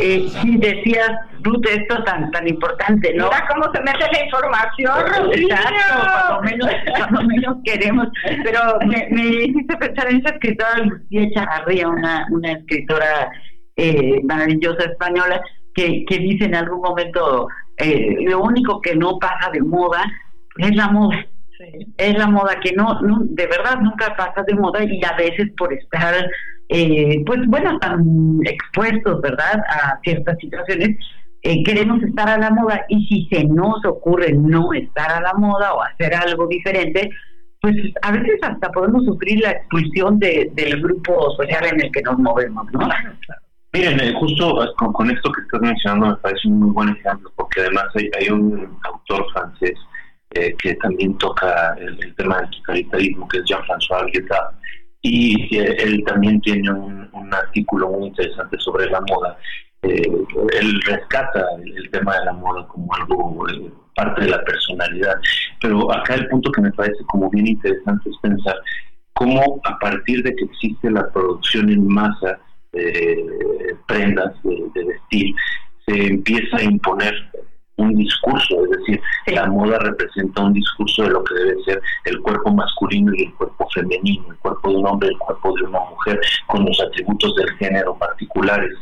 Eh, 0.00 0.28
sí, 0.28 0.56
decías, 0.56 1.08
Ruth, 1.42 1.64
esto 1.68 2.02
tan 2.02 2.32
tan 2.32 2.48
importante, 2.48 3.14
¿no? 3.14 3.26
Mira 3.26 3.46
cómo 3.46 3.72
se 3.72 3.80
mete 3.82 4.04
la 4.10 4.24
información, 4.24 5.32
Exacto, 5.34 6.40
cuando 6.40 6.42
menos, 6.42 6.70
cuando 6.96 7.22
menos 7.22 7.56
queremos. 7.64 8.08
Pero 8.42 8.60
me, 8.86 9.06
me 9.12 9.22
hiciste 9.22 9.76
pensar 9.76 10.10
en 10.10 10.16
esa 10.16 10.30
escritora 10.30 10.78
Lucía 10.78 11.30
Chavarría, 11.32 11.88
una, 11.88 12.26
una 12.32 12.52
escritora 12.54 13.30
eh, 13.76 14.20
maravillosa 14.24 14.82
española, 14.82 15.40
que, 15.76 16.04
que 16.06 16.18
dice 16.18 16.46
en 16.46 16.56
algún 16.56 16.80
momento, 16.80 17.46
eh, 17.78 18.16
lo 18.20 18.42
único 18.42 18.80
que 18.80 18.94
no 18.94 19.18
pasa 19.18 19.50
de 19.52 19.60
moda 19.60 20.04
es 20.58 20.74
la 20.74 20.88
moda. 20.88 21.26
Es 21.96 22.18
la 22.18 22.26
moda 22.26 22.58
que 22.60 22.72
no, 22.72 23.00
no, 23.00 23.20
de 23.22 23.46
verdad 23.46 23.80
nunca 23.80 24.14
pasa 24.16 24.42
de 24.46 24.54
moda 24.54 24.84
y 24.84 25.00
a 25.04 25.16
veces 25.16 25.50
por 25.56 25.72
estar 25.72 26.14
eh, 26.68 27.22
pues 27.26 27.40
bueno, 27.46 27.78
tan 27.78 28.40
expuestos, 28.44 29.20
¿verdad?, 29.20 29.62
a 29.68 29.98
ciertas 30.02 30.36
situaciones, 30.38 30.96
eh, 31.42 31.62
queremos 31.62 32.02
estar 32.02 32.28
a 32.28 32.38
la 32.38 32.50
moda 32.50 32.84
y 32.88 33.06
si 33.06 33.28
se 33.30 33.44
nos 33.44 33.84
ocurre 33.84 34.32
no 34.32 34.72
estar 34.72 35.10
a 35.12 35.20
la 35.20 35.34
moda 35.34 35.74
o 35.74 35.82
hacer 35.82 36.14
algo 36.14 36.46
diferente, 36.46 37.10
pues 37.60 37.76
a 38.02 38.12
veces 38.12 38.38
hasta 38.42 38.70
podemos 38.72 39.04
sufrir 39.04 39.40
la 39.40 39.52
expulsión 39.52 40.18
de, 40.18 40.50
del 40.54 40.80
grupo 40.82 41.30
social 41.36 41.66
en 41.66 41.84
el 41.84 41.92
que 41.92 42.02
nos 42.02 42.18
movemos, 42.18 42.66
¿no? 42.72 42.88
Miren, 43.74 44.00
eh, 44.00 44.14
justo 44.20 44.56
con, 44.76 45.10
esto 45.10 45.32
que 45.32 45.40
estás 45.42 45.60
mencionando 45.60 46.06
me 46.06 46.16
parece 46.16 46.46
un 46.46 46.60
muy 46.60 46.70
buen 46.70 46.88
ejemplo, 46.90 47.30
porque 47.34 47.60
además 47.60 47.86
hay, 47.96 48.28
un 48.30 48.78
autor 48.84 49.26
francés 49.32 49.74
que 50.30 50.74
también 50.82 51.16
toca 51.18 51.76
el, 51.78 52.14
tema 52.16 52.40
del 52.40 52.50
totalitarismo, 52.50 53.28
que 53.28 53.38
es 53.38 53.44
Jean-François 53.44 54.10
Guetta, 54.12 54.52
y 55.02 55.56
él 55.58 56.02
también 56.06 56.40
tiene 56.40 56.70
un, 56.70 57.04
artículo 57.32 57.90
muy 57.90 58.06
interesante 58.08 58.56
sobre 58.60 58.88
la 58.90 59.00
moda. 59.00 59.36
Eh, 59.82 60.02
él 60.60 60.80
rescata 60.86 61.44
el, 61.64 61.90
tema 61.90 62.16
de 62.18 62.24
la 62.26 62.32
moda 62.32 62.66
como 62.68 62.94
algo 62.94 63.48
eh, 63.48 63.72
parte 63.96 64.22
de 64.22 64.30
la 64.30 64.42
personalidad, 64.44 65.16
pero 65.60 65.92
acá 65.92 66.14
el 66.14 66.28
punto 66.28 66.50
que 66.52 66.62
me 66.62 66.72
parece 66.72 67.02
como 67.08 67.28
bien 67.30 67.48
interesante 67.48 68.08
es 68.08 68.16
pensar 68.22 68.54
cómo 69.14 69.60
a 69.64 69.78
partir 69.78 70.22
de 70.22 70.34
que 70.34 70.44
existe 70.44 70.90
la 70.90 71.10
producción 71.10 71.68
en 71.70 71.86
masa 71.88 72.38
de 72.74 73.76
prendas 73.86 74.34
de, 74.42 74.64
de 74.74 74.84
vestir, 74.84 75.34
se 75.86 76.06
empieza 76.06 76.56
a 76.56 76.62
imponer 76.62 77.14
un 77.76 77.94
discurso, 77.94 78.64
es 78.64 78.70
decir, 78.78 79.00
la 79.26 79.46
moda 79.46 79.78
representa 79.78 80.42
un 80.42 80.52
discurso 80.52 81.02
de 81.02 81.10
lo 81.10 81.24
que 81.24 81.34
debe 81.34 81.64
ser 81.64 81.82
el 82.04 82.20
cuerpo 82.20 82.52
masculino 82.52 83.12
y 83.14 83.24
el 83.24 83.34
cuerpo 83.34 83.68
femenino, 83.74 84.26
el 84.30 84.36
cuerpo 84.36 84.70
de 84.70 84.76
un 84.76 84.86
hombre 84.86 85.08
y 85.08 85.12
el 85.12 85.18
cuerpo 85.18 85.54
de 85.56 85.62
una 85.64 85.80
mujer, 85.80 86.20
con 86.46 86.64
los 86.64 86.80
atributos 86.80 87.34
del 87.34 87.50
género 87.56 87.96
particulares. 87.96 88.72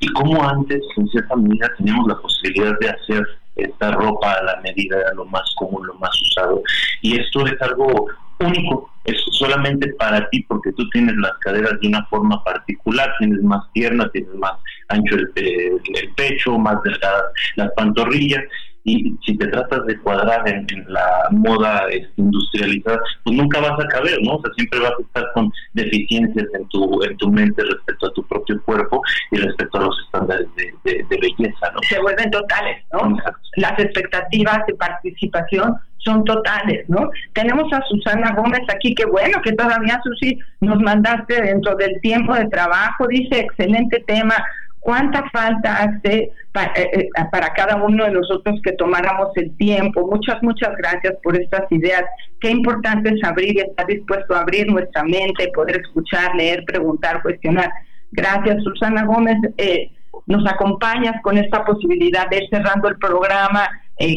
Y 0.00 0.08
como 0.12 0.42
antes, 0.42 0.82
en 0.96 1.08
cierta 1.08 1.36
medida, 1.36 1.70
teníamos 1.76 2.08
la 2.08 2.16
posibilidad 2.16 2.78
de 2.78 2.88
hacer 2.88 3.26
esta 3.56 3.90
ropa 3.90 4.32
a 4.32 4.42
la 4.44 4.60
medida 4.62 4.96
de 4.96 5.14
lo 5.14 5.26
más 5.26 5.52
común, 5.56 5.86
lo 5.86 5.94
más 5.94 6.10
usado. 6.22 6.62
Y 7.02 7.20
esto 7.20 7.46
es 7.46 7.60
algo 7.60 8.06
único, 8.40 8.90
es 9.04 9.16
solamente 9.32 9.92
para 9.94 10.28
ti 10.30 10.42
porque 10.48 10.72
tú 10.72 10.88
tienes 10.90 11.16
las 11.16 11.32
caderas 11.40 11.80
de 11.80 11.88
una 11.88 12.04
forma 12.06 12.42
particular, 12.44 13.12
tienes 13.18 13.42
más 13.42 13.64
piernas, 13.72 14.10
tienes 14.12 14.34
más 14.34 14.52
ancho 14.88 15.16
el, 15.16 15.32
el 15.36 16.14
pecho, 16.16 16.58
más 16.58 16.82
delgadas 16.82 17.24
las 17.56 17.70
pantorrillas 17.72 18.44
y 18.88 19.14
si 19.24 19.36
te 19.36 19.46
tratas 19.48 19.84
de 19.86 19.98
cuadrar 19.98 20.48
en, 20.48 20.66
la 20.88 21.28
moda 21.30 21.86
este, 21.90 22.12
industrializada, 22.16 22.98
pues 23.24 23.36
nunca 23.36 23.60
vas 23.60 23.78
a 23.78 23.88
caber, 23.88 24.18
¿no? 24.22 24.36
O 24.36 24.42
sea, 24.42 24.52
siempre 24.54 24.80
vas 24.80 24.92
a 24.98 25.02
estar 25.02 25.32
con 25.34 25.52
deficiencias 25.74 26.46
en 26.54 26.68
tu, 26.68 27.02
en 27.02 27.16
tu 27.18 27.30
mente 27.30 27.62
respecto 27.62 28.06
a 28.06 28.12
tu 28.14 28.26
propio 28.26 28.60
cuerpo 28.62 29.02
y 29.30 29.36
respecto 29.36 29.78
a 29.78 29.82
los 29.82 29.96
estándares 30.06 30.46
de, 30.56 31.04
belleza, 31.10 31.70
¿no? 31.74 31.80
Se 31.82 32.00
vuelven 32.00 32.30
totales, 32.30 32.82
¿no? 32.92 33.16
Las 33.56 33.78
expectativas 33.78 34.64
de 34.66 34.74
participación 34.74 35.74
son 35.98 36.24
totales, 36.24 36.88
¿no? 36.88 37.10
Tenemos 37.32 37.72
a 37.72 37.82
Susana 37.88 38.32
Gómez 38.34 38.62
aquí, 38.74 38.94
que 38.94 39.04
bueno 39.04 39.40
que 39.42 39.52
todavía, 39.52 40.00
Susi, 40.02 40.38
nos 40.60 40.80
mandaste 40.80 41.42
dentro 41.42 41.74
del 41.76 42.00
tiempo 42.00 42.34
de 42.34 42.46
trabajo, 42.46 43.06
dice, 43.08 43.40
excelente 43.40 44.02
tema, 44.06 44.34
cuánta 44.80 45.28
falta 45.30 45.76
hace 45.76 46.32
eh, 46.76 46.90
eh, 46.92 47.08
para 47.30 47.52
cada 47.52 47.76
uno 47.76 48.04
de 48.04 48.10
nosotros 48.10 48.60
que 48.62 48.72
tomáramos 48.72 49.28
el 49.36 49.56
tiempo. 49.56 50.08
Muchas, 50.10 50.42
muchas 50.42 50.74
gracias 50.76 51.14
por 51.22 51.40
estas 51.40 51.70
ideas. 51.70 52.04
Qué 52.40 52.50
importante 52.50 53.10
es 53.10 53.22
abrir 53.22 53.56
y 53.56 53.60
estar 53.60 53.86
dispuesto 53.86 54.34
a 54.34 54.40
abrir 54.40 54.70
nuestra 54.70 55.04
mente, 55.04 55.50
poder 55.54 55.80
escuchar, 55.80 56.34
leer, 56.34 56.64
preguntar, 56.64 57.22
cuestionar. 57.22 57.70
Gracias, 58.12 58.62
Susana 58.64 59.04
Gómez. 59.04 59.36
Eh, 59.58 59.92
nos 60.26 60.46
acompañas 60.50 61.20
con 61.22 61.38
esta 61.38 61.64
posibilidad 61.64 62.28
de 62.28 62.38
ir 62.38 62.48
cerrando 62.50 62.88
el 62.88 62.96
programa 62.98 63.68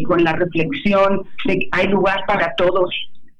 con 0.07 0.23
la 0.23 0.33
reflexión 0.33 1.23
de 1.45 1.67
hay 1.71 1.87
lugar 1.87 2.23
para 2.27 2.53
todos. 2.55 2.89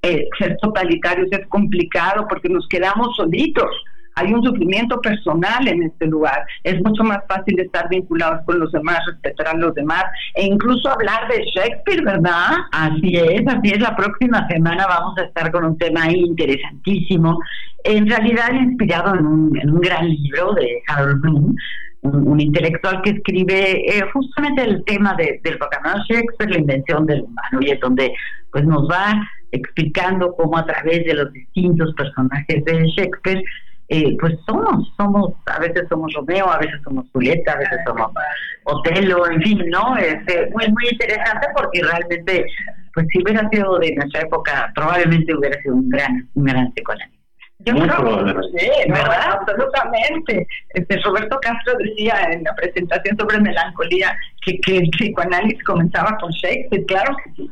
ser 0.02 0.58
totalitarios 0.62 1.28
es 1.32 1.48
complicado 1.48 2.26
porque 2.28 2.50
nos 2.50 2.68
quedamos 2.68 3.16
solitos 3.16 3.70
hay 4.16 4.34
un 4.34 4.44
sufrimiento 4.44 5.00
personal 5.02 5.68
en 5.68 5.84
este 5.84 6.08
lugar. 6.08 6.46
Es 6.64 6.82
mucho 6.82 7.04
más 7.04 7.20
fácil 7.28 7.60
estar 7.60 7.88
vinculados 7.90 8.42
con 8.46 8.60
los 8.60 8.72
demás, 8.72 9.00
respetar 9.08 9.48
a 9.48 9.58
los 9.58 9.74
demás 9.76 10.06
e 10.36 10.46
incluso 10.46 10.90
hablar 10.90 11.28
de 11.30 11.44
Shakespeare, 11.56 12.04
¿verdad? 12.04 12.58
Así 12.72 13.16
es, 13.16 13.42
así 13.48 13.72
es. 13.72 13.80
La 13.80 13.96
próxima 13.96 14.48
semana 14.48 14.86
vamos 14.88 15.18
a 15.18 15.24
estar 15.24 15.52
con 15.52 15.66
un 15.66 15.78
tema 15.78 16.12
interesantísimo. 16.12 17.40
En 17.84 18.08
realidad 18.08 18.54
inspirado 18.54 19.16
en 19.16 19.26
un, 19.26 19.60
en 19.60 19.72
un 19.72 19.82
gran 19.82 20.08
libro 20.08 20.54
de 20.54 20.82
Harold 20.88 21.22
Bloom, 21.22 21.56
un, 22.02 22.40
intelectual 22.40 23.02
que 23.04 23.12
escribe 23.12 23.82
eh, 23.88 24.02
justamente 24.14 24.64
el 24.64 24.84
tema 24.86 25.14
de, 25.16 25.40
del 25.44 25.58
vocabulario 25.58 26.04
Shakespeare, 26.10 26.52
la 26.52 26.60
invención 26.60 27.06
del 27.06 27.22
humano, 27.22 27.60
y 27.62 27.72
es 27.72 27.80
donde 27.80 28.14
pues 28.52 28.66
nos 28.66 28.90
va 28.90 29.22
explicando 29.52 30.34
cómo 30.36 30.58
a 30.58 30.66
través 30.66 31.06
de 31.06 31.14
los 31.14 31.32
distintos 31.34 31.94
personajes 31.96 32.64
de 32.66 32.88
Shakespeare 32.96 33.44
eh, 33.94 34.16
pues 34.22 34.34
somos, 34.46 34.90
somos, 34.96 35.34
a 35.48 35.60
veces 35.60 35.84
somos 35.90 36.14
Romeo, 36.14 36.50
a 36.50 36.60
veces 36.60 36.80
somos 36.82 37.06
Julieta, 37.12 37.52
a 37.52 37.58
veces 37.58 37.78
somos 37.86 38.10
Otelo, 38.64 39.30
en 39.30 39.42
fin, 39.42 39.66
¿no? 39.70 39.98
Este, 39.98 40.50
muy, 40.52 40.66
muy 40.72 40.88
interesante 40.90 41.48
porque 41.54 41.82
realmente, 41.84 42.46
pues 42.94 43.06
si 43.12 43.22
hubiera 43.22 43.50
sido 43.50 43.80
de 43.80 43.94
nuestra 43.96 44.22
época, 44.22 44.72
probablemente 44.76 45.36
hubiera 45.36 45.62
sido 45.62 45.76
un 45.76 45.90
gran, 45.90 46.30
un 46.36 46.44
gran 46.46 46.72
psicoanálisis. 46.72 47.21
Yo 47.66 47.74
creo 47.76 48.26
que 48.26 48.60
sí, 48.60 48.70
¿verdad? 48.88 49.40
Absolutamente. 49.40 50.48
Este, 50.70 50.98
Roberto 51.02 51.38
Castro 51.42 51.74
decía 51.78 52.30
en 52.32 52.44
la 52.44 52.56
presentación 52.56 53.18
sobre 53.18 53.40
melancolía 53.40 54.18
que, 54.46 54.60
que 54.60 54.78
el 54.78 54.90
psicoanálisis 54.90 55.64
comenzaba 55.64 56.18
con 56.20 56.32
Shakespeare, 56.32 56.86
claro 56.86 57.16
que 57.24 57.32
sí. 57.36 57.52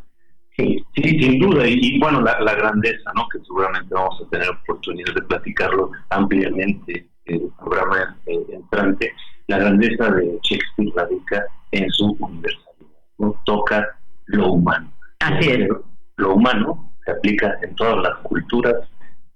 Sí, 0.59 0.83
sin 0.95 1.39
duda. 1.39 1.65
Y, 1.65 1.99
bueno, 1.99 2.21
la, 2.21 2.53
grandeza, 2.55 3.11
¿no? 3.15 3.27
Que 3.29 3.39
seguramente 3.39 3.93
vamos 3.93 4.21
a 4.21 4.29
tener 4.29 4.49
oportunidad 4.49 5.13
de 5.13 5.21
platicarlo 5.21 5.91
ampliamente 6.09 7.07
en 7.25 7.43
el 7.43 7.51
programa 7.57 8.17
eh, 8.25 8.45
entrante. 8.51 9.13
La 9.47 9.59
grandeza 9.59 10.09
de 10.11 10.37
Shakespeare 10.43 10.91
radica 10.95 11.45
en 11.71 11.89
su 11.91 12.15
universalidad. 12.19 12.99
¿no? 13.19 13.41
Toca 13.45 13.87
lo 14.25 14.53
humano. 14.53 14.91
Así 15.19 15.49
es. 15.49 15.69
Lo 16.17 16.33
humano 16.33 16.93
se 17.05 17.11
aplica 17.11 17.57
en 17.61 17.75
todas 17.75 17.97
las 18.03 18.17
culturas 18.23 18.75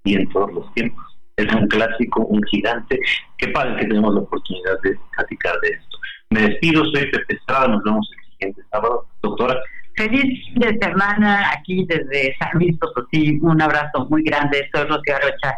y 0.04 0.14
en 0.14 0.28
todos 0.28 0.52
los 0.52 0.72
tiempos. 0.74 1.04
Es 1.36 1.52
un 1.52 1.66
clásico, 1.66 2.24
un 2.26 2.42
gigante. 2.44 2.98
Qué 3.38 3.48
padre 3.48 3.76
que 3.76 3.86
tenemos 3.86 4.14
la 4.14 4.20
oportunidad 4.20 4.80
de 4.82 4.96
platicar 5.16 5.58
de 5.60 5.68
esto. 5.70 5.98
Me 6.30 6.42
despido, 6.42 6.84
soy 6.84 7.10
Pepe 7.10 7.34
Estrada, 7.34 7.68
nos 7.68 7.82
vemos 7.82 8.08
el 8.16 8.32
siguiente 8.32 8.62
sábado. 8.70 9.06
Doctora. 9.22 9.60
Feliz 9.96 10.44
fin 10.46 10.54
de 10.60 10.78
semana 10.80 11.50
aquí 11.50 11.84
desde 11.86 12.36
San 12.38 12.50
Luis 12.54 12.76
Potosí. 12.78 13.38
Un 13.42 13.60
abrazo 13.60 14.06
muy 14.08 14.22
grande. 14.22 14.68
Soy 14.72 14.86
Rocío 14.86 15.16
Arocha. 15.16 15.54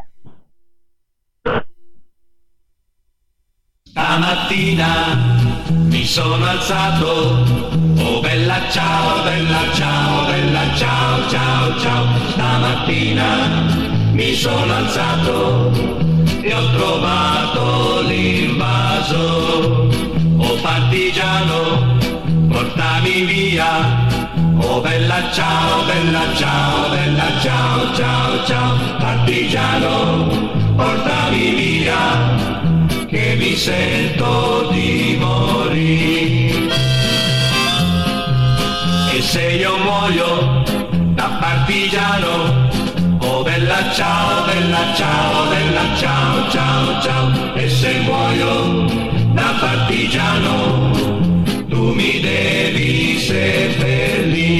Stamattina 3.88 5.46
mi 5.88 6.04
sono 6.04 6.44
alzato, 6.44 7.44
oh 7.98 8.20
bella 8.20 8.68
ciao, 8.70 9.24
bella 9.24 9.72
ciao, 9.72 10.26
bella 10.26 10.74
ciao, 10.74 11.28
ciao, 11.30 11.78
ciao. 11.78 12.04
Stamattina 12.30 13.85
mi 14.16 14.34
sono 14.34 14.72
alzato 14.72 15.70
e 16.40 16.54
ho 16.54 16.70
trovato 16.70 18.00
l'invaso. 18.06 19.88
Oh 20.38 20.56
partigiano, 20.62 21.98
portami 22.48 23.24
via. 23.26 24.04
Oh 24.58 24.80
bella 24.80 25.30
ciao, 25.32 25.84
bella 25.84 26.22
ciao, 26.34 26.88
bella 26.88 27.40
ciao, 27.42 27.94
ciao, 27.94 28.44
ciao. 28.46 28.76
Partigiano, 28.98 30.50
portami 30.74 31.50
via 31.50 32.34
che 33.06 33.36
mi 33.38 33.54
sento 33.54 34.70
di 34.72 35.16
morire. 35.20 36.74
E 39.12 39.20
se 39.20 39.42
io 39.42 39.76
muoio 39.76 40.62
da 41.14 41.36
partigiano, 41.38 42.65
bella 43.76 43.92
ciao, 43.92 44.46
bella 44.46 44.94
ciao, 44.94 45.48
bella 45.48 45.94
ciao, 45.96 46.48
ciao, 46.48 47.00
ciao. 47.02 47.54
E 47.54 47.68
se 47.68 48.00
muoio 48.00 48.86
da 49.34 49.54
partigiano, 49.60 50.92
tu 51.68 51.92
mi 51.92 52.20
devi 52.20 53.18
seppellire 53.18 54.54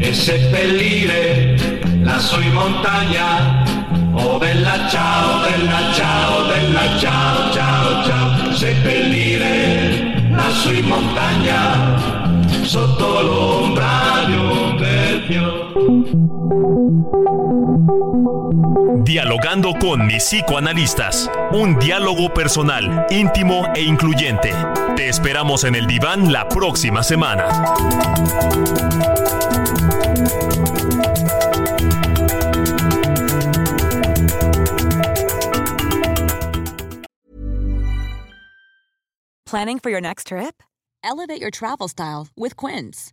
e 0.00 0.12
seppellire 0.12 1.54
lassù 2.02 2.40
in 2.40 2.52
montagna 2.52 3.62
Oh 4.14 4.38
bella 4.38 4.88
ciao, 4.88 5.40
bella 5.42 5.92
ciao, 5.92 6.46
bella 6.46 6.98
ciao, 6.98 7.52
ciao, 7.52 8.04
ciao, 8.04 8.52
seppellire 8.52 10.26
lassù 10.30 10.72
in 10.72 10.86
montagna, 10.86 11.96
sotto 12.62 13.20
l'ombra 13.20 14.24
di 14.26 14.32
un 14.32 14.76
bel 14.76 14.97
Dialogando 19.04 19.74
con 19.78 20.06
mis 20.06 20.24
psicoanalistas. 20.24 21.30
Un 21.52 21.78
diálogo 21.78 22.32
personal, 22.32 23.06
íntimo 23.10 23.66
e 23.74 23.82
incluyente. 23.82 24.52
Te 24.96 25.08
esperamos 25.08 25.64
en 25.64 25.74
el 25.74 25.86
diván 25.86 26.32
la 26.32 26.48
próxima 26.48 27.02
semana. 27.02 27.46
Planning 39.44 39.78
for 39.78 39.90
your 39.90 40.00
next 40.00 40.28
trip? 40.28 40.62
Elevate 41.02 41.40
your 41.40 41.50
travel 41.50 41.88
style 41.88 42.28
with 42.36 42.56
Quince. 42.56 43.12